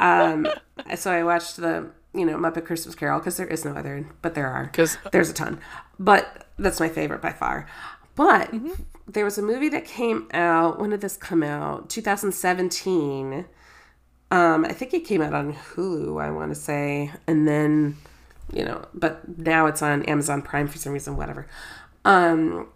[0.00, 0.46] Um,
[0.96, 4.34] so I watched the, you know, Muppet Christmas Carol because there is no other, but
[4.34, 4.64] there are.
[4.64, 5.58] Because There's a ton,
[5.98, 7.66] but that's my favorite by far.
[8.14, 8.72] But Mm-hmm.
[9.08, 10.78] there was a movie that came out.
[10.78, 11.90] When did this come out?
[11.90, 13.44] 2017.
[14.30, 16.20] Um, I think it came out on Hulu.
[16.22, 17.96] I want to say, and then,
[18.52, 21.16] you know, but now it's on Amazon Prime for some reason.
[21.16, 21.46] Whatever.
[22.04, 22.68] Um,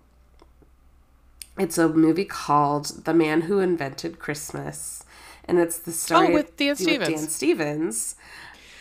[1.58, 5.04] it's a movie called The Man Who Invented Christmas,
[5.44, 7.32] and it's the story Oh, with Dan stevens Dan Stevens.
[7.32, 8.16] Stevens.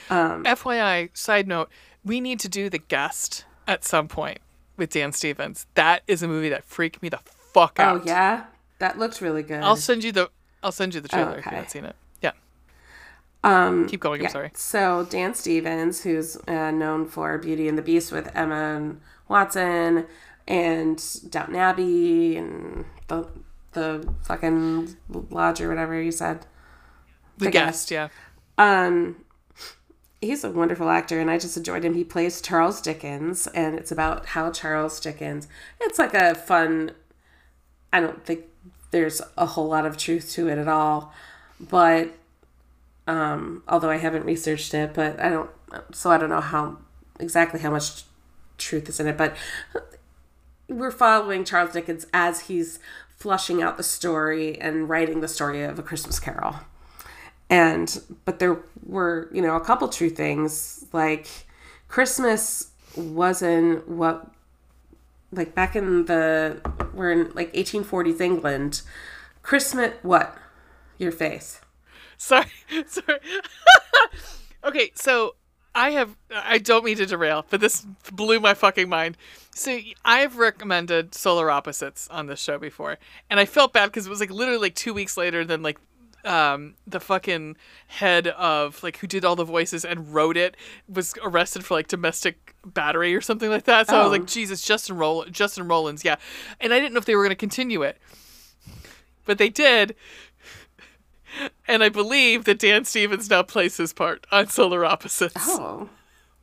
[0.10, 1.70] FYI, side note,
[2.04, 4.40] we need to do the guest at some point
[4.78, 5.66] with Dan Stevens.
[5.76, 7.20] That is a movie that freaked me the
[7.54, 8.02] fuck out.
[8.02, 8.46] Oh yeah,
[8.80, 9.62] that looked really good.
[9.62, 10.30] I'll send you the
[10.64, 11.96] I'll send you the trailer if you haven't seen it.
[12.22, 12.32] Yeah.
[13.44, 14.28] um, Keep going, yeah.
[14.28, 14.52] I'm sorry.
[14.56, 18.96] So Dan Stevens, who's uh, known for Beauty and the Beast with Emma
[19.28, 20.06] Watson
[20.50, 23.28] and Downton Abbey and the
[23.72, 24.98] the fucking
[25.30, 26.46] lodge or whatever you said.
[27.38, 28.10] The, The guest, yeah.
[28.58, 29.24] Um,
[30.20, 31.94] he's a wonderful actor, and I just enjoyed him.
[31.94, 35.48] He plays Charles Dickens, and it's about how Charles Dickens.
[35.80, 36.92] It's like a fun.
[37.94, 38.46] I don't think
[38.92, 41.14] there's a whole lot of truth to it at all,
[41.60, 42.10] but
[43.08, 45.52] um, although I haven't researched it, but I don't,
[45.92, 46.80] so I don't know how
[47.20, 48.04] exactly how much
[48.58, 49.36] truth is in it, but
[50.70, 52.80] we're following Charles Dickens as he's
[53.10, 56.56] flushing out the story and writing the story of A Christmas Carol
[57.50, 61.28] and but there were you know a couple true things like
[61.88, 64.30] christmas wasn't what
[65.32, 66.62] like back in the
[66.94, 68.82] we're in like 1840s england
[69.42, 70.38] christmas what
[71.00, 71.60] your face
[72.20, 72.52] Sorry.
[72.86, 73.20] Sorry.
[74.66, 75.36] okay, so
[75.80, 79.18] I have I don't mean to derail, but this blew my fucking mind.
[79.56, 82.98] So I've recommended Solar Opposites on this show before,
[83.30, 85.78] and I felt bad because it was like literally like two weeks later than like
[86.26, 87.56] um the fucking
[87.88, 90.58] head of like who did all the voices and wrote it
[90.90, 93.88] was arrested for like domestic battery or something like that.
[93.88, 94.12] So I was Oh.
[94.12, 96.18] like, Jesus, Justin Roll Justin Roiland, yeah.
[96.60, 97.98] And I didn't know if they were gonna continue it.
[99.26, 99.96] But they did.
[101.68, 105.36] And I believe that Dan Stevens now plays his part on Solar Opposites.
[105.48, 105.90] oh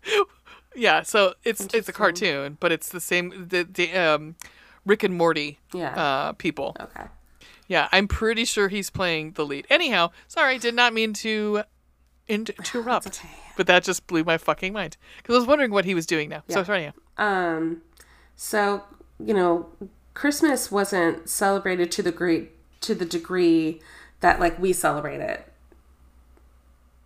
[0.75, 4.37] Yeah, so it's it's a cartoon, but it's the same the the um
[4.85, 6.77] Rick and Morty yeah uh people.
[6.81, 7.07] okay
[7.67, 9.67] Yeah, I'm pretty sure he's playing the lead.
[9.71, 11.63] Anyhow, sorry, I did not mean to
[12.29, 13.07] interrupt.
[13.07, 13.29] okay.
[13.57, 16.29] But that just blew my fucking mind because I was wondering what he was doing
[16.29, 16.43] now.
[16.49, 16.65] So Yeah.
[16.65, 16.83] sorry.
[16.83, 16.93] Yeah.
[17.19, 17.83] um
[18.37, 18.83] so
[19.19, 19.67] you know
[20.13, 22.51] christmas wasn't celebrated to the great
[22.83, 23.81] to the degree
[24.21, 25.53] that like we celebrate it.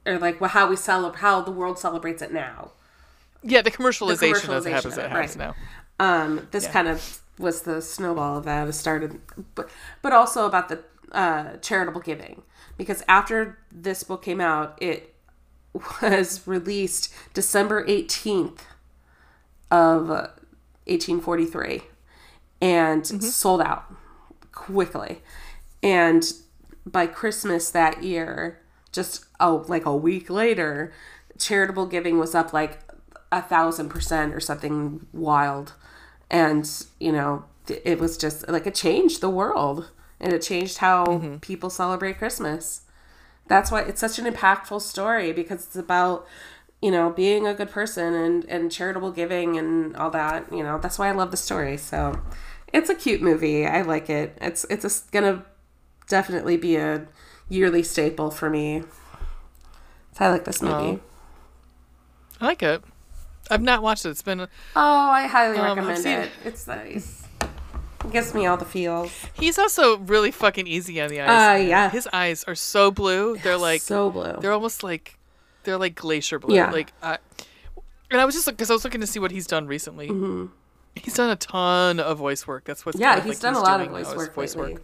[0.07, 2.71] Or like well, how we celebrate how the world celebrates it now.
[3.43, 5.55] Yeah, the commercialization, as it happens, of it happens right.
[5.99, 6.25] now.
[6.25, 8.69] um this kind of was the snowball of that.
[8.69, 9.21] It started
[9.55, 9.71] but
[10.03, 10.83] but also about the
[11.13, 12.43] uh charitable giving.
[12.77, 15.15] Because after this book came out it
[16.03, 18.61] was released december 18th
[19.71, 20.29] of uh,
[20.87, 21.83] 1843
[22.61, 23.85] and sold out
[24.53, 25.23] quickly.
[25.83, 26.25] And
[26.87, 28.61] by christmas that year
[28.93, 30.93] just oh like a week later
[31.39, 32.81] charitable giving was up like
[33.33, 35.75] a thousand percent or something wild.
[36.31, 36.69] And
[36.99, 39.91] you know it was just like it changed the world.
[40.23, 41.37] And it changed how mm-hmm.
[41.37, 42.83] people celebrate christmas.
[43.49, 46.27] That's why it's such an impactful story because it's about
[46.83, 50.79] you know being a good person and and charitable giving and all that you know.
[50.79, 51.77] That's why i love the story.
[51.77, 52.21] So
[52.73, 53.67] it's a cute movie.
[53.67, 54.37] I like it.
[54.41, 55.45] It's it's a, gonna
[56.11, 57.07] definitely be a
[57.49, 58.83] yearly staple for me
[60.13, 61.01] so i like this movie
[62.43, 62.83] I like it.
[63.51, 64.11] I've not watched it.
[64.11, 68.57] It's been oh i highly Um, recommend seen- it it's nice it gives me all
[68.57, 71.29] the feels He's also really fucking easy on the eyes.
[71.61, 71.91] Uh, yeah.
[71.91, 73.37] His eyes are so blue.
[73.39, 75.19] They're like so blue they're almost like
[75.65, 76.55] they're like glacier blue.
[76.57, 76.71] Yeah.
[76.71, 77.19] Like uh,
[78.11, 80.09] and I was just because I was looking to see what he's done recently.
[80.97, 82.65] He's done a ton of voice work.
[82.65, 83.03] That's what's Mm-hmm.
[83.03, 84.73] yeah kind of he's like done a lot of voice work voice lately.
[84.75, 84.83] work.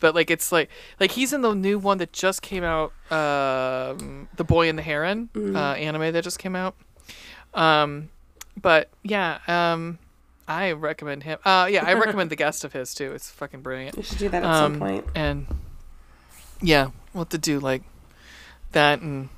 [0.00, 0.68] But like it's like
[1.00, 4.82] like he's in the new one that just came out, um, the Boy and the
[4.82, 5.56] Heron Mm-hmm.
[5.56, 6.74] uh, anime that just came out.
[7.54, 8.10] Um,
[8.60, 9.98] but yeah, um,
[10.48, 11.38] I recommend him.
[11.44, 13.12] Uh, yeah, I recommend the guest of his too.
[13.12, 13.96] It's fucking brilliant.
[13.96, 15.04] we should do that at Um, some point.
[15.06, 15.46] point And
[16.60, 17.82] yeah, what to do like
[18.72, 19.28] that and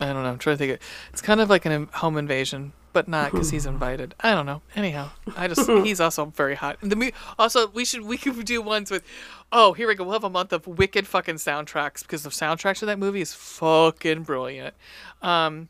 [0.00, 0.30] I don't know.
[0.30, 0.72] I'm trying to think.
[0.74, 0.78] Of,
[1.12, 4.14] it's kind of like a home invasion, but not because he's invited.
[4.20, 4.62] I don't know.
[4.74, 6.78] Anyhow, I just he's also very hot.
[6.80, 9.04] And the mu- also we should we could do ones with.
[9.52, 10.04] Oh, here we go.
[10.04, 13.34] We'll have a month of wicked fucking soundtracks because the soundtrack to that movie is
[13.34, 14.74] fucking brilliant.
[15.20, 15.68] Um,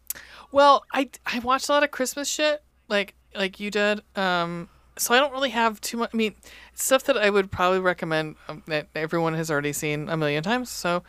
[0.52, 4.02] well, I I watched a lot of Christmas shit like like you did.
[4.14, 6.10] Um, so I don't really have too much.
[6.14, 6.34] I mean,
[6.74, 10.70] stuff that I would probably recommend um, that everyone has already seen a million times.
[10.70, 11.02] So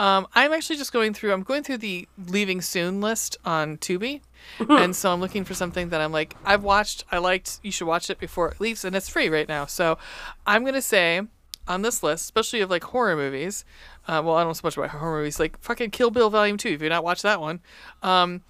[0.00, 1.30] um, I'm actually just going through.
[1.34, 4.22] I'm going through the leaving soon list on Tubi,
[4.70, 7.04] and so I'm looking for something that I'm like I've watched.
[7.12, 7.60] I liked.
[7.62, 9.66] You should watch it before it leaves, and it's free right now.
[9.66, 9.98] So
[10.46, 11.20] I'm gonna say
[11.68, 13.66] on this list, especially of like horror movies.
[14.08, 16.56] Uh, well, I don't know so much about horror movies, like fucking Kill Bill Volume
[16.56, 16.70] Two.
[16.70, 17.60] If you've not watched that one,
[18.02, 18.40] um,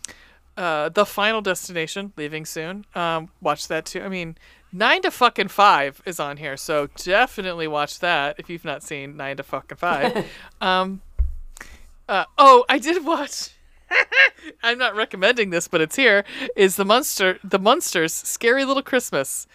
[0.56, 2.84] uh, the Final Destination, leaving soon.
[2.94, 4.02] Um, watch that too.
[4.02, 4.38] I mean,
[4.72, 9.16] nine to fucking five is on here, so definitely watch that if you've not seen
[9.16, 10.26] nine to fucking five.
[10.60, 11.02] um,
[12.10, 13.50] uh, oh, I did watch.
[14.62, 16.24] I'm not recommending this, but it's here.
[16.56, 19.46] Is the monster the monsters Scary Little Christmas?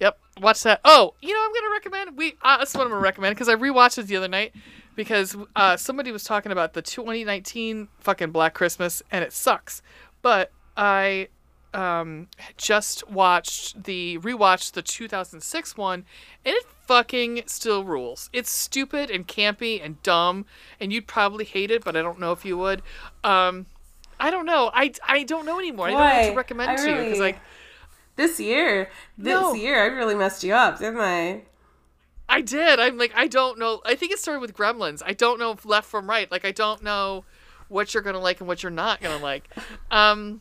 [0.00, 0.80] Yep, watch that.
[0.84, 2.16] Oh, you know I'm gonna recommend.
[2.16, 4.54] We uh, that's what I'm gonna recommend because I rewatched it the other night
[4.94, 9.82] because uh, somebody was talking about the 2019 fucking Black Christmas and it sucks.
[10.22, 11.28] But I
[11.76, 16.04] um, just watched the rewatched the 2006 one
[16.44, 18.30] and it fucking still rules.
[18.32, 20.46] It's stupid and campy and dumb
[20.80, 22.82] and you'd probably hate it, but I don't know if you would.
[23.22, 23.66] Um,
[24.18, 24.70] I don't know.
[24.72, 25.88] I, I don't know anymore.
[25.88, 26.36] I don't know what to Why?
[26.36, 27.36] recommend I to you because like
[28.16, 28.88] This year,
[29.18, 29.54] this No.
[29.54, 31.42] year, I really messed you up, didn't I?
[32.28, 32.80] I did.
[32.80, 33.82] I'm like, I don't know.
[33.84, 35.02] I think it started with Gremlins.
[35.04, 36.30] I don't know if left from right.
[36.30, 37.24] Like, I don't know
[37.68, 39.48] what you're gonna like and what you're not gonna like.
[39.90, 40.40] Um,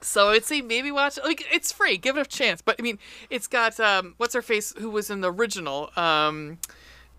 [0.00, 1.18] so I'd say maybe watch.
[1.22, 1.96] Like, it's free.
[1.96, 2.62] Give it a chance.
[2.62, 2.98] But I mean,
[3.30, 5.90] it's got um, what's her face who was in the original.
[5.96, 6.58] Um,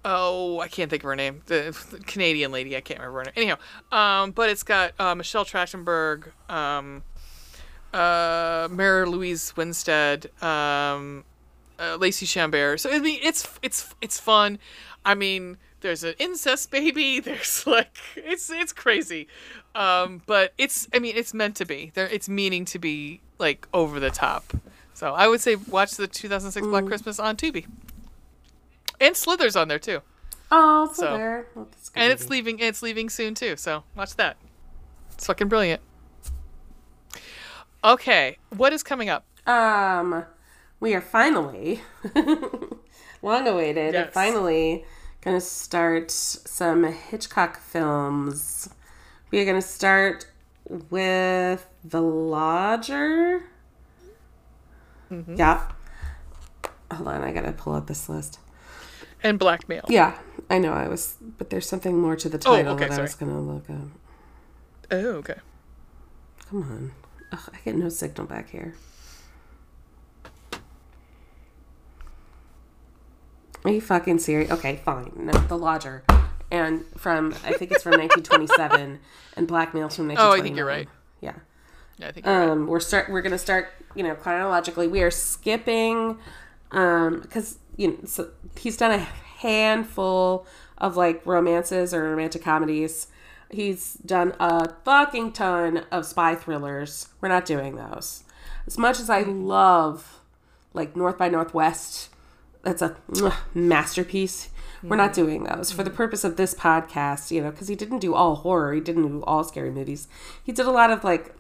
[0.05, 1.41] oh, I can't think of her name.
[1.47, 2.75] The, the Canadian lady.
[2.77, 3.33] I can't remember her name.
[3.35, 3.57] Anyhow,
[3.91, 6.31] um, but it's got uh, Michelle Trachtenberg.
[6.49, 7.03] Um,
[7.93, 11.23] uh, Mary Louise Winstead, um,
[11.79, 12.79] uh, Lacey Chambert.
[12.79, 14.59] So I mean, it's it's it's fun.
[15.05, 17.19] I mean, there's an incest baby.
[17.21, 19.27] There's like it's it's crazy,
[19.75, 21.91] um, but it's I mean it's meant to be.
[21.93, 24.43] There it's meaning to be like over the top.
[24.93, 27.65] So I would say watch the 2006 Black Christmas on Tubi.
[28.99, 30.01] And Slither's on there too,
[30.51, 31.47] Oh, so, there.
[31.55, 32.59] Well, that's a good and it's leaving.
[32.59, 33.55] It's leaving soon too.
[33.55, 34.35] So watch that.
[35.13, 35.81] It's fucking brilliant.
[37.83, 39.25] Okay, what is coming up?
[39.47, 40.25] Um,
[40.81, 41.81] we are finally,
[43.21, 44.13] long awaited, Yes.
[44.13, 44.83] finally
[45.21, 48.69] gonna start some Hitchcock films.
[49.31, 50.27] We are gonna start
[50.89, 53.43] with The Lodger.
[55.11, 55.35] Mm-hmm.
[55.35, 55.71] Yeah.
[56.91, 58.39] Hold on, I gotta pull up this list.
[59.21, 59.85] And blackmail.
[59.89, 60.17] Yeah,
[60.49, 63.01] I know I was, but there's something more to the Oh, title okay, that I
[63.01, 63.89] was gonna look up.
[64.91, 65.35] Oh, okay.
[66.49, 66.91] Come on.
[67.31, 68.73] Ugh, I get no signal back here.
[73.65, 74.51] Are you fucking serious?
[74.51, 75.11] Okay, fine.
[75.15, 76.03] No, The Lodger.
[76.51, 78.99] And from, I think it's from 1927,
[79.35, 80.17] and Blackmail's from 1929.
[80.17, 80.87] Oh, I think you're right.
[81.21, 81.33] Yeah.
[81.97, 82.25] Yeah, I think.
[82.25, 82.49] you're right.
[82.49, 83.09] Um, we're start.
[83.09, 83.69] We're gonna start.
[83.95, 86.17] You know, chronologically, we are skipping,
[86.71, 90.45] um, because you know, so he's done a handful
[90.77, 93.07] of like romances or romantic comedies.
[93.51, 97.09] He's done a fucking ton of spy thrillers.
[97.19, 98.23] We're not doing those.
[98.67, 100.19] As much as I love,
[100.73, 102.09] like North by Northwest,
[102.63, 102.95] that's a
[103.53, 104.49] masterpiece.
[104.81, 107.99] We're not doing those for the purpose of this podcast, you know, because he didn't
[107.99, 108.73] do all horror.
[108.73, 110.07] He didn't do all scary movies.
[110.41, 111.35] He did a lot of like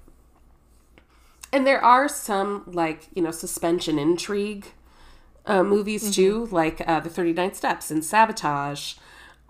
[1.51, 4.67] and there are some like you know suspension intrigue
[5.45, 8.95] uh, movies too like uh, the 39 steps and sabotage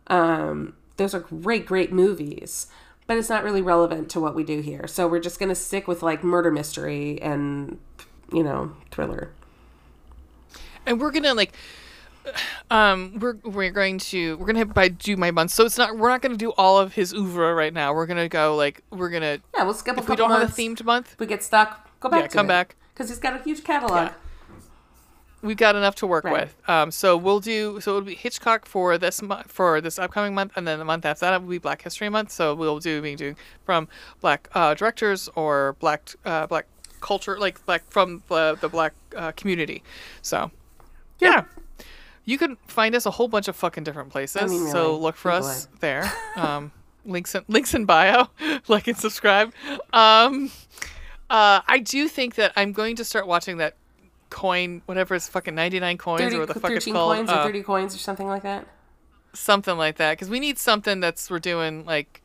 [0.07, 2.67] um, those are great great movies
[3.07, 5.55] but it's not really relevant to what we do here so we're just going to
[5.55, 7.79] stick with like murder mystery and
[8.31, 9.31] you know thriller
[10.85, 11.53] and we're gonna like
[12.71, 16.09] um we're we're going to we're gonna by do my months so it's not we're
[16.09, 17.93] not gonna do all of his oeuvre right now.
[17.93, 20.51] We're gonna go like we're gonna yeah we'll skip a if we don't have a
[20.51, 22.75] themed month we get stuck go back Yeah, come back.
[22.93, 24.07] because he's got a huge catalog.
[24.09, 24.13] Yeah.
[25.41, 26.33] we've got enough to work Right.
[26.41, 26.69] with.
[26.69, 30.51] Um so we'll do so it'll be hitchcock for this month for this upcoming month
[30.55, 32.31] and then the month after that will be black history month.
[32.31, 33.87] So we'll do be doing from
[34.21, 36.67] black uh directors or black uh black
[37.01, 39.81] culture like black from the, the black uh, community.
[40.21, 40.51] So
[41.19, 41.45] yeah.
[42.25, 44.51] You can find us a whole bunch of fucking different places.
[44.51, 46.11] mean, So look for Google us there.
[46.35, 46.71] Um,
[47.05, 48.27] links in links in bio.
[48.67, 49.51] like and subscribe.
[49.93, 50.51] Um,
[51.29, 53.75] uh, I do think that I'm going to start watching that
[54.29, 57.15] coin, whatever it's fucking 99 coins 30, or what the fuck it's 13 called.
[57.15, 58.67] coins uh, or 30 coins or something like that
[59.33, 62.21] something like that because we need something that's we're doing like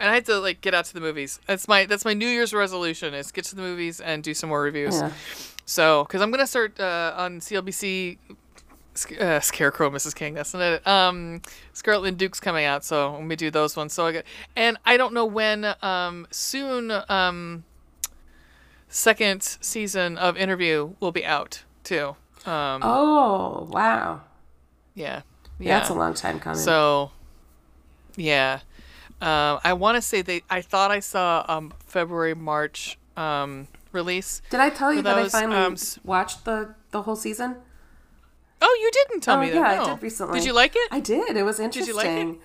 [0.00, 1.40] and I had to like get out to the movies.
[1.46, 4.48] That's my that's my New Year's resolution is get to the movies and do some
[4.48, 5.00] more reviews.
[5.00, 5.12] yeah
[5.68, 8.16] So, because I'm gonna start uh, on CLBC,
[9.20, 10.14] uh, Scarecrow, Mrs.
[10.14, 10.34] King.
[10.34, 10.86] That's not it.
[10.86, 13.92] Um, Scarlet and Duke's coming out, so let me do those ones.
[13.92, 14.24] So I get,
[14.56, 15.74] and I don't know when.
[15.82, 16.92] Um, soon.
[17.08, 17.64] Um,
[18.90, 22.16] second season of Interview will be out too.
[22.46, 24.22] Um, oh wow
[24.98, 25.22] yeah,
[25.58, 27.12] yeah, that's a long time coming So,
[28.16, 28.60] yeah,
[29.20, 30.42] um, I want to say they.
[30.50, 33.68] I thought I saw um February March um
[33.98, 34.40] release.
[34.50, 37.56] Did I tell you that I finally um, watched the the whole season?
[38.60, 39.54] Oh, you didn't tell oh me that.
[39.54, 39.80] yeah, that.
[39.82, 40.38] I did recently.
[40.38, 40.88] Did you like it?
[40.90, 41.36] I did.
[41.36, 41.94] It was interesting.
[41.94, 42.40] Did you like it?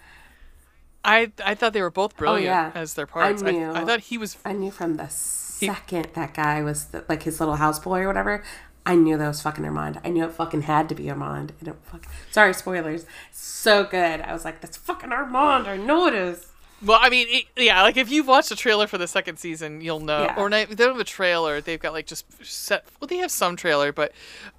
[1.06, 2.72] I I thought they were both brilliant yeah.
[2.76, 3.44] as their parts.
[3.44, 3.72] I, knew.
[3.72, 4.38] I, thought he was.
[4.46, 8.44] I knew from the second that guy was the, like his little houseboy or whatever.
[8.86, 10.02] I knew that was fucking Armand.
[10.04, 11.54] I knew it fucking had to be Armand.
[11.60, 13.06] And it fucking, sorry, spoilers.
[13.32, 14.20] So good.
[14.20, 15.68] I was like, that's fucking Armand.
[15.68, 16.48] I know it is.
[16.86, 19.82] Well, I mean, it, yeah, like if you've watched the trailer for the second season,
[19.82, 20.24] you'll know.
[20.24, 20.36] Yeah.
[20.38, 21.62] Or not, they don't have a trailer.
[21.62, 22.86] They've got like just set.
[23.00, 24.12] Well, they have some trailer, but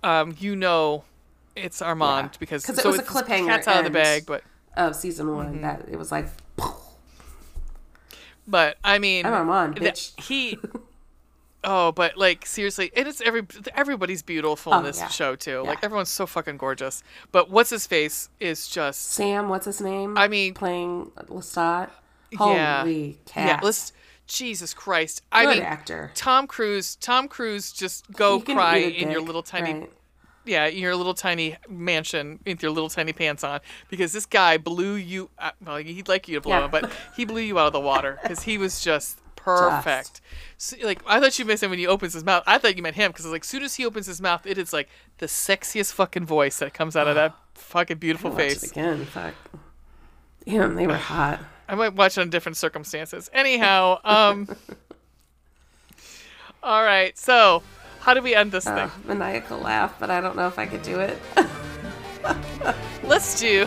[0.03, 1.05] um, you know,
[1.55, 2.39] it's Armand Yeah.
[2.41, 4.43] because 'Cause it so was a it's- cliffhanger Cat's out of the bag, but
[4.77, 5.36] Of season Mm-hmm.
[5.36, 6.27] one, that it was like,
[8.47, 10.59] but I mean, I'm Armand, th- he.
[11.67, 13.41] Oh, but like seriously, and it's every
[13.75, 15.09] everybody's beautiful in Oh, this yeah.
[15.09, 15.62] show too.
[15.62, 17.03] Like everyone's so fucking gorgeous.
[17.33, 20.19] But what's his face is just Sam, what's his name?
[20.19, 21.89] I mean- playing Lestat.
[22.39, 23.15] Yeah, Holy yeah.
[23.27, 23.65] cat.
[23.65, 23.93] Let's
[24.27, 25.23] Jesus Christ.
[25.31, 26.11] I Good mean, actor.
[26.15, 26.97] Tom Cruise.
[26.97, 29.91] Tom Cruise, just go cry in your little tiny right?
[30.47, 34.57] yeah, in your little tiny mansion with your little tiny pants on because this guy
[34.57, 35.29] blew you.
[35.39, 36.65] Uh, well, he'd like you to blow Yeah.
[36.65, 40.23] him, but he blew you out of the water because he was just perfect.
[40.57, 42.45] So, like I thought you meant him when he opens his mouth.
[42.47, 44.57] I thought you meant him because like as soon as he opens his mouth, it
[44.57, 44.89] is like
[45.19, 48.71] the sexiest fucking voice that comes out of that fucking beautiful face.
[48.71, 49.05] again.
[49.05, 49.35] Fuck.
[50.47, 51.41] Damn, they were hot.
[51.68, 53.31] I might watch it in different circumstances.
[53.33, 54.49] Anyhow, um,
[56.62, 57.17] all right.
[57.18, 57.62] So
[58.01, 59.07] how do we end this Uh, thing?
[59.18, 61.18] maniacal laugh, but I don't know if I could do it.
[63.02, 63.67] Let's do.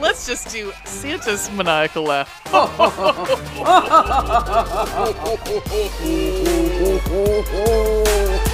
[0.00, 2.42] Let's just do Santa's maniacal laugh.